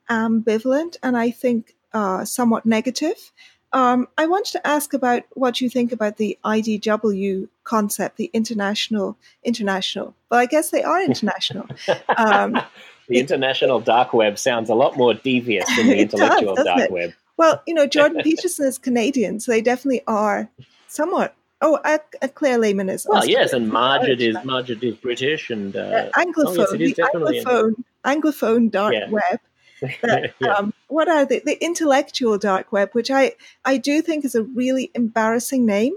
ambivalent 0.10 0.97
and 1.02 1.18
I 1.18 1.32
think 1.32 1.76
uh, 1.93 2.26
somewhat 2.26 2.66
negative. 2.66 3.32
Um, 3.74 4.08
I 4.18 4.28
wanted 4.28 4.52
to 4.52 4.68
ask 4.68 4.93
about 4.93 5.24
what 5.32 5.62
you 5.62 5.70
think 5.70 5.93
about 5.93 6.18
the 6.18 6.38
IDW 6.43 7.47
concept, 7.64 8.18
the 8.18 8.30
international, 8.34 9.18
international. 9.43 10.14
Well, 10.30 10.41
I 10.41 10.45
guess 10.45 10.72
they 10.72 10.84
are 10.84 11.02
international. 11.02 11.68
Um, 12.18 12.60
the 13.08 13.20
international 13.20 13.82
dark 13.82 14.14
web 14.14 14.38
sounds 14.38 14.70
a 14.70 14.76
lot 14.76 14.95
more 14.95 15.14
devious 15.14 15.66
than 15.76 15.88
the 15.88 15.97
intellectual 16.02 16.56
does, 16.56 16.66
dark 16.66 16.80
it? 16.82 16.91
web. 16.91 17.14
Well, 17.36 17.62
you 17.66 17.74
know, 17.74 17.88
Jordan 17.97 18.22
Peterson 18.24 18.68
is 18.68 18.78
Canadian, 18.78 19.39
so 19.39 19.52
they 19.52 19.62
definitely 19.62 20.02
are 20.08 20.49
somewhat. 20.88 21.36
Oh, 21.64 21.80
a, 21.86 21.99
a 22.22 22.30
Claire 22.30 22.57
Lehmann 22.57 22.89
is. 22.89 23.05
Well, 23.07 23.26
yes, 23.28 23.53
and 23.53 23.70
Margaret 23.70 24.22
is 24.22 24.36
Margaret 24.43 24.84
is 24.84 24.95
British 24.95 25.49
and 25.49 25.76
uh, 25.76 25.80
uh, 25.80 26.12
anglophone. 26.14 26.68
Oh, 26.70 26.74
yes, 26.74 26.95
the 26.95 27.03
anglophone, 27.14 27.84
anglophone 28.03 28.72
dark 28.72 28.93
yeah. 28.93 29.09
web 29.09 29.39
but, 30.01 30.34
yeah. 30.39 30.53
um, 30.53 30.74
what 30.88 31.09
are 31.09 31.26
the, 31.26 31.41
the 31.43 31.64
intellectual 31.64 32.38
dark 32.38 32.72
web, 32.72 32.91
which 32.91 33.09
I, 33.09 33.34
I 33.66 33.78
do 33.78 34.01
think 34.01 34.26
is 34.26 34.36
a 34.36 34.43
really 34.43 34.91
embarrassing 34.93 35.66
name. 35.66 35.95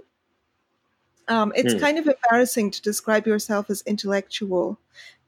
Um, 1.29 1.53
it's 1.57 1.75
mm. 1.75 1.81
kind 1.81 1.99
of 1.99 2.07
embarrassing 2.07 2.71
to 2.73 2.83
describe 2.83 3.27
yourself 3.27 3.71
as 3.71 3.83
intellectual, 3.83 4.79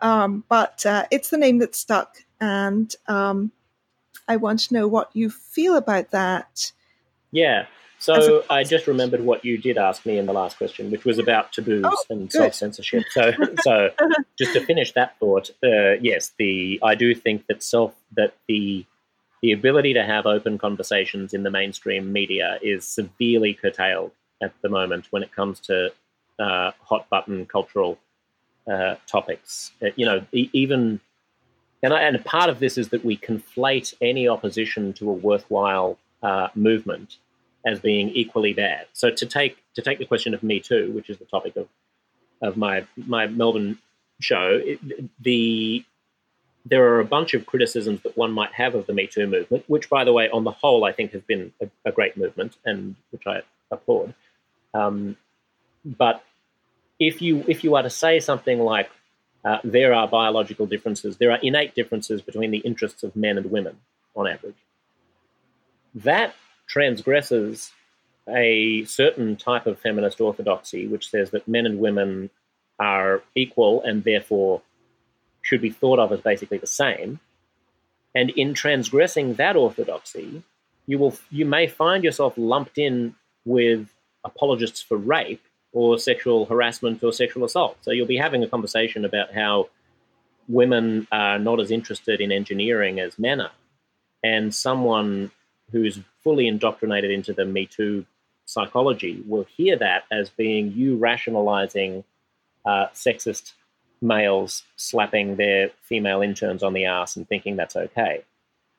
um, 0.01 0.45
but 0.49 0.85
uh, 0.85 1.07
it's 1.11 1.31
the 1.31 1.39
name 1.39 1.59
that 1.59 1.75
stuck. 1.75 2.17
And 2.39 2.95
um, 3.09 3.51
I 4.29 4.37
want 4.37 4.61
to 4.61 4.75
know 4.75 4.89
what 4.89 5.11
you 5.15 5.31
feel 5.31 5.77
about 5.77 6.11
that. 6.11 6.73
Yeah. 7.31 7.67
So 7.99 8.45
I 8.51 8.63
just 8.63 8.87
remembered 8.87 9.23
what 9.23 9.45
you 9.45 9.59
did 9.59 9.79
ask 9.79 10.05
me 10.05 10.19
in 10.19 10.27
the 10.27 10.33
last 10.33 10.59
question, 10.59 10.91
which 10.91 11.05
was 11.05 11.19
about 11.19 11.53
taboos 11.53 11.85
oh, 11.85 11.97
and 12.11 12.31
self 12.31 12.55
censorship. 12.55 13.05
So, 13.11 13.33
so 13.63 13.91
just 14.39 14.53
to 14.53 14.65
finish 14.65 14.93
that 14.93 15.19
thought, 15.19 15.51
uh, 15.65 15.99
yes, 16.01 16.33
the 16.39 16.79
I 16.83 16.95
do 16.95 17.15
think 17.15 17.47
that 17.47 17.63
self 17.63 17.95
that 18.17 18.35
the 18.49 18.85
the 19.43 19.53
ability 19.53 19.95
to 19.95 20.05
have 20.05 20.27
open 20.27 20.59
conversations 20.59 21.35
in 21.35 21.43
the 21.43 21.51
mainstream 21.51 22.13
media 22.13 22.59
is 22.63 22.87
severely 22.87 23.55
curtailed 23.55 24.13
at 24.43 24.53
the 24.63 24.69
moment 24.69 25.07
when 25.11 25.23
it 25.23 25.33
comes 25.33 25.61
to 25.61 25.93
uh, 26.39 26.73
hot 26.81 27.09
button 27.09 27.47
cultural 27.47 27.99
uh, 28.71 28.97
topics. 29.07 29.73
Uh, 29.83 29.89
you 29.97 30.05
know, 30.05 30.25
even 30.33 31.01
and, 31.83 31.93
I, 31.93 32.03
and 32.03 32.23
part 32.25 32.51
of 32.51 32.59
this 32.59 32.79
is 32.79 32.89
that 32.91 33.05
we 33.05 33.17
conflate 33.17 33.95
any 34.01 34.29
opposition 34.29 34.93
to 34.95 35.11
a 35.11 35.13
worthwhile 35.13 35.99
uh, 36.23 36.49
movement 36.55 37.19
as 37.67 37.81
being 37.81 38.09
equally 38.11 38.55
bad. 38.55 38.87
So 38.93 39.11
to 39.11 39.27
take 39.27 39.59
to 39.75 39.83
take 39.83 39.99
the 39.99 40.07
question 40.07 40.33
of 40.33 40.43
Me 40.43 40.61
Too, 40.61 40.93
which 40.93 41.11
is 41.11 41.19
the 41.19 41.27
topic 41.27 41.57
of 41.57 41.69
of 42.41 42.57
my 42.57 42.87
my 42.97 43.27
Melbourne 43.27 43.79
show, 44.21 44.61
it, 44.65 44.79
the 45.21 45.85
there 46.65 46.85
are 46.85 47.01
a 47.01 47.05
bunch 47.05 47.35
of 47.35 47.47
criticisms 47.47 48.03
that 48.03 48.17
one 48.17 48.33
might 48.33 48.53
have 48.53 48.75
of 48.75 48.87
the 48.87 48.93
Me 48.93 49.07
Too 49.07 49.27
movement, 49.27 49.65
which, 49.69 49.89
by 49.91 50.05
the 50.05 50.13
way, 50.13 50.29
on 50.31 50.45
the 50.45 50.51
whole, 50.51 50.85
I 50.85 50.93
think 50.93 51.13
has 51.13 51.23
been 51.23 51.53
a, 51.61 51.69
a 51.85 51.93
great 51.93 52.17
movement 52.17 52.57
and 52.65 52.97
which 53.11 53.27
I 53.27 53.43
applaud. 53.71 54.15
Um, 54.75 55.17
but 55.85 56.25
if 56.99 57.21
you 57.21 57.45
if 57.49 57.65
you 57.65 57.75
are 57.77 57.83
to 57.83 57.91
say 57.91 58.21
something 58.21 58.61
like 58.61 58.91
uh, 59.45 59.59
there 59.65 59.93
are 59.93 60.09
biological 60.09 60.67
differences, 60.67 61.17
there 61.17 61.33
are 61.33 61.39
innate 61.43 61.75
differences 61.75 62.23
between 62.23 62.51
the 62.53 62.59
interests 62.59 63.03
of 63.03 63.15
men 63.17 63.37
and 63.39 63.51
women 63.51 63.77
on 64.15 64.27
average, 64.27 64.57
that 65.95 66.35
transgresses 66.67 67.73
a 68.29 68.85
certain 68.85 69.37
type 69.37 69.67
of 69.67 69.79
feminist 69.79 70.21
orthodoxy, 70.21 70.87
which 70.87 71.11
says 71.11 71.31
that 71.31 71.47
men 71.47 71.67
and 71.67 71.79
women 71.79 72.31
are 72.79 73.23
equal 73.35 73.83
and 73.83 74.05
therefore 74.05 74.63
should 75.43 75.61
be 75.61 75.71
thought 75.71 75.99
of 75.99 76.13
as 76.13 76.21
basically 76.21 76.59
the 76.59 76.67
same. 76.67 77.21
And 78.15 78.31
in 78.31 78.55
transgressing 78.55 79.35
that 79.35 79.57
orthodoxy, 79.57 80.43
you 80.87 80.99
will 80.99 81.17
you 81.31 81.45
may 81.45 81.67
find 81.67 82.03
yourself 82.03 82.35
lumped 82.37 82.79
in 82.79 83.15
with 83.45 83.89
apologists 84.25 84.83
for 84.83 84.97
rape 84.97 85.43
or 85.73 85.99
sexual 85.99 86.47
harassment 86.47 87.03
or 87.05 87.13
sexual 87.13 87.45
assault. 87.45 87.77
So 87.83 87.91
you'll 87.91 88.07
be 88.07 88.17
having 88.17 88.43
a 88.43 88.49
conversation 88.49 89.05
about 89.05 89.35
how 89.35 89.69
women 90.49 91.07
are 91.13 91.39
not 91.39 91.61
as 91.61 91.71
interested 91.71 92.21
in 92.21 92.33
engineering 92.33 92.99
as 92.99 93.19
men 93.19 93.41
are. 93.41 93.53
And 94.25 94.55
someone 94.55 95.31
who's 95.73 96.01
fully 96.23 96.47
indoctrinated 96.47 97.11
into 97.11 97.33
the 97.33 97.45
Me 97.45 97.67
Too 97.67 98.05
psychology 98.45 99.23
will 99.27 99.45
hear 99.57 99.77
that 99.77 100.05
as 100.11 100.31
being 100.31 100.73
you 100.73 100.97
rationalizing 100.97 102.05
uh, 102.65 102.87
sexist 102.95 103.53
males 104.01 104.63
slapping 104.77 105.37
their 105.37 105.71
female 105.83 106.23
interns 106.23 106.63
on 106.63 106.73
the 106.73 106.85
ass 106.85 107.17
and 107.17 107.29
thinking 107.29 107.57
that's 107.57 107.77
okay. 107.77 108.25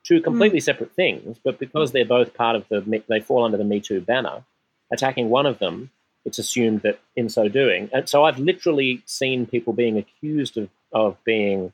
Two 0.04 0.22
completely 0.22 0.60
mm. 0.60 0.64
separate 0.64 0.94
things, 0.94 1.38
but 1.44 1.60
because 1.60 1.92
they're 1.92 2.06
both 2.06 2.34
part 2.34 2.56
of 2.56 2.68
the, 2.70 3.04
they 3.08 3.20
fall 3.20 3.44
under 3.44 3.58
the 3.58 3.64
Me 3.64 3.80
Too 3.80 4.00
banner, 4.00 4.44
attacking 4.92 5.30
one 5.30 5.46
of 5.46 5.60
them, 5.60 5.92
it's 6.24 6.40
assumed 6.40 6.82
that 6.82 7.00
in 7.16 7.30
so 7.30 7.48
doing, 7.48 7.90
and 7.94 8.08
so 8.08 8.24
I've 8.24 8.40
literally 8.40 9.02
seen 9.06 9.46
people 9.46 9.74
being 9.74 9.98
accused 9.98 10.58
of, 10.58 10.70
of 10.92 11.18
being, 11.24 11.74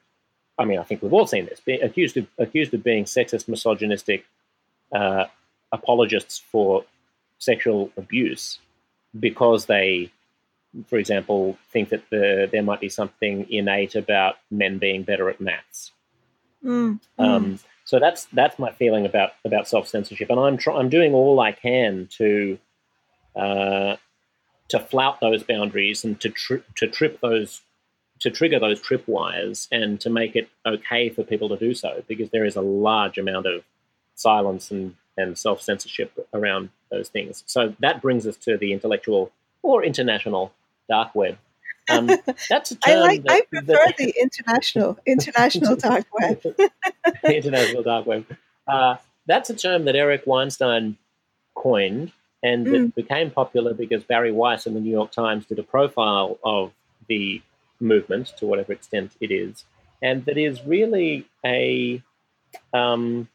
I 0.57 0.65
mean, 0.65 0.79
I 0.79 0.83
think 0.83 1.01
we've 1.01 1.13
all 1.13 1.27
seen 1.27 1.45
this, 1.45 1.59
being 1.59 1.81
accused 1.83 2.17
of, 2.17 2.27
accused 2.37 2.73
of 2.73 2.83
being 2.83 3.05
sexist, 3.05 3.47
misogynistic, 3.47 4.25
uh, 4.93 5.25
apologists 5.71 6.39
for 6.39 6.85
sexual 7.39 7.91
abuse 7.97 8.59
because 9.19 9.65
they, 9.65 10.11
for 10.87 10.97
example, 10.97 11.57
think 11.71 11.89
that 11.89 12.03
the, 12.09 12.47
there 12.51 12.63
might 12.63 12.79
be 12.79 12.89
something 12.89 13.45
innate 13.49 13.95
about 13.95 14.35
men 14.49 14.77
being 14.77 15.03
better 15.03 15.29
at 15.29 15.41
maths. 15.41 15.91
Mm, 16.63 16.99
um, 17.19 17.59
So 17.85 17.99
that's 17.99 18.25
that's 18.25 18.57
my 18.57 18.71
feeling 18.71 19.05
about 19.05 19.31
about 19.43 19.67
self 19.67 19.87
censorship, 19.87 20.29
and 20.29 20.39
I'm 20.39 20.57
try, 20.57 20.75
I'm 20.75 20.89
doing 20.89 21.13
all 21.13 21.39
I 21.41 21.51
can 21.51 22.07
to 22.17 22.57
uh, 23.35 23.97
to 24.69 24.79
flout 24.79 25.19
those 25.19 25.43
boundaries 25.43 26.05
and 26.05 26.19
to 26.21 26.29
tri- 26.29 26.63
to 26.75 26.87
trip 26.87 27.19
those 27.21 27.61
to 28.19 28.31
trigger 28.31 28.59
those 28.59 28.79
tripwires 28.81 29.67
and 29.71 29.99
to 29.99 30.09
make 30.09 30.35
it 30.35 30.47
okay 30.65 31.09
for 31.09 31.23
people 31.23 31.49
to 31.49 31.57
do 31.57 31.73
so 31.73 32.03
because 32.07 32.29
there 32.29 32.45
is 32.45 32.55
a 32.55 32.61
large 32.61 33.17
amount 33.17 33.45
of 33.45 33.63
silence 34.15 34.71
and, 34.71 34.95
and 35.17 35.37
self 35.37 35.61
censorship 35.61 36.27
around 36.33 36.69
those 36.91 37.09
things. 37.09 37.43
So 37.45 37.75
that 37.79 38.01
brings 38.01 38.25
us 38.27 38.37
to 38.37 38.57
the 38.57 38.73
intellectual 38.73 39.31
or 39.61 39.83
international 39.83 40.53
dark 40.89 41.15
web. 41.15 41.37
Um, 41.89 42.07
that's 42.49 42.71
a 42.71 42.75
term 42.75 42.97
I 42.97 43.01
like. 43.01 43.23
That, 43.23 43.31
I 43.31 43.41
prefer 43.41 43.73
that, 43.73 43.97
the 43.97 44.13
international 44.21 44.97
international 45.05 45.75
dark 45.75 46.05
web. 46.13 46.41
The 47.21 47.35
international 47.35 47.83
dark 47.83 48.05
web. 48.05 48.25
Uh, 48.67 48.95
that's 49.25 49.49
a 49.49 49.53
term 49.53 49.85
that 49.85 49.95
Eric 49.95 50.23
Weinstein 50.25 50.97
coined, 51.53 52.11
and 52.41 52.65
mm. 52.65 52.73
it 52.73 52.95
became 52.95 53.29
popular 53.29 53.73
because 53.73 54.03
Bari 54.03 54.31
Weiss 54.31 54.65
in 54.65 54.73
the 54.73 54.79
New 54.79 54.91
York 54.91 55.11
Times 55.11 55.45
did 55.45 55.59
a 55.59 55.63
profile 55.63 56.39
of 56.43 56.71
the 57.07 57.41
movement 57.79 58.33
to 58.37 58.45
whatever 58.45 58.71
extent 58.73 59.11
it 59.19 59.31
is, 59.31 59.65
and 60.01 60.25
that 60.25 60.37
is 60.37 60.63
really 60.63 61.25
a 61.45 62.01
um, 62.73 63.27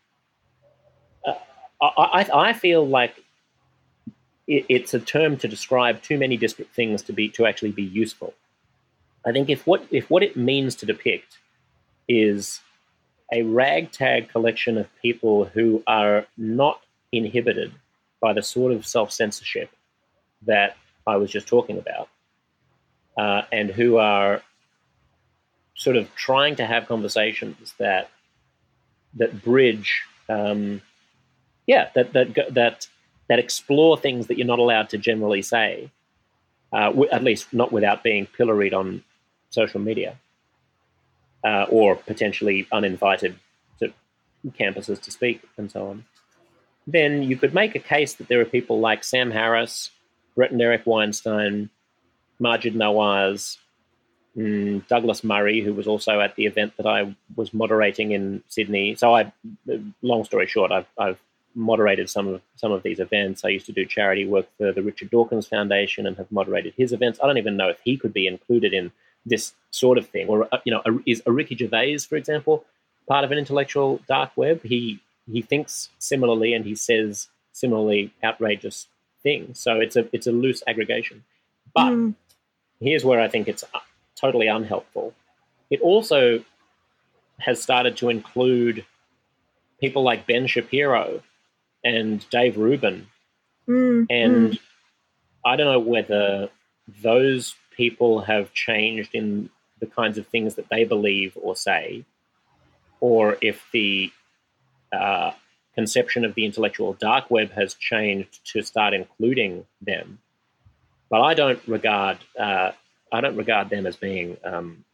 I, 1.80 2.28
I 2.32 2.52
feel 2.52 2.86
like 2.86 3.14
it, 4.46 4.66
it's 4.68 4.94
a 4.94 5.00
term 5.00 5.36
to 5.38 5.48
describe 5.48 6.02
too 6.02 6.18
many 6.18 6.36
disparate 6.36 6.70
things 6.70 7.02
to 7.02 7.12
be 7.12 7.28
to 7.30 7.46
actually 7.46 7.72
be 7.72 7.84
useful. 7.84 8.34
I 9.26 9.32
think 9.32 9.48
if 9.50 9.66
what 9.66 9.86
if 9.90 10.10
what 10.10 10.22
it 10.22 10.36
means 10.36 10.74
to 10.76 10.86
depict 10.86 11.38
is 12.08 12.60
a 13.32 13.42
ragtag 13.42 14.30
collection 14.30 14.78
of 14.78 14.88
people 15.02 15.44
who 15.44 15.82
are 15.86 16.26
not 16.36 16.80
inhibited 17.12 17.72
by 18.20 18.32
the 18.32 18.42
sort 18.42 18.72
of 18.72 18.86
self 18.86 19.12
censorship 19.12 19.70
that 20.46 20.76
I 21.06 21.16
was 21.16 21.30
just 21.30 21.46
talking 21.46 21.78
about, 21.78 22.08
uh, 23.16 23.42
and 23.52 23.70
who 23.70 23.98
are 23.98 24.42
sort 25.74 25.96
of 25.96 26.12
trying 26.14 26.56
to 26.56 26.66
have 26.66 26.88
conversations 26.88 27.74
that 27.78 28.10
that 29.14 29.42
bridge, 29.42 30.02
um, 30.28 30.80
yeah, 31.68 31.90
that 31.94 32.14
that 32.14 32.34
that 32.54 32.88
that 33.28 33.38
explore 33.38 33.96
things 33.96 34.26
that 34.26 34.38
you're 34.38 34.46
not 34.46 34.58
allowed 34.58 34.88
to 34.88 34.98
generally 34.98 35.42
say, 35.42 35.90
uh, 36.72 36.90
at 37.12 37.22
least 37.22 37.52
not 37.52 37.70
without 37.70 38.02
being 38.02 38.26
pilloried 38.26 38.74
on 38.74 39.04
social 39.50 39.78
media 39.78 40.16
uh, 41.44 41.66
or 41.70 41.94
potentially 41.94 42.66
uninvited 42.72 43.38
to 43.78 43.92
campuses 44.58 45.00
to 45.02 45.10
speak 45.10 45.42
and 45.58 45.70
so 45.70 45.88
on. 45.88 46.04
Then 46.86 47.22
you 47.22 47.36
could 47.36 47.52
make 47.52 47.74
a 47.74 47.80
case 47.80 48.14
that 48.14 48.28
there 48.28 48.40
are 48.40 48.46
people 48.46 48.80
like 48.80 49.04
Sam 49.04 49.30
Harris, 49.30 49.90
Bret 50.34 50.52
and 50.52 50.62
Eric 50.62 50.86
Weinstein, 50.86 51.68
Maajid 52.40 52.74
Nawaz, 52.74 53.58
mm, 54.34 54.86
Douglas 54.88 55.22
Murray, 55.22 55.60
who 55.60 55.74
was 55.74 55.86
also 55.86 56.20
at 56.20 56.34
the 56.36 56.46
event 56.46 56.72
that 56.78 56.86
I 56.86 57.14
was 57.36 57.52
moderating 57.52 58.12
in 58.12 58.42
Sydney. 58.48 58.94
So 58.94 59.14
I, 59.14 59.30
long 60.00 60.24
story 60.24 60.46
short, 60.46 60.72
I've, 60.72 60.86
I've 60.96 61.20
moderated 61.58 62.08
some 62.08 62.28
of 62.28 62.40
some 62.56 62.72
of 62.72 62.82
these 62.82 63.00
events. 63.00 63.44
I 63.44 63.48
used 63.48 63.66
to 63.66 63.72
do 63.72 63.84
charity 63.84 64.26
work 64.26 64.46
for 64.56 64.72
the 64.72 64.82
Richard 64.82 65.10
Dawkins 65.10 65.46
Foundation 65.46 66.06
and 66.06 66.16
have 66.16 66.30
moderated 66.30 66.74
his 66.76 66.92
events. 66.92 67.18
I 67.22 67.26
don't 67.26 67.38
even 67.38 67.56
know 67.56 67.68
if 67.68 67.78
he 67.84 67.96
could 67.96 68.12
be 68.12 68.26
included 68.26 68.72
in 68.72 68.92
this 69.26 69.52
sort 69.70 69.98
of 69.98 70.08
thing. 70.08 70.28
Or 70.28 70.48
uh, 70.52 70.58
you 70.64 70.72
know, 70.72 70.82
is 71.04 71.22
a 71.26 71.32
Ricky 71.32 71.56
Gervais, 71.56 71.98
for 71.98 72.16
example, 72.16 72.64
part 73.06 73.24
of 73.24 73.32
an 73.32 73.38
intellectual 73.38 74.00
dark 74.06 74.30
web? 74.36 74.62
He 74.62 75.00
he 75.30 75.42
thinks 75.42 75.90
similarly 75.98 76.54
and 76.54 76.64
he 76.64 76.74
says 76.74 77.28
similarly 77.52 78.12
outrageous 78.24 78.86
things. 79.22 79.58
So 79.60 79.80
it's 79.80 79.96
a 79.96 80.08
it's 80.12 80.26
a 80.26 80.32
loose 80.32 80.62
aggregation. 80.66 81.24
But 81.74 81.90
mm. 81.90 82.14
here's 82.80 83.04
where 83.04 83.20
I 83.20 83.28
think 83.28 83.48
it's 83.48 83.64
uh, 83.74 83.80
totally 84.16 84.46
unhelpful. 84.46 85.12
It 85.70 85.80
also 85.80 86.42
has 87.40 87.62
started 87.62 87.96
to 87.98 88.08
include 88.08 88.84
people 89.80 90.02
like 90.02 90.26
Ben 90.26 90.46
Shapiro 90.46 91.22
and 91.88 92.28
Dave 92.30 92.56
Rubin. 92.56 93.06
Mm, 93.66 94.06
and 94.10 94.52
mm. 94.52 94.58
I 95.44 95.56
don't 95.56 95.66
know 95.66 95.80
whether 95.80 96.50
those 97.02 97.54
people 97.76 98.20
have 98.20 98.52
changed 98.52 99.14
in 99.14 99.50
the 99.80 99.86
kinds 99.86 100.18
of 100.18 100.26
things 100.26 100.56
that 100.56 100.68
they 100.68 100.84
believe 100.84 101.36
or 101.40 101.54
say, 101.54 102.04
or 103.00 103.38
if 103.40 103.64
the 103.72 104.10
uh, 104.92 105.32
conception 105.74 106.24
of 106.24 106.34
the 106.34 106.44
intellectual 106.44 106.94
dark 106.94 107.30
web 107.30 107.50
has 107.52 107.74
changed 107.74 108.40
to 108.52 108.62
start 108.62 108.94
including 108.94 109.64
them. 109.80 110.18
But 111.10 111.22
I 111.22 111.34
don't 111.34 111.60
regard 111.66 112.18
uh, 112.38 112.72
I 113.12 113.20
don't 113.20 113.36
regard 113.36 113.70
them 113.70 113.86
as 113.86 113.96
being 113.96 114.36
um, 114.44 114.84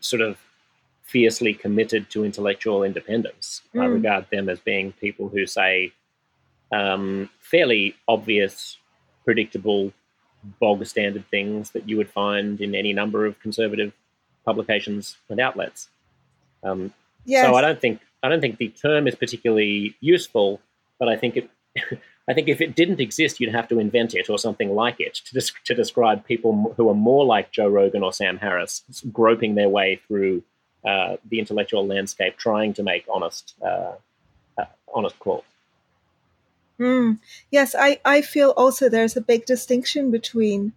sort 0.00 0.22
of 0.22 0.38
fiercely 1.10 1.52
committed 1.52 2.08
to 2.10 2.24
intellectual 2.24 2.84
independence. 2.84 3.62
Mm. 3.74 3.82
I 3.82 3.86
regard 3.86 4.26
them 4.30 4.48
as 4.48 4.60
being 4.60 4.92
people 4.92 5.28
who 5.28 5.44
say 5.44 5.92
um, 6.72 7.28
fairly 7.40 7.96
obvious, 8.06 8.78
predictable, 9.24 9.92
bog 10.60 10.86
standard 10.86 11.28
things 11.28 11.72
that 11.72 11.88
you 11.88 11.96
would 11.96 12.08
find 12.08 12.60
in 12.60 12.74
any 12.74 12.92
number 12.92 13.26
of 13.26 13.38
conservative 13.40 13.92
publications 14.44 15.16
and 15.28 15.40
outlets. 15.40 15.88
Um, 16.62 16.94
yes. 17.24 17.44
So 17.44 17.56
I 17.56 17.60
don't 17.60 17.80
think 17.80 18.00
I 18.22 18.28
don't 18.28 18.40
think 18.40 18.58
the 18.58 18.68
term 18.68 19.06
is 19.08 19.14
particularly 19.14 19.96
useful, 20.00 20.60
but 20.98 21.08
I 21.08 21.16
think 21.16 21.36
it. 21.36 21.50
I 22.28 22.34
think 22.34 22.48
if 22.48 22.60
it 22.60 22.76
didn't 22.76 23.00
exist, 23.00 23.40
you'd 23.40 23.52
have 23.52 23.66
to 23.68 23.80
invent 23.80 24.14
it 24.14 24.30
or 24.30 24.38
something 24.38 24.72
like 24.72 25.00
it 25.00 25.14
to, 25.14 25.34
des- 25.34 25.58
to 25.64 25.74
describe 25.74 26.24
people 26.24 26.72
who 26.76 26.88
are 26.88 26.94
more 26.94 27.24
like 27.24 27.50
Joe 27.50 27.66
Rogan 27.66 28.04
or 28.04 28.12
Sam 28.12 28.38
Harris, 28.38 28.84
groping 29.10 29.56
their 29.56 29.68
way 29.68 30.00
through 30.06 30.44
uh, 30.84 31.16
the 31.28 31.38
intellectual 31.38 31.86
landscape, 31.86 32.36
trying 32.36 32.72
to 32.74 32.82
make 32.82 33.04
honest, 33.08 33.54
uh, 33.62 33.92
uh, 34.58 34.64
honest 34.92 35.18
calls. 35.18 35.44
Mm. 36.78 37.18
Yes, 37.50 37.74
I, 37.78 38.00
I 38.04 38.22
feel 38.22 38.50
also 38.56 38.88
there's 38.88 39.16
a 39.16 39.20
big 39.20 39.44
distinction 39.44 40.10
between 40.10 40.72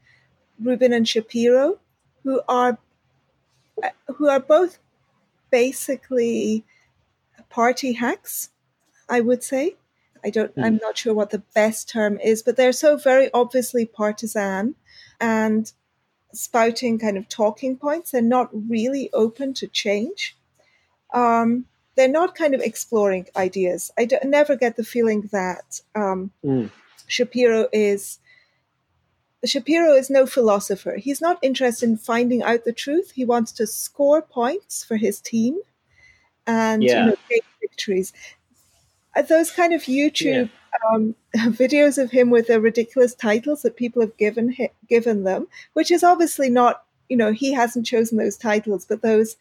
Rubin 0.61 0.91
and 0.91 1.07
Shapiro, 1.07 1.79
who 2.23 2.41
are 2.47 2.77
uh, 3.81 3.89
who 4.15 4.27
are 4.27 4.39
both 4.39 4.79
basically 5.49 6.65
party 7.49 7.93
hacks, 7.93 8.49
I 9.07 9.21
would 9.21 9.43
say. 9.43 9.75
I 10.25 10.29
don't 10.29 10.55
mm. 10.55 10.63
I'm 10.63 10.77
not 10.81 10.97
sure 10.97 11.13
what 11.13 11.29
the 11.29 11.43
best 11.53 11.87
term 11.87 12.19
is, 12.19 12.43
but 12.43 12.57
they're 12.57 12.73
so 12.73 12.97
very 12.97 13.29
obviously 13.33 13.85
partisan 13.85 14.75
and 15.21 15.71
spouting 16.33 16.99
kind 16.99 17.17
of 17.17 17.29
talking 17.29 17.77
points. 17.77 18.11
They're 18.11 18.21
not 18.21 18.49
really 18.53 19.09
open 19.13 19.53
to 19.55 19.67
change. 19.67 20.35
Um, 21.13 21.65
they're 21.95 22.07
not 22.07 22.35
kind 22.35 22.55
of 22.55 22.61
exploring 22.61 23.27
ideas. 23.35 23.91
I 23.97 24.07
never 24.23 24.55
get 24.55 24.75
the 24.75 24.83
feeling 24.83 25.29
that 25.31 25.81
um, 25.95 26.31
mm. 26.43 26.69
Shapiro 27.07 27.67
is. 27.71 28.19
Shapiro 29.45 29.93
is 29.93 30.09
no 30.09 30.25
philosopher. 30.25 30.95
He's 30.95 31.19
not 31.19 31.37
interested 31.41 31.89
in 31.89 31.97
finding 31.97 32.41
out 32.41 32.63
the 32.63 32.71
truth. 32.71 33.11
He 33.11 33.25
wants 33.25 33.51
to 33.53 33.67
score 33.67 34.21
points 34.21 34.85
for 34.85 34.95
his 34.95 35.19
team 35.19 35.59
and 36.47 36.81
yeah. 36.81 37.05
you 37.05 37.09
know, 37.09 37.15
victories. 37.59 38.13
Uh, 39.15 39.21
those 39.21 39.51
kind 39.51 39.73
of 39.73 39.81
YouTube 39.81 40.49
yeah. 40.49 40.62
Um, 40.91 41.15
videos 41.35 42.01
of 42.01 42.11
him 42.11 42.29
with 42.29 42.47
the 42.47 42.59
ridiculous 42.59 43.13
titles 43.15 43.61
that 43.61 43.75
people 43.75 44.01
have 44.01 44.15
given 44.17 44.55
given 44.87 45.23
them, 45.23 45.47
which 45.73 45.91
is 45.91 46.03
obviously 46.03 46.49
not, 46.49 46.83
you 47.09 47.17
know, 47.17 47.31
he 47.31 47.53
hasn't 47.53 47.85
chosen 47.85 48.17
those 48.17 48.37
titles, 48.37 48.85
but 48.85 49.01
those 49.01 49.35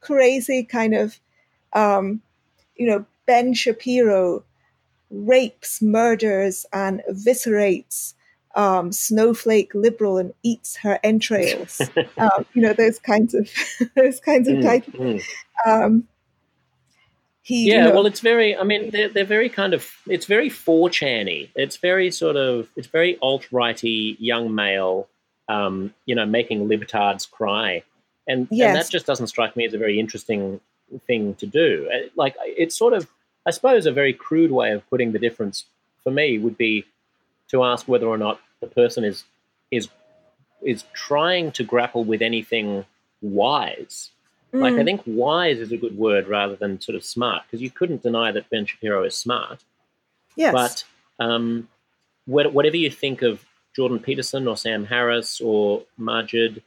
crazy 0.00 0.64
kind 0.64 0.94
of 0.94 1.18
um, 1.72 2.20
you 2.76 2.86
know, 2.86 3.04
Ben 3.26 3.54
Shapiro 3.54 4.44
rapes, 5.10 5.80
murders, 5.82 6.66
and 6.72 7.02
eviscerates 7.10 8.14
um, 8.54 8.92
snowflake 8.92 9.74
liberal 9.74 10.18
and 10.18 10.34
eats 10.42 10.76
her 10.76 10.98
entrails. 11.02 11.80
um, 12.18 12.46
you 12.54 12.62
know 12.62 12.72
those 12.72 12.98
kinds 12.98 13.34
of 13.34 13.50
those 13.96 14.20
kinds 14.20 14.48
of 14.48 14.56
mm, 14.56 14.62
titles. 14.62 14.94
Mm. 14.94 15.22
Um, 15.66 16.08
he, 17.42 17.68
yeah, 17.68 17.74
you 17.74 17.80
know, 17.88 17.94
well, 17.96 18.06
it's 18.06 18.20
very. 18.20 18.56
I 18.56 18.62
mean, 18.62 18.90
they're 18.90 19.08
they're 19.08 19.24
very 19.24 19.48
kind 19.48 19.74
of. 19.74 19.90
It's 20.06 20.26
very 20.26 20.48
4chan 20.48 21.50
It's 21.56 21.76
very 21.76 22.10
sort 22.12 22.36
of. 22.36 22.68
It's 22.76 22.86
very 22.86 23.18
alt 23.20 23.50
righty 23.50 24.16
young 24.20 24.54
male. 24.54 25.08
Um, 25.48 25.92
you 26.06 26.14
know, 26.14 26.24
making 26.24 26.68
libertards 26.68 27.28
cry, 27.28 27.82
and, 28.28 28.46
yes. 28.50 28.68
and 28.68 28.76
that 28.76 28.90
just 28.90 29.06
doesn't 29.06 29.26
strike 29.26 29.56
me 29.56 29.66
as 29.66 29.74
a 29.74 29.78
very 29.78 29.98
interesting 29.98 30.60
thing 31.06 31.34
to 31.34 31.46
do. 31.46 31.90
Uh, 31.92 32.08
like 32.14 32.36
it's 32.42 32.76
sort 32.76 32.92
of, 32.92 33.08
I 33.44 33.50
suppose, 33.50 33.84
a 33.86 33.92
very 33.92 34.12
crude 34.12 34.52
way 34.52 34.70
of 34.70 34.88
putting 34.88 35.10
the 35.10 35.18
difference 35.18 35.66
for 36.04 36.12
me 36.12 36.38
would 36.38 36.56
be 36.56 36.84
to 37.48 37.64
ask 37.64 37.88
whether 37.88 38.06
or 38.06 38.18
not 38.18 38.40
the 38.60 38.68
person 38.68 39.02
is 39.02 39.24
is 39.72 39.88
is 40.62 40.84
trying 40.94 41.50
to 41.52 41.64
grapple 41.64 42.04
with 42.04 42.22
anything 42.22 42.84
wise. 43.20 44.10
Mm. 44.52 44.60
Like 44.60 44.74
I 44.74 44.78
mm. 44.78 44.84
think 44.84 45.02
wise 45.06 45.58
is 45.58 45.72
a 45.72 45.76
good 45.76 45.96
word 45.96 46.28
rather 46.28 46.56
than 46.56 46.80
sort 46.80 46.96
of 46.96 47.04
smart 47.04 47.42
because 47.46 47.62
you 47.62 47.70
couldn't 47.70 48.02
deny 48.02 48.32
that 48.32 48.50
Ben 48.50 48.66
Shapiro 48.66 49.04
is 49.04 49.14
smart. 49.14 49.64
Yes. 50.36 50.52
But 50.52 50.84
um, 51.24 51.68
whatever 52.26 52.76
you 52.76 52.90
think 52.90 53.22
of 53.22 53.44
Jordan 53.74 53.98
Peterson 53.98 54.46
or 54.46 54.56
Sam 54.56 54.84
Harris 54.84 55.40
or 55.40 55.82
Maajid, 55.98 56.62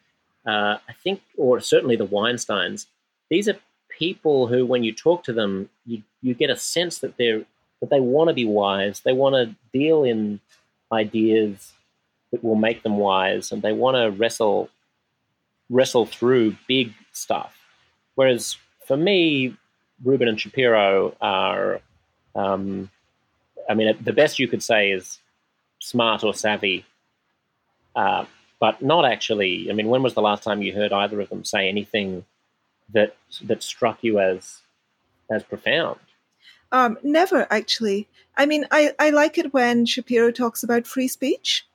uh, 0.45 0.77
I 0.87 0.93
think, 1.03 1.21
or 1.37 1.59
certainly 1.59 1.95
the 1.95 2.07
Weinsteins, 2.07 2.87
these 3.29 3.47
are 3.47 3.57
people 3.89 4.47
who, 4.47 4.65
when 4.65 4.83
you 4.83 4.93
talk 4.93 5.23
to 5.23 5.33
them, 5.33 5.69
you, 5.85 6.03
you 6.21 6.33
get 6.33 6.49
a 6.49 6.57
sense 6.57 6.99
that 6.99 7.17
they're 7.17 7.43
that 7.81 7.89
they 7.89 7.99
want 7.99 8.29
to 8.29 8.33
be 8.33 8.45
wise. 8.45 9.01
They 9.01 9.13
want 9.13 9.35
to 9.35 9.55
deal 9.77 10.03
in 10.03 10.39
ideas 10.91 11.73
that 12.31 12.43
will 12.43 12.55
make 12.55 12.83
them 12.83 12.97
wise, 12.97 13.51
and 13.51 13.61
they 13.61 13.73
want 13.73 13.95
to 13.97 14.11
wrestle 14.11 14.69
wrestle 15.69 16.05
through 16.05 16.55
big 16.67 16.93
stuff. 17.11 17.54
Whereas 18.15 18.57
for 18.85 18.97
me, 18.97 19.55
Rubin 20.03 20.27
and 20.27 20.39
Shapiro 20.39 21.15
are, 21.21 21.81
um, 22.35 22.89
I 23.69 23.73
mean, 23.73 23.97
the 24.01 24.13
best 24.13 24.39
you 24.39 24.47
could 24.47 24.63
say 24.63 24.91
is 24.91 25.19
smart 25.79 26.23
or 26.23 26.33
savvy, 26.33 26.85
uh, 27.95 28.25
but 28.59 28.81
not 28.81 29.05
actually. 29.05 29.69
I 29.69 29.73
mean, 29.73 29.87
when 29.87 30.03
was 30.03 30.13
the 30.13 30.21
last 30.21 30.43
time 30.43 30.61
you 30.61 30.73
heard 30.73 30.93
either 30.93 31.19
of 31.21 31.29
them 31.29 31.43
say 31.43 31.67
anything 31.67 32.25
that 32.93 33.15
that 33.43 33.63
struck 33.63 34.03
you 34.03 34.19
as 34.19 34.61
as 35.29 35.43
profound? 35.43 35.99
Um, 36.71 36.97
never 37.03 37.47
actually. 37.51 38.07
I 38.37 38.45
mean, 38.45 38.65
I, 38.71 38.93
I 38.99 39.11
like 39.11 39.37
it 39.37 39.53
when 39.53 39.85
Shapiro 39.85 40.31
talks 40.31 40.63
about 40.63 40.87
free 40.87 41.07
speech. 41.07 41.65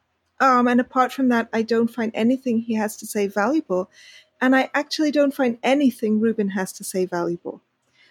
Um, 0.40 0.68
and 0.68 0.80
apart 0.80 1.12
from 1.12 1.28
that, 1.28 1.48
I 1.52 1.62
don't 1.62 1.88
find 1.88 2.10
anything 2.14 2.60
he 2.60 2.74
has 2.74 2.96
to 2.98 3.06
say 3.06 3.26
valuable. 3.26 3.90
And 4.40 4.56
I 4.56 4.70
actually 4.74 5.10
don't 5.10 5.34
find 5.34 5.58
anything 5.62 6.20
Rubin 6.20 6.50
has 6.50 6.72
to 6.74 6.84
say 6.84 7.04
valuable. 7.06 7.60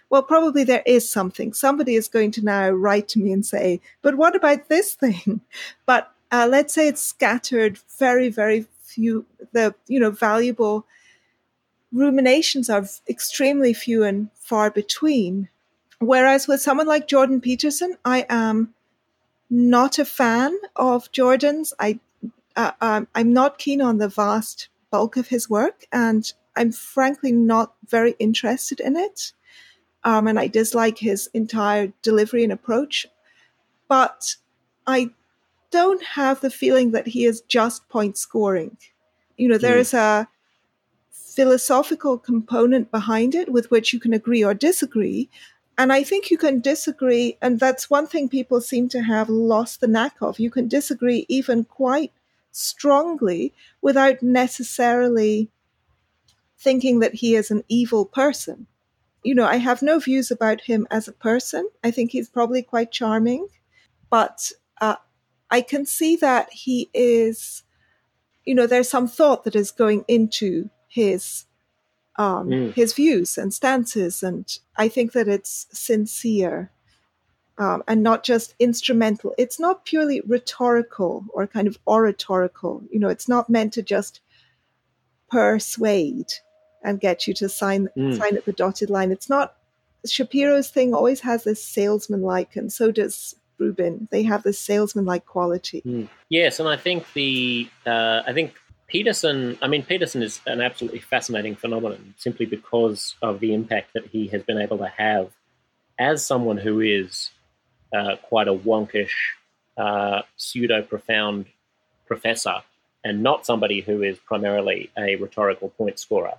well, 0.09 0.23
probably 0.23 0.63
there 0.63 0.83
is 0.85 1.09
something. 1.09 1.53
Somebody 1.53 1.95
is 1.95 2.07
going 2.07 2.31
to 2.31 2.43
now 2.43 2.69
write 2.71 3.07
to 3.09 3.19
me 3.19 3.31
and 3.31 3.45
say, 3.45 3.79
but 4.01 4.15
what 4.15 4.35
about 4.35 4.67
this 4.69 4.95
thing? 4.95 5.41
But 5.85 6.11
uh, 6.31 6.47
let's 6.49 6.73
say 6.73 6.87
it's 6.87 7.01
scattered 7.01 7.77
very, 7.97 8.29
very 8.29 8.65
few, 8.83 9.25
the, 9.51 9.75
you 9.87 9.99
know, 9.99 10.11
valuable 10.11 10.85
ruminations 11.91 12.69
are 12.69 12.85
extremely 13.07 13.73
few 13.73 14.03
and 14.03 14.29
far 14.35 14.69
between. 14.69 15.49
Whereas 15.99 16.47
with 16.47 16.61
someone 16.61 16.87
like 16.87 17.07
Jordan 17.07 17.41
Peterson, 17.41 17.97
I 18.05 18.25
am 18.29 18.73
not 19.49 19.99
a 19.99 20.05
fan 20.05 20.57
of 20.75 21.11
Jordan's. 21.11 21.73
I, 21.79 21.99
uh, 22.55 22.71
um, 22.79 23.07
I'm 23.15 23.33
not 23.33 23.57
keen 23.57 23.81
on 23.81 23.97
the 23.97 24.07
vast 24.07 24.69
bulk 24.91 25.17
of 25.17 25.27
his 25.27 25.49
work, 25.49 25.85
and 25.91 26.31
I'm 26.55 26.71
frankly 26.71 27.31
not 27.31 27.73
very 27.87 28.15
interested 28.19 28.79
in 28.79 28.95
it. 28.95 29.33
Um, 30.03 30.27
and 30.27 30.39
I 30.39 30.47
dislike 30.47 30.97
his 30.97 31.29
entire 31.33 31.91
delivery 32.01 32.43
and 32.43 32.53
approach. 32.53 33.05
But 33.87 34.35
I 34.87 35.11
don't 35.71 36.03
have 36.03 36.41
the 36.41 36.49
feeling 36.49 36.91
that 36.91 37.07
he 37.07 37.25
is 37.25 37.41
just 37.41 37.87
point 37.89 38.17
scoring. 38.17 38.77
You 39.37 39.49
know, 39.49 39.57
there 39.57 39.75
mm. 39.75 39.81
is 39.81 39.93
a 39.93 40.27
philosophical 41.11 42.17
component 42.17 42.91
behind 42.91 43.35
it 43.35 43.51
with 43.51 43.71
which 43.71 43.93
you 43.93 43.99
can 43.99 44.13
agree 44.13 44.43
or 44.43 44.53
disagree. 44.53 45.29
And 45.77 45.93
I 45.93 46.03
think 46.03 46.29
you 46.29 46.37
can 46.37 46.59
disagree, 46.59 47.37
and 47.41 47.57
that's 47.59 47.89
one 47.89 48.05
thing 48.05 48.27
people 48.27 48.59
seem 48.59 48.89
to 48.89 49.01
have 49.01 49.29
lost 49.29 49.79
the 49.79 49.87
knack 49.87 50.17
of. 50.21 50.39
You 50.39 50.51
can 50.51 50.67
disagree 50.67 51.25
even 51.29 51.63
quite 51.63 52.11
strongly 52.51 53.53
without 53.81 54.21
necessarily 54.21 55.49
thinking 56.57 56.99
that 56.99 57.15
he 57.15 57.35
is 57.35 57.51
an 57.51 57.63
evil 57.67 58.05
person. 58.05 58.67
You 59.23 59.35
know, 59.35 59.45
I 59.45 59.57
have 59.57 59.81
no 59.81 59.99
views 59.99 60.31
about 60.31 60.61
him 60.61 60.87
as 60.91 61.07
a 61.07 61.13
person. 61.13 61.69
I 61.83 61.91
think 61.91 62.11
he's 62.11 62.29
probably 62.29 62.61
quite 62.61 62.91
charming, 62.91 63.47
but 64.09 64.51
uh, 64.81 64.95
I 65.49 65.61
can 65.61 65.85
see 65.85 66.15
that 66.17 66.51
he 66.51 66.89
is, 66.93 67.63
you 68.45 68.55
know, 68.55 68.67
there's 68.67 68.89
some 68.89 69.07
thought 69.07 69.43
that 69.43 69.55
is 69.55 69.71
going 69.71 70.05
into 70.07 70.69
his 70.87 71.45
um, 72.17 72.49
mm. 72.49 72.73
his 72.73 72.93
views 72.93 73.37
and 73.37 73.53
stances, 73.53 74.21
and 74.21 74.45
I 74.75 74.89
think 74.89 75.13
that 75.13 75.29
it's 75.29 75.67
sincere 75.71 76.69
um, 77.59 77.83
and 77.87 78.01
not 78.01 78.23
just 78.23 78.55
instrumental. 78.57 79.35
It's 79.37 79.59
not 79.59 79.85
purely 79.85 80.21
rhetorical 80.21 81.25
or 81.33 81.45
kind 81.45 81.67
of 81.67 81.77
oratorical. 81.85 82.81
You 82.89 82.99
know, 82.99 83.09
it's 83.09 83.27
not 83.27 83.49
meant 83.49 83.73
to 83.73 83.83
just 83.83 84.21
persuade 85.29 86.33
and 86.83 86.99
get 86.99 87.27
you 87.27 87.33
to 87.35 87.49
sign 87.49 87.89
mm. 87.95 88.17
sign 88.17 88.37
at 88.37 88.45
the 88.45 88.53
dotted 88.53 88.89
line. 88.89 89.11
It's 89.11 89.29
not 89.29 89.55
Shapiro's 90.05 90.69
thing. 90.69 90.93
Always 90.93 91.19
has 91.19 91.43
this 91.43 91.63
salesman 91.63 92.21
like, 92.21 92.55
and 92.55 92.71
so 92.71 92.91
does 92.91 93.35
Rubin. 93.57 94.07
They 94.09 94.23
have 94.23 94.43
this 94.43 94.57
salesman 94.57 95.05
like 95.05 95.25
quality. 95.25 95.81
Mm. 95.85 96.07
Yes, 96.29 96.61
and 96.61 96.69
I 96.69 96.77
think 96.77 97.11
the 97.13 97.69
uh, 97.85 98.23
I 98.25 98.31
think 98.31 98.53
Peterson, 98.87 99.57
I 99.61 99.67
mean, 99.67 99.83
Peterson 99.83 100.23
is 100.23 100.39
an 100.47 100.61
absolutely 100.61 100.99
fascinating 100.99 101.57
phenomenon 101.57 102.13
simply 102.17 102.45
because 102.45 103.15
of 103.21 103.41
the 103.41 103.53
impact 103.53 103.91
that 103.93 104.07
he 104.07 104.27
has 104.27 104.43
been 104.43 104.57
able 104.57 104.77
to 104.77 104.87
have 104.87 105.31
as 105.99 106.25
someone 106.25 106.57
who 106.57 106.79
is 106.79 107.31
uh, 107.93 108.15
quite 108.23 108.47
a 108.47 108.53
wonkish, 108.53 109.13
uh, 109.77 110.21
pseudo 110.35 110.81
profound 110.81 111.45
professor 112.07 112.61
and 113.03 113.23
not 113.23 113.45
somebody 113.45 113.81
who 113.81 114.03
is 114.03 114.17
primarily 114.19 114.89
a 114.97 115.15
rhetorical 115.15 115.69
point 115.69 115.99
scorer. 115.99 116.33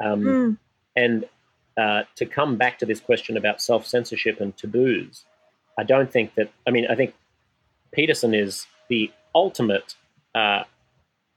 Um, 0.00 0.22
mm. 0.22 0.58
And 0.96 1.24
uh, 1.76 2.04
to 2.16 2.26
come 2.26 2.56
back 2.56 2.78
to 2.78 2.86
this 2.86 3.00
question 3.00 3.36
about 3.36 3.60
self 3.60 3.86
censorship 3.86 4.40
and 4.40 4.56
taboos, 4.56 5.24
I 5.78 5.84
don't 5.84 6.10
think 6.10 6.34
that, 6.34 6.50
I 6.66 6.70
mean, 6.70 6.86
I 6.90 6.94
think 6.94 7.14
Peterson 7.92 8.34
is 8.34 8.66
the 8.88 9.12
ultimate 9.34 9.94
uh, 10.34 10.64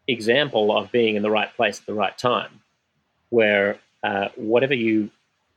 example 0.07 0.75
of 0.75 0.91
being 0.91 1.15
in 1.15 1.23
the 1.23 1.29
right 1.29 1.53
place 1.55 1.79
at 1.79 1.85
the 1.85 1.93
right 1.93 2.17
time, 2.17 2.61
where 3.29 3.77
uh, 4.03 4.29
whatever 4.35 4.73
you, 4.73 5.09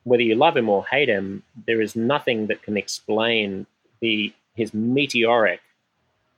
whether 0.03 0.23
you 0.23 0.35
love 0.35 0.57
him 0.57 0.69
or 0.69 0.85
hate 0.85 1.09
him, 1.09 1.43
there 1.67 1.81
is 1.81 1.97
nothing 1.97 2.49
that 2.49 2.63
can 2.63 2.77
explain 2.77 3.67
the 4.05 4.35
his 4.55 4.75
meteoric, 4.75 5.61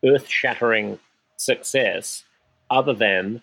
earth-shattering 0.04 0.98
success 1.36 2.22
other 2.70 2.94
than 2.94 3.42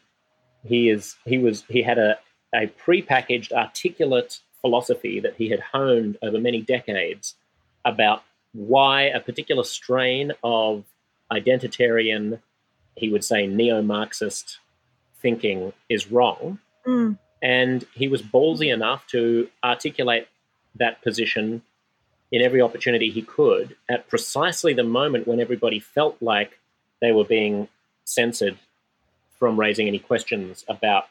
he 0.65 0.89
is 0.89 1.17
he 1.25 1.37
was 1.37 1.65
he 1.69 1.81
had 1.83 1.99
a 1.99 2.17
a 2.55 2.67
prepackaged, 2.67 3.51
articulate 3.51 4.39
philosophy 4.61 5.19
that 5.19 5.35
he 5.35 5.49
had 5.49 5.59
honed 5.59 6.17
over 6.21 6.39
many 6.39 6.61
decades 6.61 7.35
about 7.83 8.23
why 8.53 9.01
a 9.01 9.19
particular 9.19 9.63
strain 9.63 10.31
of 10.43 10.85
identitarian, 11.31 12.39
he 12.95 13.09
would 13.09 13.23
say 13.23 13.47
neo 13.47 13.81
Marxist 13.81 14.59
thinking 15.21 15.73
is 15.89 16.11
wrong. 16.11 16.59
Mm. 16.85 17.17
And 17.41 17.85
he 17.93 18.07
was 18.07 18.21
ballsy 18.21 18.71
enough 18.71 19.05
to 19.07 19.49
articulate 19.63 20.27
that 20.75 21.01
position 21.01 21.63
in 22.33 22.41
every 22.41 22.61
opportunity 22.61 23.11
he 23.11 23.21
could 23.21 23.75
at 23.87 24.09
precisely 24.09 24.73
the 24.73 24.83
moment 24.83 25.27
when 25.27 25.39
everybody 25.39 25.79
felt 25.79 26.17
like 26.19 26.59
they 26.99 27.11
were 27.11 27.23
being 27.23 27.69
censored 28.05 28.57
from 29.37 29.57
raising 29.57 29.87
any 29.87 29.99
questions 29.99 30.65
about 30.67 31.05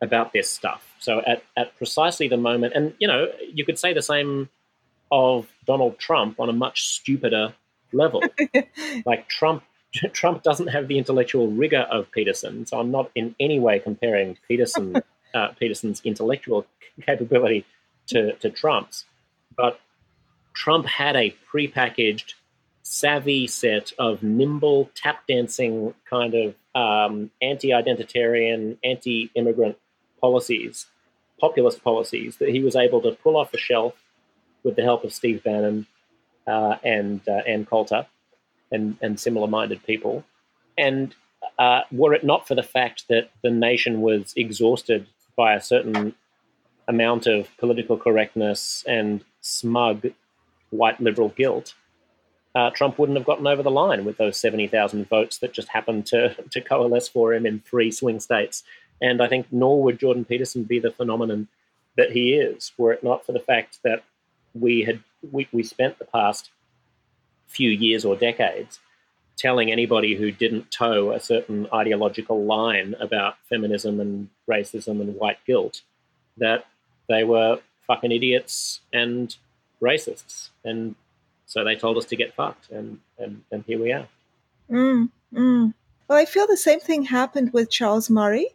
about 0.00 0.32
this 0.32 0.48
stuff. 0.48 0.94
So 1.00 1.22
at, 1.26 1.42
at 1.56 1.76
precisely 1.76 2.28
the 2.28 2.36
moment, 2.36 2.74
and 2.74 2.94
you 3.00 3.08
know, 3.08 3.26
you 3.52 3.64
could 3.64 3.78
say 3.78 3.92
the 3.92 4.02
same 4.02 4.48
of 5.10 5.48
Donald 5.66 5.98
Trump 5.98 6.38
on 6.38 6.48
a 6.48 6.52
much 6.52 6.86
stupider 6.86 7.54
level. 7.92 8.22
like 9.06 9.28
Trump 9.28 9.64
Trump 10.12 10.42
doesn't 10.42 10.68
have 10.68 10.88
the 10.88 10.98
intellectual 10.98 11.48
rigor 11.48 11.86
of 11.90 12.10
Peterson, 12.12 12.66
so 12.66 12.78
I'm 12.78 12.90
not 12.90 13.10
in 13.14 13.34
any 13.40 13.58
way 13.58 13.78
comparing 13.78 14.36
Peterson 14.46 15.02
uh, 15.34 15.48
Peterson's 15.58 16.02
intellectual 16.04 16.66
capability 17.04 17.64
to, 18.08 18.34
to 18.34 18.50
Trump's. 18.50 19.04
But 19.56 19.80
Trump 20.58 20.86
had 20.86 21.14
a 21.14 21.36
prepackaged, 21.52 22.34
savvy 22.82 23.46
set 23.46 23.92
of 23.96 24.24
nimble 24.24 24.90
tap 24.96 25.24
dancing 25.28 25.94
kind 26.10 26.34
of 26.34 26.54
um, 26.74 27.30
anti-identitarian, 27.40 28.76
anti-immigrant 28.82 29.78
policies, 30.20 30.86
populist 31.40 31.84
policies 31.84 32.38
that 32.38 32.48
he 32.48 32.58
was 32.58 32.74
able 32.74 33.00
to 33.00 33.12
pull 33.12 33.36
off 33.36 33.52
the 33.52 33.58
shelf 33.58 33.94
with 34.64 34.74
the 34.74 34.82
help 34.82 35.04
of 35.04 35.12
Steve 35.12 35.44
Bannon 35.44 35.86
uh, 36.48 36.74
and 36.82 37.20
uh, 37.28 37.42
Ann 37.46 37.64
Coulter 37.64 38.06
and, 38.72 38.96
and 39.00 39.20
similar 39.20 39.46
minded 39.46 39.84
people. 39.86 40.24
And 40.76 41.14
uh, 41.56 41.82
were 41.92 42.14
it 42.14 42.24
not 42.24 42.48
for 42.48 42.56
the 42.56 42.64
fact 42.64 43.06
that 43.08 43.30
the 43.44 43.50
nation 43.50 44.00
was 44.00 44.32
exhausted 44.34 45.06
by 45.36 45.54
a 45.54 45.60
certain 45.60 46.16
amount 46.88 47.28
of 47.28 47.56
political 47.58 47.96
correctness 47.96 48.84
and 48.88 49.24
smug 49.40 50.08
white 50.70 51.00
liberal 51.00 51.30
guilt, 51.30 51.74
uh, 52.54 52.70
Trump 52.70 52.98
wouldn't 52.98 53.18
have 53.18 53.26
gotten 53.26 53.46
over 53.46 53.62
the 53.62 53.70
line 53.70 54.04
with 54.04 54.16
those 54.16 54.36
70,000 54.36 55.08
votes 55.08 55.38
that 55.38 55.52
just 55.52 55.68
happened 55.68 56.06
to, 56.06 56.34
to 56.50 56.60
coalesce 56.60 57.08
for 57.08 57.34
him 57.34 57.46
in 57.46 57.60
three 57.60 57.90
swing 57.90 58.20
states. 58.20 58.62
And 59.00 59.22
I 59.22 59.28
think 59.28 59.46
nor 59.50 59.82
would 59.82 60.00
Jordan 60.00 60.24
Peterson 60.24 60.64
be 60.64 60.80
the 60.80 60.90
phenomenon 60.90 61.48
that 61.96 62.12
he 62.12 62.34
is, 62.34 62.72
were 62.78 62.92
it 62.92 63.04
not 63.04 63.24
for 63.26 63.32
the 63.32 63.40
fact 63.40 63.78
that 63.84 64.02
we 64.54 64.82
had 64.82 65.00
we, 65.32 65.48
we 65.52 65.62
spent 65.62 65.98
the 65.98 66.04
past 66.04 66.50
few 67.46 67.70
years 67.70 68.04
or 68.04 68.16
decades 68.16 68.78
telling 69.36 69.70
anybody 69.70 70.16
who 70.16 70.30
didn't 70.30 70.70
toe 70.70 71.12
a 71.12 71.20
certain 71.20 71.66
ideological 71.72 72.44
line 72.44 72.94
about 73.00 73.36
feminism 73.48 74.00
and 74.00 74.28
racism 74.48 75.00
and 75.00 75.14
white 75.14 75.38
guilt 75.46 75.82
that 76.36 76.66
they 77.08 77.24
were 77.24 77.60
fucking 77.86 78.12
idiots 78.12 78.80
and 78.92 79.36
racists. 79.80 80.50
And 80.64 80.94
so 81.46 81.64
they 81.64 81.76
told 81.76 81.96
us 81.96 82.04
to 82.06 82.16
get 82.16 82.34
fucked, 82.34 82.70
and, 82.70 83.00
and, 83.18 83.42
and 83.50 83.64
here 83.66 83.80
we 83.80 83.92
are. 83.92 84.06
Mm, 84.70 85.10
mm. 85.32 85.74
Well, 86.06 86.18
I 86.18 86.24
feel 86.24 86.46
the 86.46 86.56
same 86.56 86.80
thing 86.80 87.04
happened 87.04 87.52
with 87.52 87.70
Charles 87.70 88.10
Murray 88.10 88.48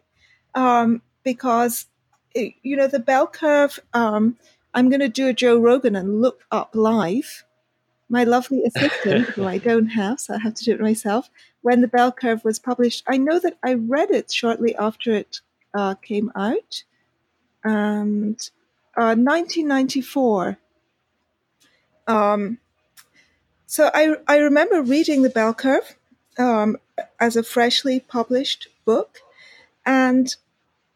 um, 0.54 1.02
because, 1.22 1.86
you 2.34 2.76
know, 2.76 2.86
the 2.86 2.98
bell 2.98 3.26
curve. 3.26 3.78
Um, 3.92 4.36
I'm 4.72 4.88
going 4.88 5.00
to 5.00 5.08
do 5.08 5.28
a 5.28 5.32
Joe 5.32 5.58
Rogan 5.58 5.94
and 5.94 6.20
look 6.20 6.42
up 6.50 6.70
live 6.74 7.44
my 8.08 8.24
lovely 8.24 8.62
assistant, 8.66 9.26
who 9.30 9.44
I 9.44 9.58
don't 9.58 9.88
have, 9.88 10.20
so 10.20 10.34
I 10.34 10.38
have 10.38 10.54
to 10.54 10.64
do 10.64 10.72
it 10.72 10.80
myself, 10.80 11.30
when 11.62 11.80
the 11.80 11.88
bell 11.88 12.12
curve 12.12 12.44
was 12.44 12.58
published. 12.58 13.02
I 13.06 13.16
know 13.16 13.38
that 13.38 13.58
I 13.62 13.74
read 13.74 14.10
it 14.10 14.32
shortly 14.32 14.74
after 14.76 15.12
it 15.14 15.40
uh, 15.74 15.94
came 15.94 16.30
out, 16.36 16.84
and 17.62 18.38
uh, 18.96 19.16
1994. 19.16 20.58
Um, 22.06 22.58
so 23.66 23.90
I, 23.92 24.14
I 24.28 24.36
remember 24.36 24.82
reading 24.82 25.22
the 25.22 25.30
bell 25.30 25.54
curve 25.54 25.96
um, 26.38 26.76
as 27.18 27.36
a 27.36 27.42
freshly 27.42 28.00
published 28.00 28.68
book, 28.84 29.18
and 29.84 30.34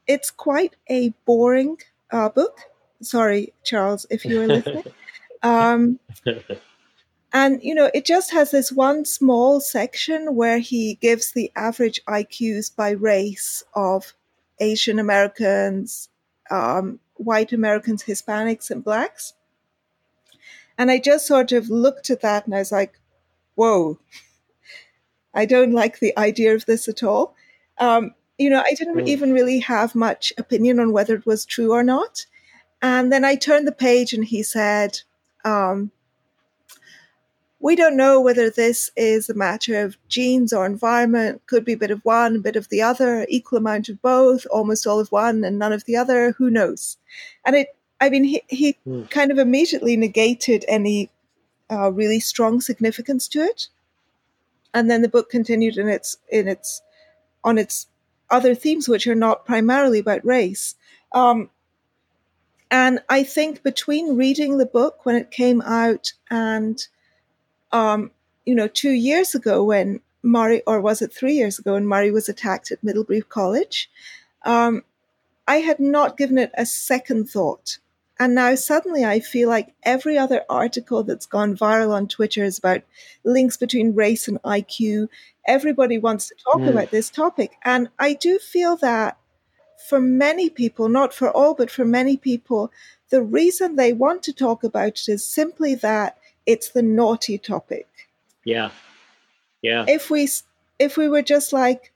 it's 0.07 0.31
quite 0.31 0.77
a 0.89 1.11
boring 1.25 1.79
uh, 2.11 2.29
book. 2.29 2.61
Sorry, 3.01 3.53
Charles, 3.65 4.07
if 4.11 4.25
you 4.25 4.41
were 4.41 4.47
listening. 4.47 4.85
um, 5.43 5.99
and, 7.33 7.63
you 7.63 7.75
know, 7.75 7.91
it 7.95 8.05
just 8.05 8.33
has 8.33 8.51
this 8.51 8.73
one 8.73 9.05
small 9.05 9.61
section 9.61 10.35
where 10.35 10.59
he 10.59 10.95
gives 10.97 11.33
the 11.33 11.53
average 11.55 12.01
IQs 12.07 12.75
by 12.75 12.91
race 12.91 13.63
of 13.75 14.15
Asian 14.61 14.99
Americans, 14.99 16.09
um, 16.51 16.99
white 17.15 17.53
Americans, 17.53 18.03
Hispanics, 18.03 18.71
and 18.71 18.83
blacks. 18.83 19.35
And 20.79 20.91
I 20.91 20.99
just 20.99 21.27
sort 21.27 21.53
of 21.53 21.69
looked 21.69 22.09
at 22.09 22.23
that 22.23 22.47
and 22.47 22.55
I 22.55 22.59
was 22.59 22.73
like, 22.73 22.99
whoa, 23.57 23.99
I 25.35 25.45
don't 25.45 25.73
like 25.73 25.99
the 25.99 26.17
idea 26.17 26.55
of 26.55 26.65
this 26.67 26.89
at 26.89 27.03
all. 27.03 27.35
Um, 27.79 28.15
you 28.39 28.49
know, 28.49 28.63
I 28.65 28.75
didn't 28.75 28.95
mm. 28.95 29.09
even 29.09 29.33
really 29.33 29.59
have 29.59 29.95
much 29.97 30.33
opinion 30.39 30.79
on 30.79 30.93
whether 30.93 31.15
it 31.17 31.27
was 31.27 31.45
true 31.45 31.73
or 31.73 31.83
not. 31.83 32.25
And 32.81 33.13
then 33.13 33.25
I 33.25 33.35
turned 33.35 33.67
the 33.67 33.73
page 33.73 34.13
and 34.13 34.25
he 34.25 34.45
said, 34.45 35.01
um, 35.45 35.91
we 37.61 37.75
don't 37.75 37.97
know 37.97 38.21
whether 38.21 38.51
this 38.51 38.91
is 38.97 39.29
a 39.29 39.35
matter 39.35 39.83
of 39.83 39.97
genes 40.09 40.53
or 40.53 40.65
environment. 40.65 41.43
Could 41.47 41.65
be 41.65 41.73
a 41.73 41.79
bit 41.79 41.91
of 41.91 42.05
one, 42.05 42.37
a 42.37 42.41
bit 42.41 42.55
of 42.55 42.69
the 42.69 42.83
other, 42.83 43.27
equal 43.29 43.59
amount 43.59 43.89
of 43.89 44.01
both, 44.01 44.47
almost 44.51 44.87
all 44.87 45.01
of 45.01 45.11
one 45.11 45.43
and 45.43 45.59
none 45.59 45.73
of 45.73 45.85
the 45.85 45.97
other. 45.97 46.33
Who 46.39 46.51
knows? 46.51 46.99
And 47.45 47.57
it, 47.57 47.77
I 48.01 48.11
mean, 48.11 48.25
he, 48.25 48.43
he 48.49 48.77
mm. 48.87 49.11
kind 49.11 49.31
of 49.31 49.39
immediately 49.39 49.97
negated 49.97 50.65
any 50.69 51.11
uh, 51.71 51.91
really 51.93 52.21
strong 52.21 52.61
significance 52.61 53.29
to 53.29 53.41
it. 53.41 53.69
And 54.73 54.91
then 54.91 55.03
the 55.03 55.09
book 55.09 55.31
continued 55.31 55.77
in 55.77 55.89
its 55.89 56.19
in 56.31 56.47
its 56.47 56.83
on 57.43 57.59
its 57.59 57.87
other 58.31 58.55
themes, 58.55 58.89
which 58.89 59.07
are 59.07 59.15
not 59.15 59.47
primarily 59.47 59.99
about 59.99 60.25
race. 60.25 60.75
Um, 61.13 61.51
and 62.71 63.01
I 63.09 63.23
think 63.23 63.63
between 63.63 64.17
reading 64.17 64.59
the 64.59 64.67
book 64.67 65.07
when 65.07 65.17
it 65.17 65.31
came 65.31 65.63
out 65.63 66.13
and, 66.31 66.87
um, 67.73 68.11
you 68.45 68.55
know, 68.55 68.69
two 68.69 68.91
years 68.91 69.35
ago 69.35 69.65
when 69.65 70.01
Murray, 70.23 70.63
or 70.67 70.81
was 70.81 71.01
it 71.01 71.13
three 71.13 71.35
years 71.35 71.59
ago 71.59 71.73
when 71.73 71.87
Murray 71.87 72.11
was 72.11 72.29
attacked 72.29 72.71
at 72.71 72.85
Middlebury 72.85 73.23
College, 73.23 73.91
um, 74.45 74.85
I 75.47 75.57
had 75.57 75.81
not 75.81 76.19
given 76.19 76.37
it 76.37 76.53
a 76.55 76.67
second 76.67 77.31
thought. 77.31 77.79
And 78.21 78.35
now 78.35 78.55
suddenly 78.57 79.05
I 79.05 79.21
feel 79.21 79.49
like 79.49 79.75
every 79.85 80.19
other 80.19 80.45
article 80.49 81.05
that's 81.05 81.27
gone 81.27 81.57
viral 81.57 81.93
on 81.93 82.09
Twitter 82.09 82.43
is 82.43 82.59
about 82.59 82.83
links 83.25 83.57
between 83.57 83.95
race 83.95 84.27
and 84.27 84.43
IQ. 84.43 85.09
Everybody 85.47 85.99
wants 85.99 86.29
to 86.29 86.35
talk 86.35 86.61
mm. 86.61 86.69
about 86.69 86.91
this 86.91 87.11
topic. 87.11 87.53
And 87.65 87.89
I 87.99 88.15
do 88.15 88.39
feel 88.39 88.77
that 88.79 89.19
for 89.89 90.01
many 90.01 90.51
people, 90.51 90.89
not 90.89 91.15
for 91.15 91.31
all, 91.31 91.55
but 91.55 91.71
for 91.71 91.85
many 91.85 92.17
people, 92.17 92.73
the 93.11 93.23
reason 93.23 93.77
they 93.77 93.93
want 93.93 94.23
to 94.25 94.33
talk 94.33 94.65
about 94.65 94.99
it 94.99 95.09
is 95.09 95.25
simply 95.25 95.77
that 95.77 96.19
it's 96.45 96.71
the 96.71 96.83
naughty 96.83 97.39
topic. 97.39 97.87
Yeah. 98.45 98.71
Yeah. 99.63 99.85
If 99.87 100.11
we 100.11 100.29
if 100.79 100.97
we 100.97 101.09
were 101.09 101.23
just 101.23 101.53
like, 101.53 101.93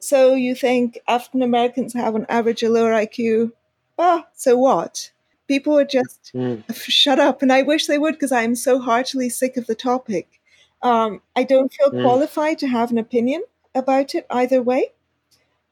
so 0.00 0.34
you 0.34 0.54
think 0.54 0.98
African 1.06 1.42
Americans 1.42 1.94
have 1.94 2.14
an 2.14 2.26
average 2.28 2.62
a 2.62 2.68
lower 2.68 2.92
IQ? 2.92 3.52
Ah, 3.98 4.26
so 4.34 4.56
what? 4.56 5.11
People 5.48 5.74
would 5.74 5.90
just 5.90 6.30
mm. 6.34 6.62
shut 6.74 7.18
up, 7.18 7.42
and 7.42 7.52
I 7.52 7.62
wish 7.62 7.86
they 7.86 7.98
would 7.98 8.14
because 8.14 8.32
I'm 8.32 8.54
so 8.54 8.78
heartily 8.78 9.28
sick 9.28 9.56
of 9.56 9.66
the 9.66 9.74
topic. 9.74 10.40
Um, 10.82 11.22
I 11.36 11.44
don't 11.44 11.72
feel 11.72 11.90
mm. 11.90 12.02
qualified 12.02 12.58
to 12.60 12.68
have 12.68 12.90
an 12.90 12.98
opinion 12.98 13.42
about 13.74 14.14
it 14.14 14.26
either 14.30 14.62
way. 14.62 14.92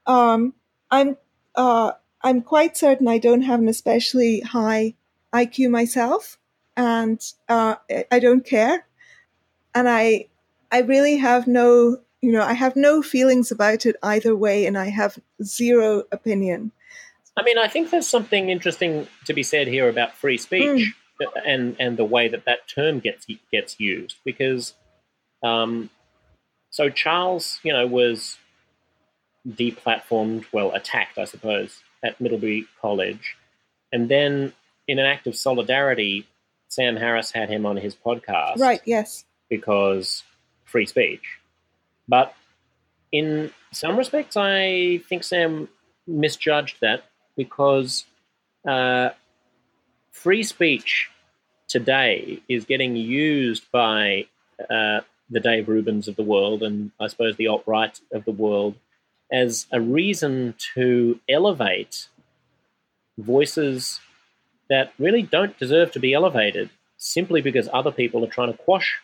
Um, 0.05 0.53
I'm 0.89 1.17
uh, 1.55 1.93
I'm 2.23 2.41
quite 2.41 2.77
certain 2.77 3.07
I 3.07 3.17
don't 3.17 3.41
have 3.41 3.59
an 3.59 3.67
especially 3.67 4.41
high 4.41 4.95
IQ 5.33 5.69
myself, 5.69 6.37
and 6.77 7.21
uh, 7.49 7.75
I 8.11 8.19
don't 8.19 8.45
care. 8.45 8.85
And 9.73 9.87
I, 9.89 10.27
I 10.71 10.81
really 10.81 11.17
have 11.17 11.47
no, 11.47 11.97
you 12.21 12.31
know, 12.31 12.43
I 12.43 12.53
have 12.53 12.75
no 12.75 13.01
feelings 13.01 13.51
about 13.51 13.85
it 13.85 13.95
either 14.03 14.35
way, 14.35 14.65
and 14.65 14.77
I 14.77 14.89
have 14.89 15.19
zero 15.43 16.03
opinion. 16.11 16.71
I 17.41 17.43
mean, 17.43 17.57
I 17.57 17.67
think 17.67 17.89
there's 17.89 18.07
something 18.07 18.49
interesting 18.49 19.07
to 19.25 19.33
be 19.33 19.41
said 19.41 19.67
here 19.67 19.89
about 19.89 20.13
free 20.13 20.37
speech 20.37 20.93
mm. 21.19 21.27
and 21.43 21.75
and 21.79 21.97
the 21.97 22.05
way 22.05 22.27
that 22.27 22.45
that 22.45 22.67
term 22.67 22.99
gets 22.99 23.25
gets 23.51 23.79
used 23.79 24.17
because, 24.23 24.75
um, 25.41 25.89
so 26.69 26.87
Charles, 26.89 27.59
you 27.63 27.73
know, 27.73 27.87
was 27.87 28.37
deplatformed, 29.47 30.45
well, 30.51 30.71
attacked, 30.73 31.17
I 31.17 31.25
suppose, 31.25 31.81
at 32.03 32.21
Middlebury 32.21 32.67
College. 32.79 33.35
And 33.91 34.07
then, 34.07 34.53
in 34.87 34.99
an 34.99 35.07
act 35.07 35.25
of 35.25 35.35
solidarity, 35.35 36.27
Sam 36.67 36.95
Harris 36.95 37.31
had 37.31 37.49
him 37.49 37.65
on 37.65 37.77
his 37.77 37.95
podcast. 37.95 38.59
Right, 38.59 38.81
yes. 38.85 39.25
Because 39.49 40.21
free 40.63 40.85
speech. 40.85 41.39
But 42.07 42.35
in 43.11 43.51
some 43.71 43.97
respects, 43.97 44.37
I 44.37 45.01
think 45.09 45.23
Sam 45.23 45.69
misjudged 46.05 46.77
that 46.81 47.05
because 47.35 48.05
uh, 48.67 49.09
free 50.11 50.43
speech 50.43 51.09
today 51.67 52.41
is 52.49 52.65
getting 52.65 52.95
used 52.95 53.63
by 53.71 54.25
uh, 54.69 55.01
the 55.29 55.39
Dave 55.39 55.67
Rubins 55.67 56.07
of 56.07 56.15
the 56.15 56.23
world 56.23 56.61
and 56.61 56.91
I 56.99 57.07
suppose 57.07 57.37
the 57.37 57.47
alt 57.47 57.63
right 57.65 57.97
of 58.11 58.25
the 58.25 58.31
world 58.31 58.75
as 59.31 59.65
a 59.71 59.79
reason 59.79 60.53
to 60.75 61.19
elevate 61.29 62.09
voices 63.17 63.99
that 64.69 64.93
really 64.99 65.21
don't 65.21 65.57
deserve 65.57 65.91
to 65.91 65.99
be 65.99 66.13
elevated 66.13 66.69
simply 66.97 67.41
because 67.41 67.69
other 67.73 67.91
people 67.91 68.23
are 68.23 68.29
trying 68.29 68.51
to 68.51 68.57
quash 68.57 68.99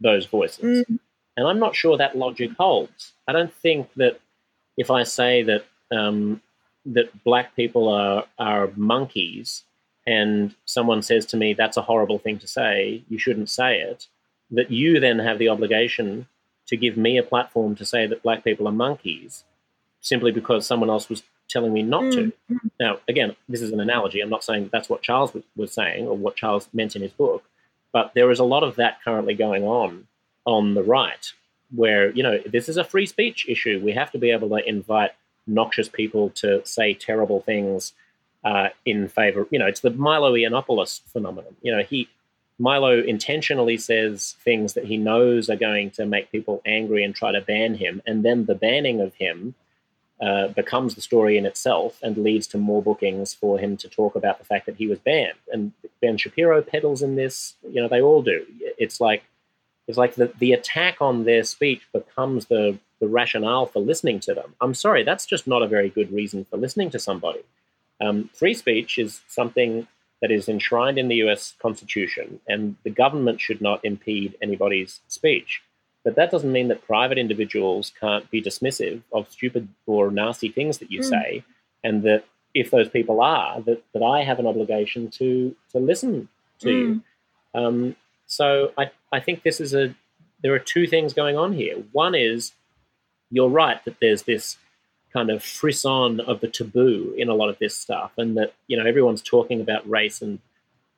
those 0.00 0.26
voices. 0.26 0.84
Mm. 0.84 0.98
And 1.36 1.46
I'm 1.46 1.58
not 1.58 1.76
sure 1.76 1.96
that 1.96 2.16
logic 2.16 2.50
holds. 2.58 3.12
I 3.26 3.32
don't 3.32 3.54
think 3.54 3.88
that 3.94 4.20
if 4.76 4.90
I 4.90 5.04
say 5.04 5.42
that 5.44 5.64
um, 5.90 6.42
that 6.92 7.24
black 7.24 7.54
people 7.54 7.88
are 7.88 8.24
are 8.38 8.70
monkeys, 8.76 9.64
and 10.06 10.54
someone 10.64 11.02
says 11.02 11.26
to 11.26 11.36
me 11.36 11.52
that's 11.52 11.76
a 11.76 11.82
horrible 11.82 12.18
thing 12.18 12.38
to 12.38 12.48
say, 12.48 13.02
you 13.08 13.18
shouldn't 13.18 13.50
say 13.50 13.80
it, 13.80 14.06
that 14.50 14.70
you 14.70 15.00
then 15.00 15.18
have 15.18 15.38
the 15.38 15.48
obligation 15.48 16.26
to 16.66 16.76
give 16.76 16.96
me 16.96 17.18
a 17.18 17.22
platform 17.22 17.74
to 17.76 17.84
say 17.84 18.06
that 18.06 18.22
black 18.22 18.44
people 18.44 18.68
are 18.68 18.72
monkeys 18.72 19.44
simply 20.00 20.30
because 20.30 20.66
someone 20.66 20.90
else 20.90 21.08
was 21.08 21.22
telling 21.48 21.72
me 21.72 21.82
not 21.82 22.12
to. 22.12 22.32
Mm-hmm. 22.50 22.68
Now, 22.78 22.98
again, 23.08 23.34
this 23.48 23.62
is 23.62 23.72
an 23.72 23.80
analogy. 23.80 24.20
I'm 24.20 24.30
not 24.30 24.44
saying 24.44 24.70
that's 24.72 24.88
what 24.88 25.02
Charles 25.02 25.32
was, 25.34 25.44
was 25.56 25.72
saying 25.72 26.06
or 26.06 26.16
what 26.16 26.36
Charles 26.36 26.68
meant 26.72 26.94
in 26.94 27.02
his 27.02 27.12
book, 27.12 27.44
but 27.92 28.12
there 28.14 28.30
is 28.30 28.38
a 28.38 28.44
lot 28.44 28.62
of 28.62 28.76
that 28.76 29.02
currently 29.02 29.34
going 29.34 29.64
on 29.64 30.06
on 30.44 30.74
the 30.74 30.82
right, 30.82 31.32
where, 31.74 32.10
you 32.10 32.22
know, 32.22 32.38
this 32.46 32.68
is 32.68 32.76
a 32.76 32.84
free 32.84 33.06
speech 33.06 33.46
issue. 33.48 33.80
We 33.82 33.92
have 33.92 34.10
to 34.12 34.18
be 34.18 34.30
able 34.30 34.50
to 34.50 34.68
invite 34.68 35.12
noxious 35.48 35.88
people 35.88 36.30
to 36.30 36.64
say 36.64 36.94
terrible 36.94 37.40
things 37.40 37.92
uh, 38.44 38.68
in 38.84 39.08
favor. 39.08 39.46
You 39.50 39.58
know, 39.58 39.66
it's 39.66 39.80
the 39.80 39.90
Milo 39.90 40.32
Yiannopoulos 40.34 41.00
phenomenon. 41.12 41.56
You 41.62 41.76
know, 41.76 41.82
he 41.82 42.08
Milo 42.58 43.00
intentionally 43.00 43.76
says 43.76 44.34
things 44.44 44.74
that 44.74 44.84
he 44.84 44.96
knows 44.96 45.48
are 45.48 45.56
going 45.56 45.90
to 45.92 46.04
make 46.04 46.32
people 46.32 46.60
angry 46.66 47.04
and 47.04 47.14
try 47.14 47.32
to 47.32 47.40
ban 47.40 47.74
him, 47.74 48.02
and 48.06 48.24
then 48.24 48.44
the 48.44 48.54
banning 48.54 49.00
of 49.00 49.14
him 49.14 49.54
uh, 50.20 50.48
becomes 50.48 50.96
the 50.96 51.00
story 51.00 51.38
in 51.38 51.46
itself 51.46 52.00
and 52.02 52.16
leads 52.18 52.48
to 52.48 52.58
more 52.58 52.82
bookings 52.82 53.32
for 53.32 53.58
him 53.58 53.76
to 53.76 53.88
talk 53.88 54.16
about 54.16 54.38
the 54.38 54.44
fact 54.44 54.66
that 54.66 54.74
he 54.74 54.88
was 54.88 54.98
banned. 54.98 55.38
And 55.52 55.72
Ben 56.00 56.16
Shapiro 56.16 56.60
peddles 56.60 57.02
in 57.02 57.14
this. 57.14 57.54
You 57.62 57.82
know, 57.82 57.88
they 57.88 58.02
all 58.02 58.22
do. 58.22 58.44
It's 58.78 59.00
like 59.00 59.22
it's 59.86 59.98
like 59.98 60.16
the, 60.16 60.32
the 60.38 60.52
attack 60.52 61.00
on 61.00 61.24
their 61.24 61.44
speech 61.44 61.82
becomes 61.92 62.46
the 62.46 62.78
the 63.00 63.08
rationale 63.08 63.66
for 63.66 63.80
listening 63.80 64.20
to 64.20 64.34
them. 64.34 64.54
I'm 64.60 64.74
sorry, 64.74 65.04
that's 65.04 65.26
just 65.26 65.46
not 65.46 65.62
a 65.62 65.68
very 65.68 65.88
good 65.88 66.12
reason 66.12 66.44
for 66.44 66.56
listening 66.56 66.90
to 66.90 66.98
somebody. 66.98 67.40
Um, 68.00 68.30
free 68.32 68.54
speech 68.54 68.98
is 68.98 69.20
something 69.28 69.86
that 70.20 70.30
is 70.30 70.48
enshrined 70.48 70.98
in 70.98 71.08
the 71.08 71.16
U.S. 71.16 71.54
Constitution, 71.60 72.40
and 72.48 72.76
the 72.82 72.90
government 72.90 73.40
should 73.40 73.60
not 73.60 73.84
impede 73.84 74.36
anybody's 74.42 75.00
speech. 75.08 75.62
But 76.04 76.16
that 76.16 76.30
doesn't 76.30 76.52
mean 76.52 76.68
that 76.68 76.86
private 76.86 77.18
individuals 77.18 77.92
can't 78.00 78.28
be 78.30 78.42
dismissive 78.42 79.02
of 79.12 79.30
stupid 79.30 79.68
or 79.86 80.10
nasty 80.10 80.48
things 80.48 80.78
that 80.78 80.90
you 80.90 81.00
mm. 81.00 81.04
say, 81.04 81.44
and 81.84 82.02
that 82.02 82.24
if 82.54 82.70
those 82.70 82.88
people 82.88 83.20
are, 83.20 83.60
that, 83.62 83.82
that 83.92 84.02
I 84.02 84.24
have 84.24 84.38
an 84.38 84.46
obligation 84.46 85.10
to 85.10 85.54
to 85.72 85.78
listen 85.78 86.28
to 86.60 86.68
mm. 86.68 86.72
you. 86.72 87.02
Um, 87.54 87.96
so 88.26 88.72
I, 88.76 88.90
I 89.12 89.20
think 89.20 89.42
this 89.42 89.60
is 89.60 89.74
a 89.74 89.94
there 90.42 90.54
are 90.54 90.58
two 90.58 90.86
things 90.86 91.12
going 91.12 91.36
on 91.36 91.52
here. 91.52 91.76
One 91.92 92.14
is 92.14 92.52
you're 93.30 93.48
right 93.48 93.82
that 93.84 94.00
there's 94.00 94.22
this 94.22 94.56
kind 95.12 95.30
of 95.30 95.42
frisson 95.42 96.20
of 96.20 96.40
the 96.40 96.48
taboo 96.48 97.14
in 97.16 97.28
a 97.28 97.34
lot 97.34 97.48
of 97.48 97.58
this 97.58 97.76
stuff, 97.76 98.12
and 98.16 98.36
that 98.36 98.54
you 98.66 98.76
know 98.76 98.86
everyone's 98.86 99.22
talking 99.22 99.60
about 99.60 99.88
race 99.88 100.22
and 100.22 100.38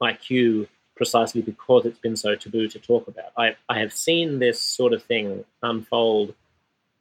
IQ 0.02 0.68
precisely 0.96 1.40
because 1.40 1.86
it's 1.86 1.98
been 1.98 2.16
so 2.16 2.34
taboo 2.34 2.68
to 2.68 2.78
talk 2.78 3.08
about. 3.08 3.32
I, 3.36 3.56
I 3.70 3.78
have 3.78 3.92
seen 3.92 4.38
this 4.38 4.60
sort 4.60 4.92
of 4.92 5.02
thing 5.02 5.46
unfold 5.62 6.34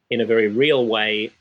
in 0.09 0.21
a 0.21 0.25
very 0.25 0.47
real 0.47 0.86
way 0.86 1.32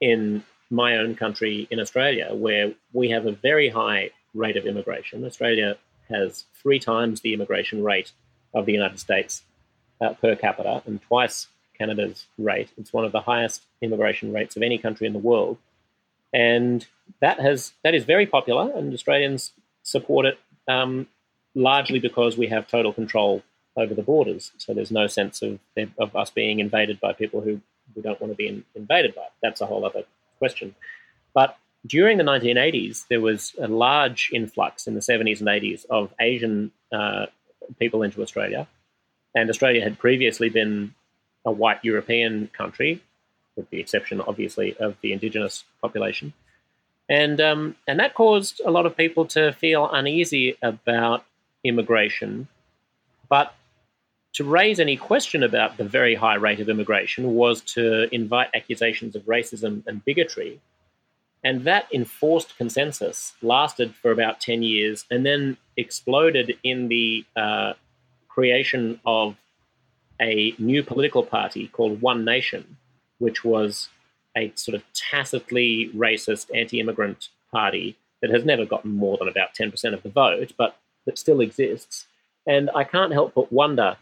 in 0.00 0.44
my 0.70 0.96
own 0.96 1.16
country 1.16 1.66
in 1.70 1.80
Australia, 1.80 2.32
where 2.32 2.72
we 2.92 3.10
have 3.10 3.26
a 3.26 3.32
very 3.32 3.68
high 3.68 4.10
rate 4.34 4.56
of 4.56 4.64
immigration. 4.64 5.24
Australia 5.24 5.76
has 6.08 6.44
three 6.54 6.78
times 6.78 7.20
the 7.20 7.34
immigration 7.34 7.82
rate 7.82 8.12
of 8.54 8.66
the 8.66 8.72
United 8.72 9.00
States 9.00 9.42
uh, 10.00 10.12
per 10.14 10.36
capita 10.36 10.82
and 10.86 11.02
twice 11.02 11.48
Canada's 11.78 12.26
rate. 12.38 12.70
It's 12.76 12.92
one 12.92 13.04
of 13.04 13.12
the 13.12 13.20
highest 13.20 13.64
immigration 13.80 14.32
rates 14.32 14.56
of 14.56 14.62
any 14.62 14.78
country 14.78 15.06
in 15.06 15.12
the 15.12 15.18
world, 15.18 15.58
and 16.32 16.86
that 17.20 17.40
has 17.40 17.72
that 17.84 17.94
is 17.94 18.04
very 18.04 18.26
popular, 18.26 18.70
and 18.76 18.92
Australians 18.92 19.52
support 19.82 20.26
it 20.26 20.38
um, 20.68 21.06
largely 21.54 21.98
because 21.98 22.36
we 22.36 22.48
have 22.48 22.66
total 22.66 22.92
control 22.92 23.42
over 23.76 23.94
the 23.94 24.02
borders. 24.02 24.52
So 24.58 24.74
there's 24.74 24.90
no 24.90 25.06
sense 25.06 25.42
of 25.42 25.58
of 25.98 26.14
us 26.14 26.30
being 26.30 26.58
invaded 26.58 27.00
by 27.00 27.12
people 27.12 27.40
who 27.40 27.60
we 27.94 28.02
don't 28.02 28.20
want 28.20 28.32
to 28.32 28.36
be 28.36 28.48
in, 28.48 28.64
invaded 28.74 29.14
by. 29.14 29.26
That's 29.42 29.60
a 29.60 29.66
whole 29.66 29.84
other 29.84 30.04
question. 30.38 30.74
But 31.34 31.56
during 31.86 32.18
the 32.18 32.24
1980s, 32.24 33.06
there 33.08 33.20
was 33.20 33.54
a 33.60 33.68
large 33.68 34.30
influx 34.32 34.86
in 34.86 34.94
the 34.94 35.00
70s 35.00 35.40
and 35.40 35.48
80s 35.48 35.86
of 35.86 36.12
Asian 36.20 36.72
uh, 36.92 37.26
people 37.78 38.02
into 38.02 38.22
Australia. 38.22 38.66
And 39.34 39.48
Australia 39.48 39.82
had 39.82 39.98
previously 39.98 40.48
been 40.48 40.94
a 41.44 41.50
white 41.50 41.78
European 41.82 42.48
country, 42.48 43.02
with 43.56 43.68
the 43.70 43.80
exception, 43.80 44.20
obviously, 44.20 44.76
of 44.78 44.96
the 45.00 45.12
indigenous 45.12 45.64
population. 45.80 46.32
And, 47.08 47.40
um, 47.40 47.76
and 47.86 47.98
that 48.00 48.14
caused 48.14 48.60
a 48.64 48.70
lot 48.70 48.86
of 48.86 48.96
people 48.96 49.24
to 49.26 49.52
feel 49.52 49.88
uneasy 49.90 50.56
about 50.62 51.24
immigration. 51.64 52.48
But 53.28 53.54
to 54.34 54.44
raise 54.44 54.78
any 54.78 54.96
question 54.96 55.42
about 55.42 55.78
the 55.78 55.84
very 55.84 56.14
high 56.14 56.34
rate 56.34 56.60
of 56.60 56.68
immigration 56.68 57.34
was 57.34 57.62
to 57.62 58.14
invite 58.14 58.50
accusations 58.54 59.16
of 59.16 59.22
racism 59.22 59.82
and 59.86 60.04
bigotry 60.04 60.60
and 61.44 61.64
that 61.64 61.86
enforced 61.92 62.56
consensus 62.56 63.34
lasted 63.42 63.94
for 63.94 64.10
about 64.10 64.40
10 64.40 64.62
years 64.62 65.04
and 65.10 65.24
then 65.24 65.56
exploded 65.76 66.56
in 66.64 66.88
the 66.88 67.24
uh, 67.36 67.74
creation 68.28 69.00
of 69.06 69.36
a 70.20 70.54
new 70.58 70.82
political 70.82 71.22
party 71.22 71.68
called 71.68 72.00
One 72.00 72.24
Nation, 72.24 72.76
which 73.18 73.44
was 73.44 73.88
a 74.36 74.52
sort 74.54 74.74
of 74.74 74.82
tacitly 74.92 75.90
racist 75.94 76.50
anti 76.54 76.80
immigrant 76.80 77.28
party 77.50 77.96
that 78.20 78.30
has 78.30 78.44
never 78.44 78.64
gotten 78.64 78.92
more 78.94 79.16
than 79.16 79.28
about 79.28 79.54
10% 79.54 79.94
of 79.94 80.02
the 80.02 80.08
vote, 80.08 80.52
but 80.56 80.76
that 81.06 81.18
still 81.18 81.40
exists. 81.40 82.06
And 82.46 82.68
I 82.74 82.84
can't 82.84 83.12
help 83.12 83.34
but 83.34 83.52
wonder 83.52 83.96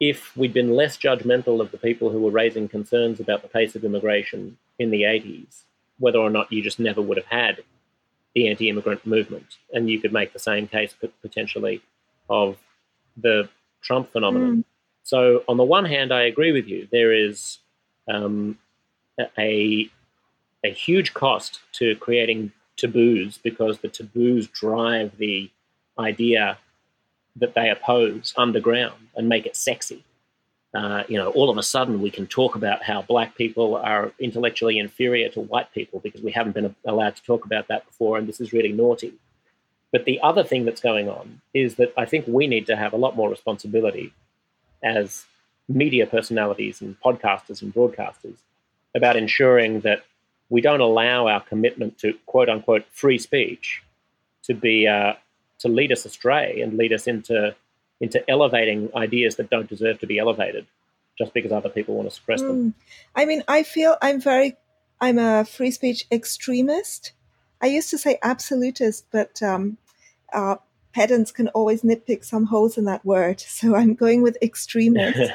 if 0.00 0.36
we'd 0.36 0.52
been 0.52 0.74
less 0.74 0.96
judgmental 0.96 1.60
of 1.60 1.70
the 1.70 1.78
people 1.78 2.10
who 2.10 2.20
were 2.20 2.30
raising 2.30 2.68
concerns 2.68 3.20
about 3.20 3.42
the 3.42 3.48
pace 3.48 3.74
of 3.74 3.84
immigration 3.84 4.58
in 4.78 4.90
the 4.90 5.02
80s 5.02 5.62
whether 5.98 6.18
or 6.18 6.30
not 6.30 6.52
you 6.52 6.62
just 6.62 6.78
never 6.78 7.00
would 7.00 7.16
have 7.16 7.26
had 7.26 7.62
the 8.34 8.48
anti-immigrant 8.48 9.06
movement, 9.06 9.56
and 9.72 9.88
you 9.88 9.98
could 9.98 10.12
make 10.12 10.32
the 10.32 10.38
same 10.38 10.68
case 10.68 10.94
potentially 11.22 11.80
of 12.28 12.58
the 13.16 13.48
Trump 13.82 14.12
phenomenon. 14.12 14.58
Mm. 14.58 14.64
So, 15.06 15.44
on 15.46 15.56
the 15.56 15.62
one 15.62 15.84
hand, 15.84 16.12
I 16.12 16.22
agree 16.22 16.50
with 16.50 16.66
you. 16.66 16.88
There 16.90 17.12
is 17.12 17.58
um, 18.08 18.58
a 19.38 19.88
a 20.64 20.70
huge 20.72 21.14
cost 21.14 21.60
to 21.74 21.94
creating 21.94 22.50
taboos 22.76 23.38
because 23.38 23.78
the 23.78 23.88
taboos 23.88 24.48
drive 24.48 25.16
the 25.16 25.48
idea 25.96 26.58
that 27.36 27.54
they 27.54 27.70
oppose 27.70 28.34
underground 28.36 28.96
and 29.14 29.28
make 29.28 29.46
it 29.46 29.54
sexy. 29.54 30.02
Uh, 30.74 31.04
you 31.06 31.16
know, 31.16 31.30
all 31.30 31.50
of 31.50 31.56
a 31.56 31.62
sudden 31.62 32.02
we 32.02 32.10
can 32.10 32.26
talk 32.26 32.56
about 32.56 32.82
how 32.82 33.00
black 33.02 33.36
people 33.36 33.76
are 33.76 34.10
intellectually 34.18 34.76
inferior 34.76 35.28
to 35.28 35.40
white 35.40 35.72
people 35.72 36.00
because 36.00 36.20
we 36.20 36.32
haven't 36.32 36.56
been 36.56 36.74
allowed 36.84 37.14
to 37.14 37.22
talk 37.22 37.44
about 37.44 37.68
that 37.68 37.86
before, 37.86 38.18
and 38.18 38.26
this 38.26 38.40
is 38.40 38.52
really 38.52 38.72
naughty. 38.72 39.14
But 39.92 40.04
the 40.04 40.18
other 40.20 40.42
thing 40.42 40.64
that's 40.64 40.80
going 40.80 41.08
on 41.08 41.42
is 41.54 41.76
that 41.76 41.94
I 41.96 42.06
think 42.06 42.24
we 42.26 42.48
need 42.48 42.66
to 42.66 42.74
have 42.74 42.92
a 42.92 42.96
lot 42.96 43.14
more 43.14 43.30
responsibility 43.30 44.12
as 44.82 45.26
media 45.68 46.06
personalities 46.06 46.80
and 46.80 47.00
podcasters 47.00 47.62
and 47.62 47.74
broadcasters 47.74 48.36
about 48.94 49.16
ensuring 49.16 49.80
that 49.80 50.04
we 50.48 50.60
don't 50.60 50.80
allow 50.80 51.26
our 51.26 51.40
commitment 51.40 51.98
to 51.98 52.14
quote 52.26 52.48
unquote 52.48 52.84
free 52.90 53.18
speech 53.18 53.82
to 54.44 54.54
be 54.54 54.86
uh, 54.86 55.14
to 55.58 55.68
lead 55.68 55.90
us 55.90 56.04
astray 56.04 56.60
and 56.60 56.76
lead 56.76 56.92
us 56.92 57.06
into 57.06 57.54
into 58.00 58.28
elevating 58.30 58.90
ideas 58.94 59.36
that 59.36 59.50
don't 59.50 59.68
deserve 59.68 59.98
to 59.98 60.06
be 60.06 60.18
elevated 60.18 60.66
just 61.16 61.32
because 61.32 61.52
other 61.52 61.68
people 61.68 61.94
want 61.94 62.08
to 62.08 62.14
suppress 62.14 62.42
mm. 62.42 62.48
them. 62.48 62.74
I 63.14 63.24
mean, 63.24 63.42
I 63.48 63.62
feel 63.62 63.96
I'm 64.02 64.20
very, 64.20 64.56
I'm 65.00 65.18
a 65.18 65.44
free 65.44 65.70
speech 65.70 66.06
extremist. 66.12 67.12
I 67.62 67.66
used 67.68 67.90
to 67.90 67.98
say 67.98 68.18
absolutist, 68.22 69.06
but 69.10 69.42
um, 69.42 69.78
uh, 70.32 70.56
pedants 70.96 71.30
can 71.30 71.48
always 71.48 71.82
nitpick 71.82 72.24
some 72.24 72.46
holes 72.46 72.78
in 72.78 72.84
that 72.86 73.04
word. 73.04 73.44
So 73.56 73.74
I'm 73.74 73.94
going 73.94 74.22
with 74.22 74.38
extremist. 74.42 75.32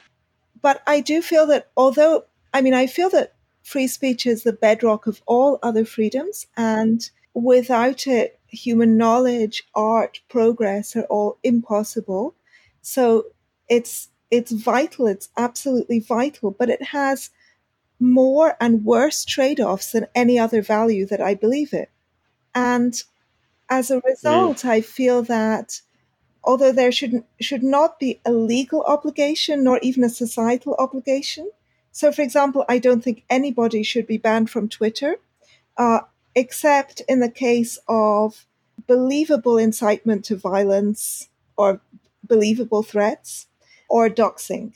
but 0.62 0.82
I 0.86 1.00
do 1.00 1.22
feel 1.22 1.46
that 1.46 1.70
although, 1.76 2.24
I 2.54 2.60
mean, 2.60 2.74
I 2.74 2.86
feel 2.86 3.10
that 3.10 3.34
free 3.62 3.86
speech 3.86 4.26
is 4.26 4.42
the 4.42 4.52
bedrock 4.52 5.06
of 5.06 5.22
all 5.26 5.58
other 5.62 5.84
freedoms. 5.84 6.46
And 6.56 7.08
without 7.34 8.06
it, 8.06 8.38
human 8.46 8.96
knowledge, 8.96 9.64
art, 9.74 10.20
progress 10.28 10.96
are 10.96 11.04
all 11.04 11.38
impossible. 11.42 12.34
So 12.82 13.26
it's 13.68 14.08
it's 14.30 14.52
vital, 14.52 15.06
it's 15.06 15.28
absolutely 15.36 16.00
vital, 16.00 16.50
but 16.50 16.70
it 16.70 16.82
has 16.82 17.30
more 18.00 18.56
and 18.60 18.84
worse 18.84 19.24
trade-offs 19.24 19.92
than 19.92 20.06
any 20.14 20.38
other 20.38 20.62
value 20.62 21.06
that 21.06 21.20
I 21.20 21.34
believe 21.34 21.72
in. 21.72 21.86
And 22.54 22.94
as 23.78 23.90
a 23.90 24.00
result, 24.00 24.58
mm. 24.58 24.68
I 24.68 24.80
feel 24.82 25.22
that 25.22 25.80
although 26.44 26.72
there 26.72 26.92
should 26.92 27.24
should 27.40 27.62
not 27.62 27.98
be 27.98 28.20
a 28.24 28.32
legal 28.32 28.82
obligation 28.82 29.64
nor 29.64 29.78
even 29.82 30.04
a 30.04 30.18
societal 30.22 30.74
obligation. 30.78 31.50
So, 31.90 32.12
for 32.12 32.22
example, 32.22 32.64
I 32.68 32.78
don't 32.78 33.02
think 33.02 33.24
anybody 33.28 33.82
should 33.82 34.06
be 34.06 34.18
banned 34.18 34.50
from 34.50 34.68
Twitter. 34.68 35.16
Uh, 35.76 36.00
except 36.34 37.02
in 37.08 37.20
the 37.20 37.30
case 37.30 37.78
of 37.88 38.46
believable 38.86 39.58
incitement 39.58 40.24
to 40.26 40.36
violence 40.36 41.28
or 41.56 41.80
believable 42.24 42.82
threats 42.82 43.46
or 43.88 44.08
doxing, 44.08 44.72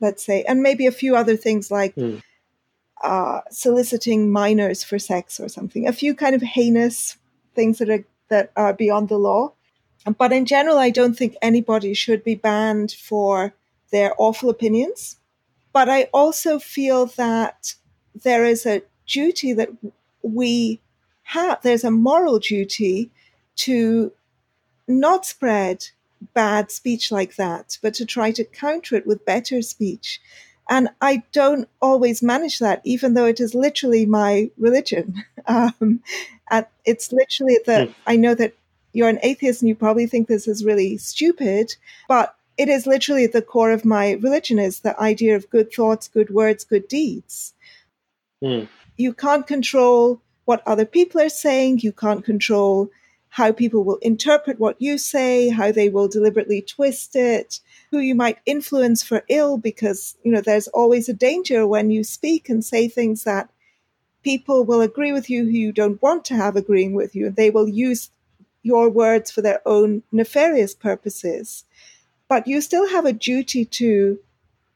let's 0.00 0.24
say, 0.24 0.44
and 0.44 0.62
maybe 0.62 0.86
a 0.86 1.00
few 1.02 1.16
other 1.16 1.36
things 1.36 1.70
like 1.70 1.94
mm. 1.96 2.22
uh, 3.02 3.40
soliciting 3.50 4.30
minors 4.30 4.84
for 4.84 4.98
sex 4.98 5.40
or 5.40 5.48
something. 5.48 5.86
A 5.86 5.92
few 5.92 6.14
kind 6.14 6.34
of 6.34 6.42
heinous 6.42 7.16
things 7.54 7.78
that 7.78 7.90
are 7.90 8.04
that 8.28 8.52
are 8.56 8.72
beyond 8.72 9.08
the 9.08 9.18
law. 9.18 9.52
But 10.16 10.32
in 10.32 10.46
general, 10.46 10.78
I 10.78 10.90
don't 10.90 11.16
think 11.16 11.36
anybody 11.42 11.94
should 11.94 12.24
be 12.24 12.34
banned 12.34 12.92
for 12.92 13.54
their 13.90 14.12
awful 14.18 14.50
opinions. 14.50 15.16
But 15.72 15.88
I 15.88 16.04
also 16.12 16.58
feel 16.58 17.06
that 17.06 17.74
there 18.14 18.44
is 18.44 18.64
a 18.66 18.82
duty 19.06 19.52
that 19.52 19.70
we 20.22 20.80
have, 21.24 21.62
there's 21.62 21.84
a 21.84 21.90
moral 21.90 22.38
duty 22.38 23.10
to 23.56 24.12
not 24.86 25.26
spread 25.26 25.88
bad 26.34 26.70
speech 26.70 27.12
like 27.12 27.36
that, 27.36 27.78
but 27.82 27.94
to 27.94 28.06
try 28.06 28.30
to 28.32 28.44
counter 28.44 28.96
it 28.96 29.06
with 29.06 29.24
better 29.24 29.62
speech. 29.62 30.20
And 30.68 30.88
I 31.00 31.22
don't 31.32 31.68
always 31.80 32.22
manage 32.22 32.58
that, 32.58 32.82
even 32.84 33.14
though 33.14 33.24
it 33.24 33.40
is 33.40 33.54
literally 33.54 34.06
my 34.06 34.50
religion. 34.58 35.24
Um, 35.50 36.02
it's 36.84 37.10
literally 37.10 37.58
that 37.64 37.88
mm. 37.88 37.94
I 38.06 38.16
know 38.16 38.34
that 38.34 38.54
you're 38.92 39.08
an 39.08 39.20
atheist 39.22 39.62
and 39.62 39.68
you 39.68 39.74
probably 39.74 40.06
think 40.06 40.28
this 40.28 40.48
is 40.48 40.64
really 40.64 40.96
stupid, 40.96 41.74
but 42.08 42.34
it 42.56 42.68
is 42.68 42.86
literally 42.86 43.24
at 43.24 43.32
the 43.32 43.42
core 43.42 43.70
of 43.70 43.84
my 43.84 44.12
religion 44.12 44.58
is 44.58 44.80
the 44.80 44.98
idea 45.00 45.36
of 45.36 45.48
good 45.50 45.72
thoughts, 45.72 46.08
good 46.08 46.30
words, 46.30 46.64
good 46.64 46.88
deeds. 46.88 47.54
Mm. 48.42 48.68
You 48.96 49.12
can't 49.12 49.46
control 49.46 50.20
what 50.44 50.66
other 50.66 50.84
people 50.84 51.20
are 51.20 51.28
saying. 51.28 51.80
You 51.80 51.92
can't 51.92 52.24
control 52.24 52.90
how 53.28 53.52
people 53.52 53.84
will 53.84 53.98
interpret 53.98 54.58
what 54.58 54.80
you 54.80 54.98
say, 54.98 55.50
how 55.50 55.70
they 55.70 55.88
will 55.88 56.08
deliberately 56.08 56.62
twist 56.62 57.14
it, 57.14 57.60
who 57.90 57.98
you 57.98 58.14
might 58.14 58.38
influence 58.44 59.02
for 59.02 59.24
ill, 59.28 59.56
because, 59.56 60.16
you 60.22 60.30
know, 60.30 60.40
there's 60.40 60.68
always 60.68 61.08
a 61.08 61.14
danger 61.14 61.66
when 61.66 61.90
you 61.90 62.04
speak 62.04 62.48
and 62.48 62.64
say 62.64 62.88
things 62.88 63.24
that 63.24 63.50
people 64.22 64.64
will 64.64 64.80
agree 64.80 65.12
with 65.12 65.30
you 65.30 65.44
who 65.44 65.50
you 65.50 65.72
don't 65.72 66.02
want 66.02 66.24
to 66.26 66.34
have 66.34 66.56
agreeing 66.56 66.92
with 66.92 67.14
you. 67.14 67.30
They 67.30 67.50
will 67.50 67.68
use 67.68 68.10
your 68.62 68.90
words 68.90 69.30
for 69.30 69.40
their 69.40 69.62
own 69.66 70.02
nefarious 70.12 70.74
purposes. 70.74 71.64
But 72.28 72.46
you 72.46 72.60
still 72.60 72.88
have 72.88 73.06
a 73.06 73.12
duty 73.12 73.64
to 73.64 74.18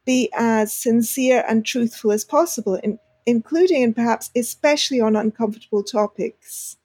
be 0.06 0.30
as 0.34 0.72
sincere 0.72 1.44
and 1.46 1.64
truthful 1.64 2.12
as 2.12 2.24
possible 2.24 2.76
in 2.76 2.98
including 3.26 3.82
and 3.84 3.94
perhaps 3.94 4.30
especially 4.34 5.00
on 5.00 5.14
uncomfortable 5.14 5.82
topics, 5.82 6.76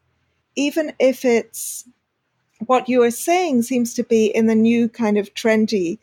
even 0.56 0.94
if 1.00 1.26
it's 1.26 1.88
what 2.66 2.90
you 2.90 3.02
are 3.04 3.12
saying 3.12 3.62
seems 3.62 3.94
to 3.94 4.04
be 4.04 4.26
in 4.26 4.48
the 4.48 4.56
new 4.56 4.90
kind 4.90 5.18
of 5.18 5.34
trendy 5.34 6.00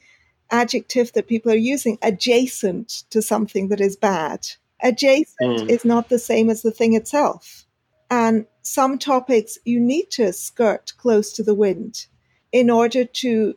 adjective 0.51 1.13
that 1.13 1.29
people 1.29 1.53
are 1.53 1.57
using, 1.57 1.99
adjacent 2.03 3.05
to 3.11 3.23
something 3.23 3.69
that 3.69 3.81
is 3.81 3.97
bad. 3.97 4.47
Adjacent 4.83 5.61
mm. 5.61 5.71
is 5.71 5.85
not 5.85 6.09
the 6.09 6.19
same 6.19 6.51
as 6.51 6.63
the 6.63 6.71
thing 6.71 6.95
itself. 6.95 7.65
And 8.11 8.47
some 8.63 8.99
topics 8.99 9.59
you 9.65 9.81
need 9.81 10.11
to 10.13 10.33
skirt 10.33 10.93
close 10.99 11.33
to 11.35 11.43
the 11.43 11.55
wind 11.55 12.07
in 12.53 12.71
order 12.71 13.05
to 13.05 13.57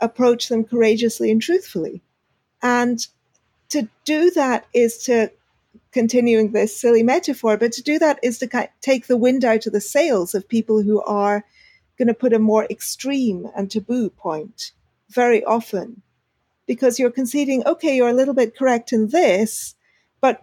approach 0.00 0.48
them 0.48 0.64
courageously 0.64 1.30
and 1.30 1.40
truthfully. 1.40 2.02
And 2.62 3.06
to 3.70 3.88
do 4.04 4.30
that 4.32 4.66
is 4.72 4.98
to 5.04 5.30
continuing 5.92 6.52
this 6.52 6.78
silly 6.78 7.02
metaphor, 7.02 7.56
but 7.56 7.72
to 7.72 7.82
do 7.82 7.98
that 7.98 8.18
is 8.22 8.38
to 8.38 8.68
take 8.80 9.06
the 9.06 9.16
wind 9.16 9.44
out 9.44 9.66
of 9.66 9.72
the 9.72 9.80
sails 9.80 10.34
of 10.34 10.48
people 10.48 10.82
who 10.82 11.02
are 11.02 11.44
going 11.98 12.08
to 12.08 12.14
put 12.14 12.32
a 12.32 12.38
more 12.38 12.66
extreme 12.68 13.48
and 13.56 13.70
taboo 13.70 14.10
point 14.10 14.72
very 15.14 15.44
often 15.44 16.02
because 16.66 16.98
you're 16.98 17.10
conceding, 17.10 17.66
okay, 17.66 17.96
you're 17.96 18.08
a 18.08 18.14
little 18.14 18.34
bit 18.34 18.56
correct 18.56 18.92
in 18.92 19.08
this, 19.08 19.74
but 20.20 20.40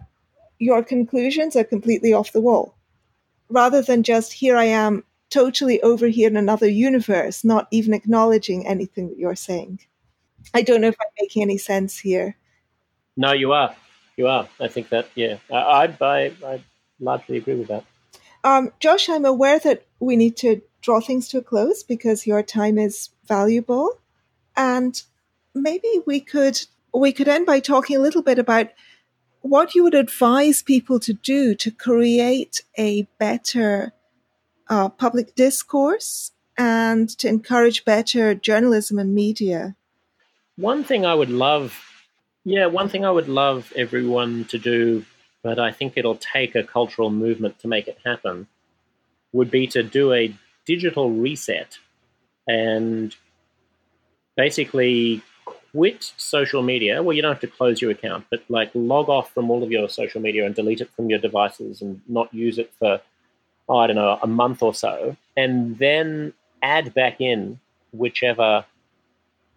your 0.58 0.82
conclusions 0.82 1.56
are 1.56 1.64
completely 1.64 2.12
off 2.12 2.32
the 2.32 2.40
wall. 2.40 2.76
Rather 3.48 3.82
than 3.82 4.02
just, 4.02 4.32
here 4.32 4.56
I 4.56 4.64
am, 4.64 5.04
totally 5.30 5.80
over 5.82 6.06
here 6.06 6.28
in 6.28 6.36
another 6.36 6.68
universe, 6.68 7.42
not 7.44 7.66
even 7.70 7.94
acknowledging 7.94 8.66
anything 8.66 9.08
that 9.08 9.18
you're 9.18 9.34
saying. 9.34 9.80
I 10.54 10.62
don't 10.62 10.80
know 10.80 10.88
if 10.88 10.96
I'm 11.00 11.08
making 11.20 11.42
any 11.42 11.58
sense 11.58 11.98
here. 11.98 12.36
No, 13.16 13.32
you 13.32 13.52
are. 13.52 13.74
You 14.16 14.28
are. 14.28 14.48
I 14.60 14.68
think 14.68 14.90
that, 14.90 15.08
yeah, 15.14 15.38
I, 15.50 15.94
I, 16.00 16.32
I 16.44 16.62
largely 17.00 17.38
agree 17.38 17.54
with 17.54 17.68
that. 17.68 17.84
Um, 18.44 18.72
Josh, 18.80 19.08
I'm 19.08 19.24
aware 19.24 19.58
that 19.60 19.86
we 20.00 20.16
need 20.16 20.36
to 20.38 20.62
draw 20.80 21.00
things 21.00 21.28
to 21.28 21.38
a 21.38 21.42
close 21.42 21.82
because 21.82 22.26
your 22.26 22.42
time 22.42 22.78
is 22.78 23.10
valuable. 23.26 23.98
And 24.56 25.02
maybe 25.54 25.88
we 26.06 26.20
could 26.20 26.60
we 26.94 27.12
could 27.12 27.28
end 27.28 27.46
by 27.46 27.60
talking 27.60 27.96
a 27.96 28.00
little 28.00 28.22
bit 28.22 28.38
about 28.38 28.68
what 29.40 29.74
you 29.74 29.82
would 29.82 29.94
advise 29.94 30.62
people 30.62 31.00
to 31.00 31.12
do 31.12 31.54
to 31.54 31.70
create 31.70 32.62
a 32.78 33.02
better 33.18 33.92
uh, 34.68 34.88
public 34.88 35.34
discourse 35.34 36.32
and 36.56 37.08
to 37.18 37.28
encourage 37.28 37.84
better 37.84 38.34
journalism 38.34 38.98
and 38.98 39.14
media. 39.14 39.74
One 40.56 40.84
thing 40.84 41.04
I 41.04 41.14
would 41.14 41.30
love, 41.30 41.84
yeah, 42.44 42.66
one 42.66 42.88
thing 42.88 43.04
I 43.04 43.10
would 43.10 43.28
love 43.28 43.72
everyone 43.74 44.44
to 44.46 44.58
do, 44.58 45.04
but 45.42 45.58
I 45.58 45.72
think 45.72 45.94
it'll 45.96 46.16
take 46.16 46.54
a 46.54 46.62
cultural 46.62 47.10
movement 47.10 47.58
to 47.60 47.68
make 47.68 47.88
it 47.88 47.98
happen, 48.04 48.46
would 49.32 49.50
be 49.50 49.66
to 49.68 49.82
do 49.82 50.12
a 50.12 50.34
digital 50.66 51.10
reset 51.10 51.78
and 52.46 53.16
basically 54.36 55.22
quit 55.72 56.12
social 56.16 56.62
media. 56.62 57.02
Well, 57.02 57.14
you 57.14 57.22
don't 57.22 57.32
have 57.32 57.40
to 57.40 57.46
close 57.46 57.80
your 57.80 57.90
account, 57.90 58.26
but 58.30 58.42
like 58.48 58.70
log 58.74 59.08
off 59.08 59.32
from 59.32 59.50
all 59.50 59.62
of 59.62 59.70
your 59.70 59.88
social 59.88 60.20
media 60.20 60.44
and 60.46 60.54
delete 60.54 60.80
it 60.80 60.90
from 60.94 61.08
your 61.08 61.18
devices 61.18 61.80
and 61.82 62.00
not 62.08 62.32
use 62.32 62.58
it 62.58 62.72
for, 62.78 63.00
oh, 63.68 63.78
I 63.78 63.86
don't 63.86 63.96
know, 63.96 64.18
a 64.22 64.26
month 64.26 64.62
or 64.62 64.74
so, 64.74 65.16
and 65.36 65.78
then 65.78 66.34
add 66.62 66.94
back 66.94 67.20
in 67.20 67.58
whichever 67.92 68.64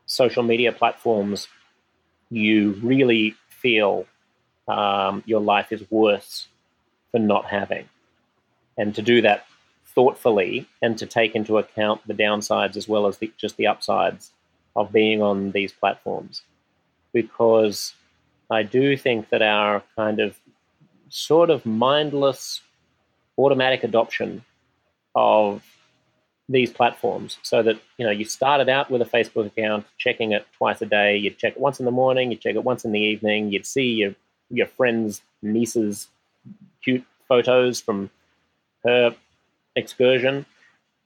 social 0.05 0.43
media 0.43 0.71
platforms 0.71 1.47
you 2.30 2.73
really 2.84 3.36
feel 3.49 4.05
um, 4.67 5.23
your 5.26 5.41
life 5.41 5.71
is 5.71 5.84
worse 5.89 6.47
for 7.11 7.19
not 7.19 7.45
having. 7.45 7.88
And 8.78 8.93
to 8.95 9.01
do 9.01 9.21
that 9.21 9.45
thoughtfully 9.86 10.67
and 10.82 10.97
to 10.97 11.05
take 11.05 11.36
into 11.36 11.57
account 11.57 12.01
the 12.05 12.13
downsides 12.13 12.76
as 12.76 12.88
well 12.88 13.07
as 13.07 13.17
the, 13.19 13.32
just 13.38 13.55
the 13.57 13.67
upsides 13.67 14.32
of 14.76 14.91
being 14.91 15.21
on 15.21 15.51
these 15.51 15.71
platforms. 15.71 16.41
Because 17.13 17.93
I 18.49 18.63
do 18.63 18.97
think 18.97 19.30
that 19.30 19.41
our 19.41 19.84
kind 19.95 20.19
of 20.19 20.38
sort 21.09 21.49
of 21.49 21.65
mindless 21.65 22.61
automatic 23.38 23.84
adoption 23.84 24.43
of 25.13 25.63
these 26.47 26.71
platforms 26.71 27.39
so 27.41 27.63
that 27.63 27.80
you 27.97 28.05
know 28.05 28.11
you 28.11 28.23
started 28.23 28.69
out 28.69 28.91
with 28.91 29.01
a 29.01 29.05
facebook 29.05 29.47
account 29.47 29.84
checking 29.97 30.32
it 30.32 30.45
twice 30.55 30.80
a 30.80 30.86
day 30.86 31.17
you'd 31.17 31.38
check 31.39 31.53
it 31.53 31.59
once 31.59 31.80
in 31.80 31.86
the 31.86 31.91
morning 31.91 32.30
you'd 32.30 32.39
check 32.39 32.53
it 32.53 32.63
once 32.63 32.86
in 32.86 32.91
the 32.91 32.99
evening 32.99 33.51
you'd 33.51 33.65
see 33.65 33.86
your 33.86 34.13
your 34.51 34.67
friend's 34.67 35.21
niece's 35.41 36.07
cute 36.84 37.03
photos 37.28 37.82
from 37.82 38.11
her 38.84 39.15
excursion 39.76 40.45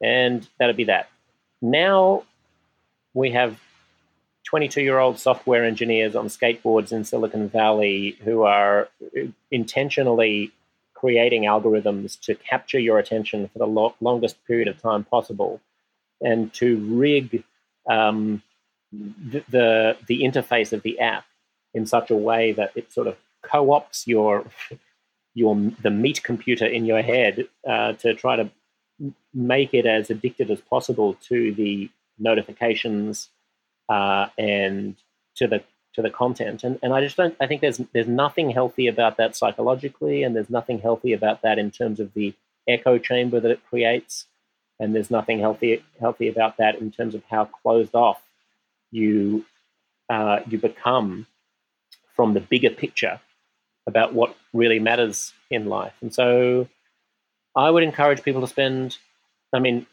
and 0.01 0.47
that'd 0.57 0.78
be 0.78 0.86
that. 0.86 1.09
Now 1.61 2.24
we 3.14 3.32
have 3.32 3.60
22 4.45 4.82
year 4.82 4.99
old 4.99 5.20
software 5.20 5.64
engineers 5.64 6.16
on 6.16 6.28
skateboards 6.28 6.91
in 6.91 7.03
Silicon 7.03 7.49
Valley 7.49 8.18
who 8.24 8.43
are 8.43 8.89
intentionally 9.51 10.51
creating 10.93 11.43
algorithms 11.43 12.20
to 12.20 12.36
capture 12.36 12.80
your 12.80 12.99
attention 12.99 13.47
for 13.47 13.60
the 13.60 13.68
lo- 13.68 13.95
longest 14.01 14.43
period 14.45 14.68
of 14.68 14.82
time 14.82 15.03
possible 15.03 15.62
and 16.22 16.53
to 16.53 16.78
rig 16.78 17.43
um, 17.89 18.41
the, 18.91 19.43
the, 19.49 19.97
the 20.07 20.24
interface 20.24 20.74
of 20.74 20.82
the 20.84 20.99
app 20.99 21.26
in 21.74 21.86
such 21.86 22.10
a 22.10 22.16
way 22.16 22.51
that 22.51 22.72
it 22.76 22.91
sort 22.91 23.07
of 23.07 23.16
co-opts 23.41 24.07
your 24.07 24.45
your 25.36 25.55
the 25.82 25.91
meat 25.91 26.24
computer 26.24 26.66
in 26.66 26.86
your 26.86 27.01
head 27.01 27.47
uh, 27.68 27.93
to 27.93 28.14
try 28.14 28.36
to 28.36 28.49
make 29.34 29.74
it 29.74 29.86
as 29.86 30.10
addicted 30.10 30.51
as 30.51 30.60
possible 30.60 31.14
to 31.22 31.53
the 31.53 31.89
notifications 32.20 33.30
uh, 33.89 34.28
and 34.38 34.95
to 35.36 35.47
the 35.47 35.63
to 35.93 36.01
the 36.01 36.09
content. 36.09 36.63
And 36.63 36.80
and 36.84 36.93
I 36.93 37.01
just 37.01 37.17
don't. 37.17 37.36
I 37.39 37.47
think 37.47 37.61
there's 37.61 37.82
there's 37.93 38.07
nothing 38.07 38.49
healthy 38.51 38.88
about 38.88 39.17
that 39.17 39.36
psychologically, 39.36 40.24
and 40.24 40.36
there's 40.36 40.49
nothing 40.49 40.80
healthy 40.80 41.13
about 41.13 41.41
that 41.41 41.57
in 41.57 41.72
terms 41.72 41.99
of 41.99 42.13
the 42.13 42.34
echo 42.67 42.97
chamber 42.97 43.39
that 43.39 43.51
it 43.51 43.65
creates, 43.70 44.26
and 44.80 44.93
there's 44.93 45.11
nothing 45.11 45.39
healthy 45.39 45.84
healthy 45.99 46.28
about 46.28 46.57
that 46.57 46.76
in 46.80 46.91
terms 46.91 47.15
of 47.15 47.24
how 47.30 47.45
closed 47.45 47.95
off 47.95 48.22
you 48.91 49.45
uh, 50.09 50.39
you 50.47 50.57
become 50.57 51.28
from 52.15 52.34
the 52.34 52.41
bigger 52.41 52.70
picture 52.70 53.20
about 53.88 54.13
what 54.13 54.36
really 54.53 54.80
matters 54.80 55.34
in 55.49 55.65
life. 55.65 55.93
And 56.01 56.13
so, 56.13 56.67
I 57.55 57.70
would 57.72 57.84
encourage 57.84 58.24
people 58.24 58.41
to 58.41 58.47
spend. 58.47 58.97
I 59.51 59.59
mean, 59.59 59.88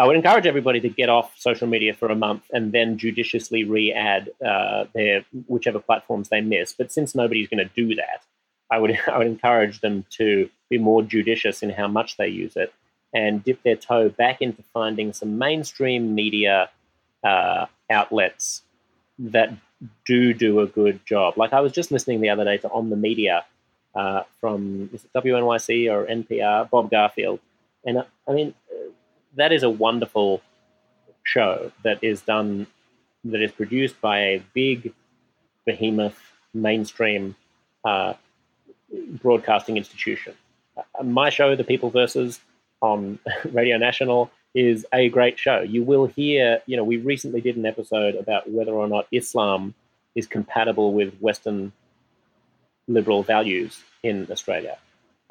I 0.00 0.06
would 0.06 0.16
encourage 0.16 0.46
everybody 0.46 0.80
to 0.80 0.88
get 0.88 1.10
off 1.10 1.30
social 1.36 1.68
media 1.68 1.92
for 1.92 2.08
a 2.08 2.14
month 2.16 2.44
and 2.54 2.72
then 2.72 2.96
judiciously 2.96 3.64
re-add 3.64 4.30
uh, 4.42 4.86
their 4.94 5.26
whichever 5.46 5.78
platforms 5.78 6.30
they 6.30 6.40
miss. 6.40 6.72
But 6.72 6.90
since 6.90 7.14
nobody's 7.14 7.48
going 7.48 7.68
to 7.68 7.70
do 7.76 7.94
that, 7.96 8.24
I 8.70 8.78
would 8.78 8.98
I 9.06 9.18
would 9.18 9.26
encourage 9.26 9.82
them 9.82 10.06
to 10.12 10.48
be 10.70 10.78
more 10.78 11.02
judicious 11.02 11.62
in 11.62 11.68
how 11.68 11.86
much 11.86 12.16
they 12.16 12.28
use 12.28 12.56
it 12.56 12.72
and 13.12 13.44
dip 13.44 13.62
their 13.62 13.76
toe 13.76 14.08
back 14.08 14.40
into 14.40 14.62
finding 14.72 15.12
some 15.12 15.36
mainstream 15.36 16.14
media 16.14 16.70
uh, 17.22 17.66
outlets 17.90 18.62
that 19.18 19.52
do 20.06 20.32
do 20.32 20.60
a 20.60 20.66
good 20.66 21.04
job. 21.04 21.36
Like 21.36 21.52
I 21.52 21.60
was 21.60 21.72
just 21.72 21.90
listening 21.90 22.22
the 22.22 22.30
other 22.30 22.44
day 22.44 22.56
to 22.56 22.70
On 22.70 22.88
the 22.88 22.96
Media 22.96 23.44
uh, 23.94 24.22
from 24.40 24.88
WNYC 25.14 25.92
or 25.92 26.06
NPR, 26.06 26.70
Bob 26.70 26.90
Garfield, 26.90 27.40
and 27.84 27.98
uh, 27.98 28.04
I 28.26 28.32
mean 28.32 28.54
that 29.36 29.52
is 29.52 29.62
a 29.62 29.70
wonderful 29.70 30.42
show 31.22 31.72
that 31.82 32.02
is 32.02 32.22
done 32.22 32.66
that 33.24 33.42
is 33.42 33.52
produced 33.52 34.00
by 34.00 34.18
a 34.18 34.42
big 34.54 34.92
behemoth 35.66 36.18
mainstream 36.54 37.36
uh, 37.84 38.14
broadcasting 39.22 39.76
institution. 39.76 40.34
Uh, 40.76 41.02
my 41.02 41.30
show, 41.30 41.54
The 41.54 41.64
People 41.64 41.90
Versus, 41.90 42.40
on 42.80 43.18
Radio 43.52 43.76
National, 43.76 44.30
is 44.54 44.86
a 44.92 45.08
great 45.08 45.38
show. 45.38 45.60
You 45.60 45.82
will 45.82 46.06
hear, 46.06 46.60
you 46.66 46.76
know, 46.76 46.84
we 46.84 46.96
recently 46.96 47.40
did 47.40 47.56
an 47.56 47.66
episode 47.66 48.14
about 48.16 48.50
whether 48.50 48.72
or 48.72 48.88
not 48.88 49.06
Islam 49.12 49.74
is 50.14 50.26
compatible 50.26 50.92
with 50.92 51.14
Western 51.18 51.72
liberal 52.88 53.22
values 53.22 53.82
in 54.02 54.26
Australia. 54.30 54.76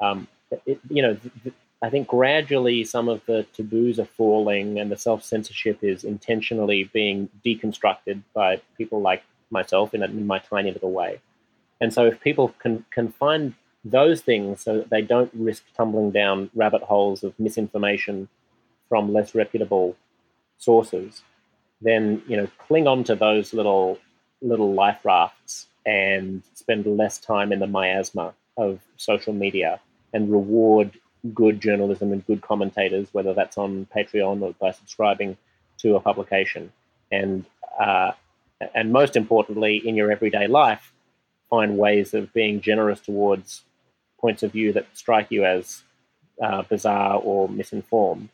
Um, 0.00 0.26
it, 0.64 0.80
you 0.88 1.02
know, 1.02 1.14
th- 1.14 1.54
I 1.82 1.88
think 1.88 2.08
gradually 2.08 2.84
some 2.84 3.08
of 3.08 3.24
the 3.26 3.46
taboos 3.54 3.98
are 3.98 4.04
falling 4.04 4.78
and 4.78 4.90
the 4.90 4.96
self 4.96 5.24
censorship 5.24 5.82
is 5.82 6.04
intentionally 6.04 6.84
being 6.92 7.28
deconstructed 7.44 8.22
by 8.34 8.60
people 8.76 9.00
like 9.00 9.22
myself 9.50 9.94
in, 9.94 10.02
a, 10.02 10.06
in 10.06 10.26
my 10.26 10.38
tiny 10.38 10.70
little 10.70 10.92
way. 10.92 11.20
And 11.80 11.92
so 11.92 12.04
if 12.06 12.20
people 12.20 12.54
can, 12.58 12.84
can 12.90 13.10
find 13.10 13.54
those 13.84 14.20
things 14.20 14.60
so 14.60 14.78
that 14.78 14.90
they 14.90 15.00
don't 15.00 15.30
risk 15.32 15.64
tumbling 15.74 16.10
down 16.10 16.50
rabbit 16.54 16.82
holes 16.82 17.24
of 17.24 17.38
misinformation 17.38 18.28
from 18.88 19.12
less 19.12 19.34
reputable 19.34 19.96
sources, 20.58 21.22
then 21.80 22.22
you 22.26 22.36
know 22.36 22.48
cling 22.58 22.86
on 22.86 23.02
to 23.04 23.14
those 23.14 23.54
little 23.54 23.98
little 24.42 24.74
life 24.74 24.98
rafts 25.04 25.66
and 25.86 26.42
spend 26.54 26.84
less 26.86 27.18
time 27.18 27.52
in 27.52 27.58
the 27.58 27.66
miasma 27.66 28.34
of 28.56 28.80
social 28.96 29.32
media 29.32 29.80
and 30.12 30.30
reward 30.30 30.98
good 31.34 31.60
journalism 31.60 32.12
and 32.12 32.26
good 32.26 32.40
commentators, 32.42 33.08
whether 33.12 33.34
that's 33.34 33.58
on 33.58 33.86
Patreon 33.94 34.42
or 34.42 34.54
by 34.60 34.70
subscribing 34.70 35.36
to 35.78 35.96
a 35.96 36.00
publication. 36.00 36.72
And 37.10 37.44
uh, 37.78 38.12
and 38.74 38.92
most 38.92 39.16
importantly, 39.16 39.76
in 39.76 39.96
your 39.96 40.12
everyday 40.12 40.46
life, 40.46 40.92
find 41.48 41.78
ways 41.78 42.14
of 42.14 42.32
being 42.32 42.60
generous 42.60 43.00
towards 43.00 43.62
points 44.20 44.42
of 44.42 44.52
view 44.52 44.72
that 44.74 44.86
strike 44.92 45.28
you 45.30 45.44
as 45.44 45.82
uh, 46.42 46.62
bizarre 46.62 47.16
or 47.16 47.48
misinformed 47.48 48.28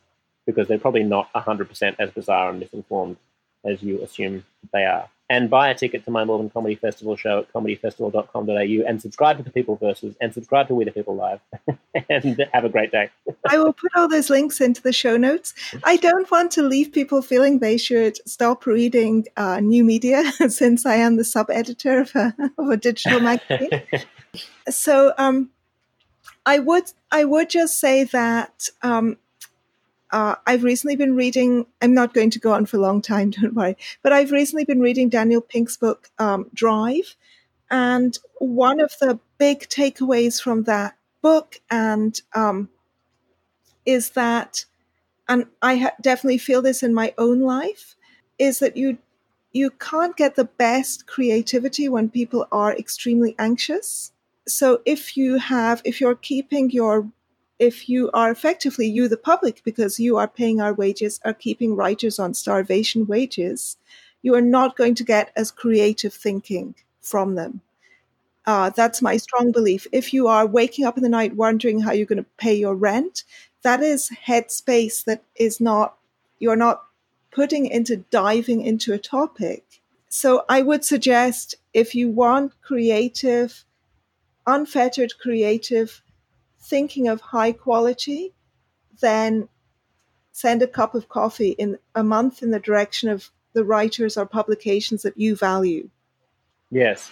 because 0.47 0.69
they're 0.69 0.79
probably 0.79 1.03
not 1.03 1.33
100% 1.33 1.97
as 1.99 2.11
bizarre 2.11 2.51
and 2.51 2.61
misinformed 2.61 3.17
as 3.65 3.83
you 3.83 4.01
assume 4.03 4.45
they 4.73 4.85
are. 4.85 5.09
And 5.29 5.51
buy 5.51 5.71
a 5.71 5.75
ticket 5.75 6.05
to 6.05 6.13
my 6.13 6.25
Melbourne 6.25 6.51
Comedy 6.51 6.77
Festival 6.77 7.17
show 7.17 7.41
at 7.41 7.53
comedyfestival.com.au 7.53 8.89
and 8.89 9.03
subscribe 9.03 9.39
to 9.39 9.43
the 9.43 9.51
People 9.51 9.75
Versus 9.77 10.15
and 10.21 10.33
subscribe 10.33 10.69
to 10.69 10.75
We 10.75 10.85
the 10.85 10.93
People 10.93 11.17
Live 11.17 11.41
and 12.09 12.47
have 12.53 12.65
a 12.65 12.69
great 12.69 12.93
day. 12.93 13.11
I 13.49 13.59
will 13.59 13.73
put 13.73 13.91
all 13.97 14.07
those 14.07 14.31
links 14.31 14.61
into 14.61 14.81
the 14.81 14.93
show 14.93 15.17
notes. 15.17 15.53
I 15.83 15.97
don't 15.97 16.31
want 16.31 16.53
to 16.53 16.63
leave 16.63 16.93
people 16.93 17.23
feeling 17.23 17.59
they 17.59 17.77
should 17.77 18.19
stop 18.29 18.67
reading 18.67 19.27
uh, 19.37 19.59
new 19.59 19.83
media 19.83 20.23
since 20.49 20.87
I 20.87 20.97
am 20.97 21.17
the 21.17 21.25
sub 21.25 21.51
editor 21.51 22.03
of 22.03 22.15
a, 22.15 22.35
of 22.57 22.69
a 22.69 22.77
digital 22.77 23.19
magazine. 23.19 23.83
so 24.69 25.13
um, 25.19 25.51
I 26.45 26.61
would 26.61 26.93
I 27.11 27.25
would 27.25 27.51
just 27.51 27.81
say 27.81 28.05
that 28.05 28.69
um, 28.83 29.19
uh, 30.11 30.37
I've 30.47 30.65
recently 30.65 30.97
been 30.97 31.17
reading, 31.17 31.67
I'm 31.83 31.95
not 31.95 32.15
going 32.15 32.31
to 32.31 32.39
go 32.39 32.53
on 32.53 32.67
for 32.67 32.77
a 32.77 32.81
long 32.81 33.03
time, 33.03 33.31
don't 33.41 33.55
worry, 33.55 33.77
but 34.03 34.13
I've 34.13 34.33
recently 34.33 34.65
been 34.65 34.81
reading 34.81 35.09
Daniel 35.09 35.41
Pink's 35.41 35.77
book, 35.77 36.11
um, 36.19 36.51
Drive. 36.55 37.17
And 37.71 38.17
one 38.39 38.81
of 38.81 38.93
the 39.01 39.19
big 39.39 39.69
takeaways 39.69 40.41
from 40.41 40.65
that 40.65 40.97
book 41.21 41.61
and 41.71 42.21
um, 42.35 42.69
is 43.85 44.11
that, 44.11 44.65
and 45.29 45.47
I 45.61 45.77
ha- 45.77 45.97
definitely 46.01 46.39
feel 46.39 46.63
this 46.63 46.83
in 46.83 46.95
my 46.95 47.13
own 47.19 47.41
life, 47.41 47.97
is 48.39 48.59
that 48.61 48.77
you 48.77 48.99
you 49.53 49.71
can't 49.71 50.17
get 50.17 50.37
the 50.37 50.45
best 50.45 51.07
creativity 51.07 51.89
when 51.89 52.11
people 52.11 52.47
are 52.53 52.77
extremely 52.77 53.35
anxious. 53.39 54.13
So 54.47 54.83
if 54.85 55.17
you 55.17 55.39
have, 55.39 55.81
if 55.83 55.99
you're 55.99 56.15
keeping 56.15 56.71
your 56.71 57.09
if 57.59 57.89
you 57.89 58.11
are 58.13 58.31
effectively 58.31 58.87
you 58.87 59.09
the 59.09 59.17
public 59.17 59.63
because 59.65 59.99
you 60.01 60.17
are 60.17 60.29
paying 60.29 60.61
our 60.61 60.75
wages 60.75 61.21
are 61.25 61.35
keeping 61.35 61.75
writers 61.75 62.19
on 62.19 62.35
starvation 62.35 63.07
wages 63.07 63.77
you 64.23 64.35
are 64.35 64.43
not 64.43 64.77
going 64.77 64.95
to 64.95 65.05
get 65.05 65.31
as 65.37 65.53
creative 65.53 66.13
thinking 66.13 66.75
from 67.01 67.37
them. 67.37 67.61
Uh, 68.45 68.71
that's 68.71 69.01
my 69.01 69.17
strong 69.17 69.53
belief. 69.53 69.87
If 69.93 70.13
you 70.13 70.27
are 70.27 70.47
waking 70.47 70.85
up 70.85 70.97
in 70.97 71.05
the 71.05 71.09
night 71.09 71.37
wondering 71.37 71.81
how 71.81 71.93
you're 71.93 72.07
going 72.07 72.25
to 72.25 72.31
pay 72.37 72.55
your 72.55 72.75
rent 72.75 73.23
that 73.63 73.83
is 73.83 74.11
headspace 74.27 75.05
that 75.05 75.23
is 75.35 75.61
not 75.61 75.97
you're 76.39 76.57
not 76.57 76.85
putting 77.33 77.67
into 77.67 77.97
diving 77.97 78.63
into 78.63 78.93
a 78.93 78.99
topic. 78.99 79.65
So 80.09 80.45
i 80.49 80.63
would 80.63 80.85
suggest 80.85 81.57
if 81.75 81.95
you 81.95 82.09
want 82.09 82.53
creative 82.63 83.65
unfettered 84.47 85.19
creative 85.19 86.03
thinking 86.69 87.09
of 87.09 87.21
high 87.21 87.53
quality, 87.53 88.33
then 89.01 89.49
send 90.33 90.63
a 90.63 90.67
cup 90.67 90.95
of 90.95 91.09
coffee 91.09 91.51
in 91.51 91.79
a 91.95 92.03
month 92.03 92.43
in 92.43 92.51
the 92.51 92.61
direction 92.61 93.09
of 93.09 93.31
the 93.53 93.65
writers 93.65 94.17
or 94.17 94.27
publications 94.27 95.03
that 95.03 95.17
you 95.17 95.35
value. 95.35 95.89
Yes, 96.71 97.11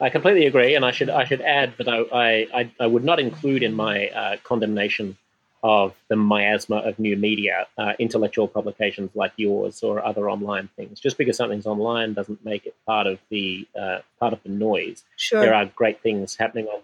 I 0.00 0.10
completely 0.10 0.46
agree, 0.46 0.74
and 0.74 0.84
I 0.84 0.90
should 0.90 1.08
I 1.08 1.24
should 1.24 1.40
add 1.40 1.74
that 1.78 1.88
I 1.88 2.46
I, 2.52 2.70
I 2.78 2.86
would 2.86 3.04
not 3.04 3.18
include 3.18 3.62
in 3.62 3.74
my 3.74 4.08
uh, 4.08 4.36
condemnation 4.44 5.16
of 5.62 5.94
the 6.08 6.16
miasma 6.16 6.76
of 6.76 6.98
new 6.98 7.16
media, 7.16 7.66
uh, 7.78 7.94
intellectual 7.98 8.46
publications 8.46 9.10
like 9.14 9.32
yours 9.36 9.82
or 9.82 10.04
other 10.04 10.30
online 10.30 10.68
things. 10.76 11.00
Just 11.00 11.16
because 11.16 11.36
something's 11.36 11.66
online 11.66 12.12
doesn't 12.12 12.44
make 12.44 12.66
it 12.66 12.74
part 12.84 13.06
of 13.06 13.18
the 13.30 13.66
uh, 13.78 14.00
part 14.20 14.32
of 14.32 14.42
the 14.42 14.50
noise. 14.50 15.02
Sure. 15.16 15.40
There 15.40 15.54
are 15.54 15.64
great 15.64 16.02
things 16.02 16.36
happening 16.36 16.66
on 16.66 16.82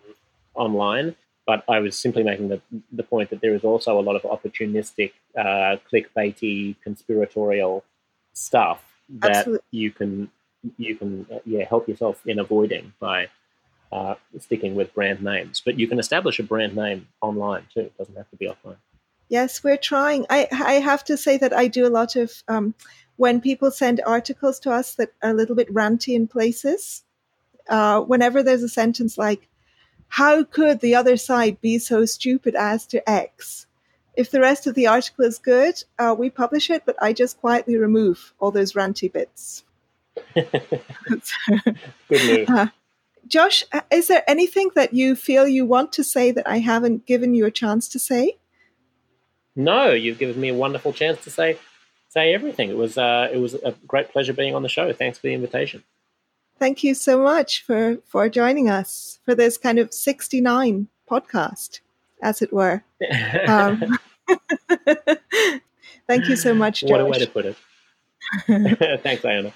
online, 0.54 1.14
but 1.46 1.64
I 1.68 1.80
was 1.80 1.96
simply 1.96 2.22
making 2.22 2.48
the, 2.48 2.60
the 2.92 3.02
point 3.02 3.30
that 3.30 3.40
there 3.40 3.54
is 3.54 3.64
also 3.64 3.98
a 3.98 4.02
lot 4.02 4.16
of 4.16 4.22
opportunistic, 4.22 5.12
uh, 5.36 5.76
clickbaity, 5.92 6.76
conspiratorial 6.82 7.84
stuff 8.32 8.82
that 9.08 9.36
Absolutely. 9.36 9.66
you 9.70 9.90
can 9.90 10.30
you 10.78 10.94
can 10.94 11.26
uh, 11.32 11.38
yeah 11.44 11.64
help 11.64 11.88
yourself 11.88 12.24
in 12.24 12.38
avoiding 12.38 12.92
by 13.00 13.28
uh, 13.90 14.14
sticking 14.38 14.74
with 14.74 14.94
brand 14.94 15.22
names. 15.22 15.60
But 15.64 15.78
you 15.78 15.86
can 15.86 15.98
establish 15.98 16.38
a 16.38 16.42
brand 16.42 16.76
name 16.76 17.08
online 17.20 17.66
too. 17.74 17.80
It 17.80 17.98
doesn't 17.98 18.16
have 18.16 18.30
to 18.30 18.36
be 18.36 18.46
offline. 18.46 18.76
Yes, 19.28 19.64
we're 19.64 19.76
trying. 19.76 20.26
I 20.30 20.48
I 20.52 20.74
have 20.74 21.04
to 21.04 21.16
say 21.16 21.36
that 21.38 21.52
I 21.52 21.66
do 21.66 21.86
a 21.86 21.90
lot 21.90 22.16
of 22.16 22.42
um, 22.48 22.74
when 23.16 23.40
people 23.40 23.70
send 23.70 24.00
articles 24.06 24.60
to 24.60 24.70
us 24.70 24.94
that 24.94 25.12
are 25.22 25.30
a 25.30 25.34
little 25.34 25.56
bit 25.56 25.72
ranty 25.72 26.14
in 26.14 26.28
places. 26.28 27.02
Uh, 27.68 28.00
whenever 28.00 28.42
there's 28.42 28.62
a 28.62 28.68
sentence 28.68 29.16
like 29.16 29.48
how 30.12 30.44
could 30.44 30.80
the 30.80 30.94
other 30.94 31.16
side 31.16 31.58
be 31.62 31.78
so 31.78 32.04
stupid 32.04 32.54
as 32.54 32.84
to 32.84 33.08
X? 33.08 33.66
If 34.14 34.30
the 34.30 34.40
rest 34.40 34.66
of 34.66 34.74
the 34.74 34.86
article 34.86 35.24
is 35.24 35.38
good, 35.38 35.82
uh, 35.98 36.14
we 36.18 36.28
publish 36.28 36.68
it, 36.68 36.82
but 36.84 36.96
I 37.00 37.14
just 37.14 37.40
quietly 37.40 37.78
remove 37.78 38.34
all 38.38 38.50
those 38.50 38.74
ranty 38.74 39.10
bits. 39.10 39.64
Uh, 42.46 42.66
Josh, 43.26 43.64
uh, 43.72 43.80
is 43.90 44.08
there 44.08 44.22
anything 44.28 44.70
that 44.74 44.92
you 44.92 45.16
feel 45.16 45.48
you 45.48 45.64
want 45.64 45.94
to 45.94 46.04
say 46.04 46.30
that 46.30 46.46
I 46.46 46.58
haven't 46.58 47.06
given 47.06 47.34
you 47.34 47.46
a 47.46 47.50
chance 47.50 47.88
to 47.88 47.98
say? 47.98 48.36
No, 49.56 49.92
you've 49.92 50.18
given 50.18 50.38
me 50.38 50.50
a 50.50 50.54
wonderful 50.54 50.92
chance 50.92 51.24
to 51.24 51.30
say 51.30 51.58
say 52.10 52.34
everything. 52.34 52.68
It 52.68 52.76
was 52.76 52.98
uh, 52.98 53.30
it 53.32 53.38
was 53.38 53.54
a 53.54 53.72
great 53.86 54.10
pleasure 54.12 54.34
being 54.34 54.54
on 54.54 54.62
the 54.62 54.68
show. 54.68 54.92
Thanks 54.92 55.16
for 55.16 55.28
the 55.28 55.32
invitation 55.32 55.84
thank 56.62 56.84
you 56.84 56.94
so 56.94 57.20
much 57.20 57.64
for 57.64 57.98
for 58.06 58.28
joining 58.28 58.70
us 58.70 59.18
for 59.24 59.34
this 59.34 59.58
kind 59.58 59.80
of 59.80 59.92
69 59.92 60.86
podcast 61.10 61.80
as 62.22 62.40
it 62.40 62.52
were 62.52 62.84
um, 63.48 63.98
thank 66.06 66.28
you 66.28 66.36
so 66.36 66.54
much 66.54 66.82
Josh. 66.82 66.90
what 66.90 67.00
a 67.00 67.04
way 67.04 67.18
to 67.18 67.26
put 67.26 67.46
it 67.46 67.56
thanks 69.02 69.22
Diana 69.22 69.52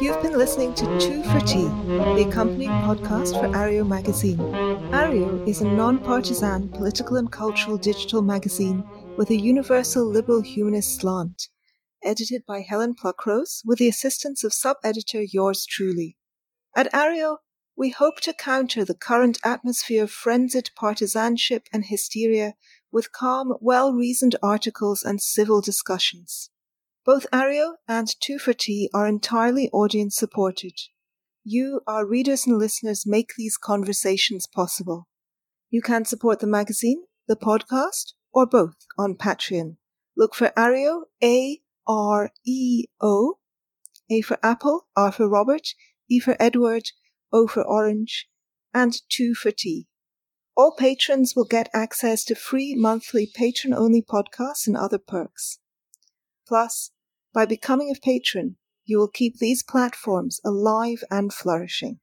You've 0.00 0.20
been 0.22 0.36
listening 0.36 0.74
to 0.74 0.84
Two 0.98 1.22
for 1.22 1.40
Tea, 1.40 1.68
the 2.16 2.26
accompanying 2.28 2.72
podcast 2.82 3.40
for 3.40 3.48
Areo 3.56 3.86
magazine. 3.86 4.36
Areo 4.90 5.48
is 5.48 5.62
a 5.62 5.64
non 5.64 5.98
partisan 5.98 6.68
political 6.68 7.16
and 7.16 7.30
cultural 7.30 7.78
digital 7.78 8.20
magazine 8.20 8.84
with 9.16 9.30
a 9.30 9.36
universal 9.36 10.04
liberal 10.06 10.40
humanist 10.40 11.00
slant, 11.00 11.48
edited 12.02 12.44
by 12.46 12.60
Helen 12.60 12.94
Pluckrose 12.94 13.62
with 13.64 13.78
the 13.78 13.88
assistance 13.88 14.42
of 14.42 14.52
sub-editor 14.52 15.22
yours 15.22 15.64
truly. 15.64 16.16
At 16.76 16.92
Areo, 16.92 17.38
we 17.76 17.90
hope 17.90 18.20
to 18.20 18.32
counter 18.32 18.84
the 18.84 18.94
current 18.94 19.38
atmosphere 19.44 20.04
of 20.04 20.10
frenzied 20.10 20.70
partisanship 20.76 21.66
and 21.72 21.84
hysteria 21.86 22.54
with 22.92 23.12
calm, 23.12 23.54
well-reasoned 23.60 24.36
articles 24.42 25.02
and 25.02 25.20
civil 25.20 25.60
discussions. 25.60 26.50
Both 27.04 27.26
Areo 27.32 27.74
and 27.86 28.08
Two 28.20 28.38
for 28.38 28.52
Tea 28.52 28.88
are 28.94 29.06
entirely 29.06 29.68
audience 29.70 30.16
supported. 30.16 30.74
You, 31.44 31.82
our 31.86 32.06
readers 32.06 32.46
and 32.46 32.58
listeners, 32.58 33.04
make 33.06 33.32
these 33.36 33.56
conversations 33.56 34.46
possible. 34.46 35.08
You 35.70 35.82
can 35.82 36.04
support 36.04 36.40
the 36.40 36.46
magazine, 36.46 37.04
the 37.28 37.36
podcast, 37.36 38.12
or 38.34 38.44
both 38.44 38.74
on 38.98 39.14
Patreon. 39.14 39.76
Look 40.16 40.34
for 40.34 40.52
Areo, 40.56 41.04
A 41.22 41.60
R 41.86 42.32
E 42.44 42.84
O, 43.00 43.38
A 44.10 44.20
for 44.20 44.38
Apple, 44.42 44.88
R 44.96 45.12
for 45.12 45.28
Robert, 45.28 45.68
E 46.10 46.18
for 46.18 46.36
Edward, 46.38 46.90
O 47.32 47.46
for 47.46 47.62
Orange, 47.62 48.28
and 48.74 48.94
2 49.08 49.34
for 49.34 49.50
Tea. 49.50 49.86
All 50.56 50.74
patrons 50.76 51.34
will 51.34 51.46
get 51.46 51.70
access 51.72 52.24
to 52.24 52.34
free 52.34 52.74
monthly 52.76 53.28
patron 53.32 53.72
only 53.74 54.02
podcasts 54.02 54.66
and 54.66 54.76
other 54.76 54.98
perks. 54.98 55.58
Plus, 56.46 56.90
by 57.32 57.46
becoming 57.46 57.90
a 57.90 57.98
patron, 57.98 58.56
you 58.84 58.98
will 58.98 59.08
keep 59.08 59.38
these 59.38 59.62
platforms 59.62 60.40
alive 60.44 61.02
and 61.10 61.32
flourishing. 61.32 61.98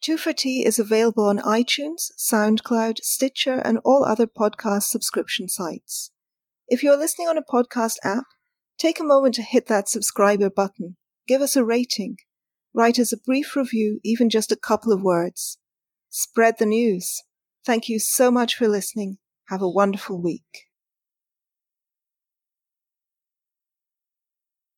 Two 0.00 0.16
for 0.16 0.32
Tea 0.32 0.64
is 0.64 0.78
available 0.78 1.24
on 1.24 1.38
iTunes, 1.40 2.10
SoundCloud, 2.18 2.98
Stitcher, 3.02 3.56
and 3.56 3.78
all 3.84 4.02
other 4.02 4.26
podcast 4.26 4.84
subscription 4.84 5.46
sites. 5.46 6.10
If 6.68 6.82
you're 6.82 6.96
listening 6.96 7.28
on 7.28 7.36
a 7.36 7.42
podcast 7.42 7.96
app, 8.02 8.24
take 8.78 8.98
a 8.98 9.04
moment 9.04 9.34
to 9.34 9.42
hit 9.42 9.66
that 9.66 9.90
subscriber 9.90 10.48
button. 10.48 10.96
Give 11.28 11.42
us 11.42 11.54
a 11.54 11.64
rating. 11.64 12.16
Write 12.72 12.98
us 12.98 13.12
a 13.12 13.18
brief 13.18 13.54
review, 13.54 14.00
even 14.02 14.30
just 14.30 14.50
a 14.50 14.56
couple 14.56 14.90
of 14.90 15.02
words. 15.02 15.58
Spread 16.08 16.54
the 16.58 16.66
news. 16.66 17.22
Thank 17.66 17.90
you 17.90 17.98
so 17.98 18.30
much 18.30 18.56
for 18.56 18.68
listening. 18.68 19.18
Have 19.48 19.60
a 19.60 19.68
wonderful 19.68 20.22
week. 20.22 20.69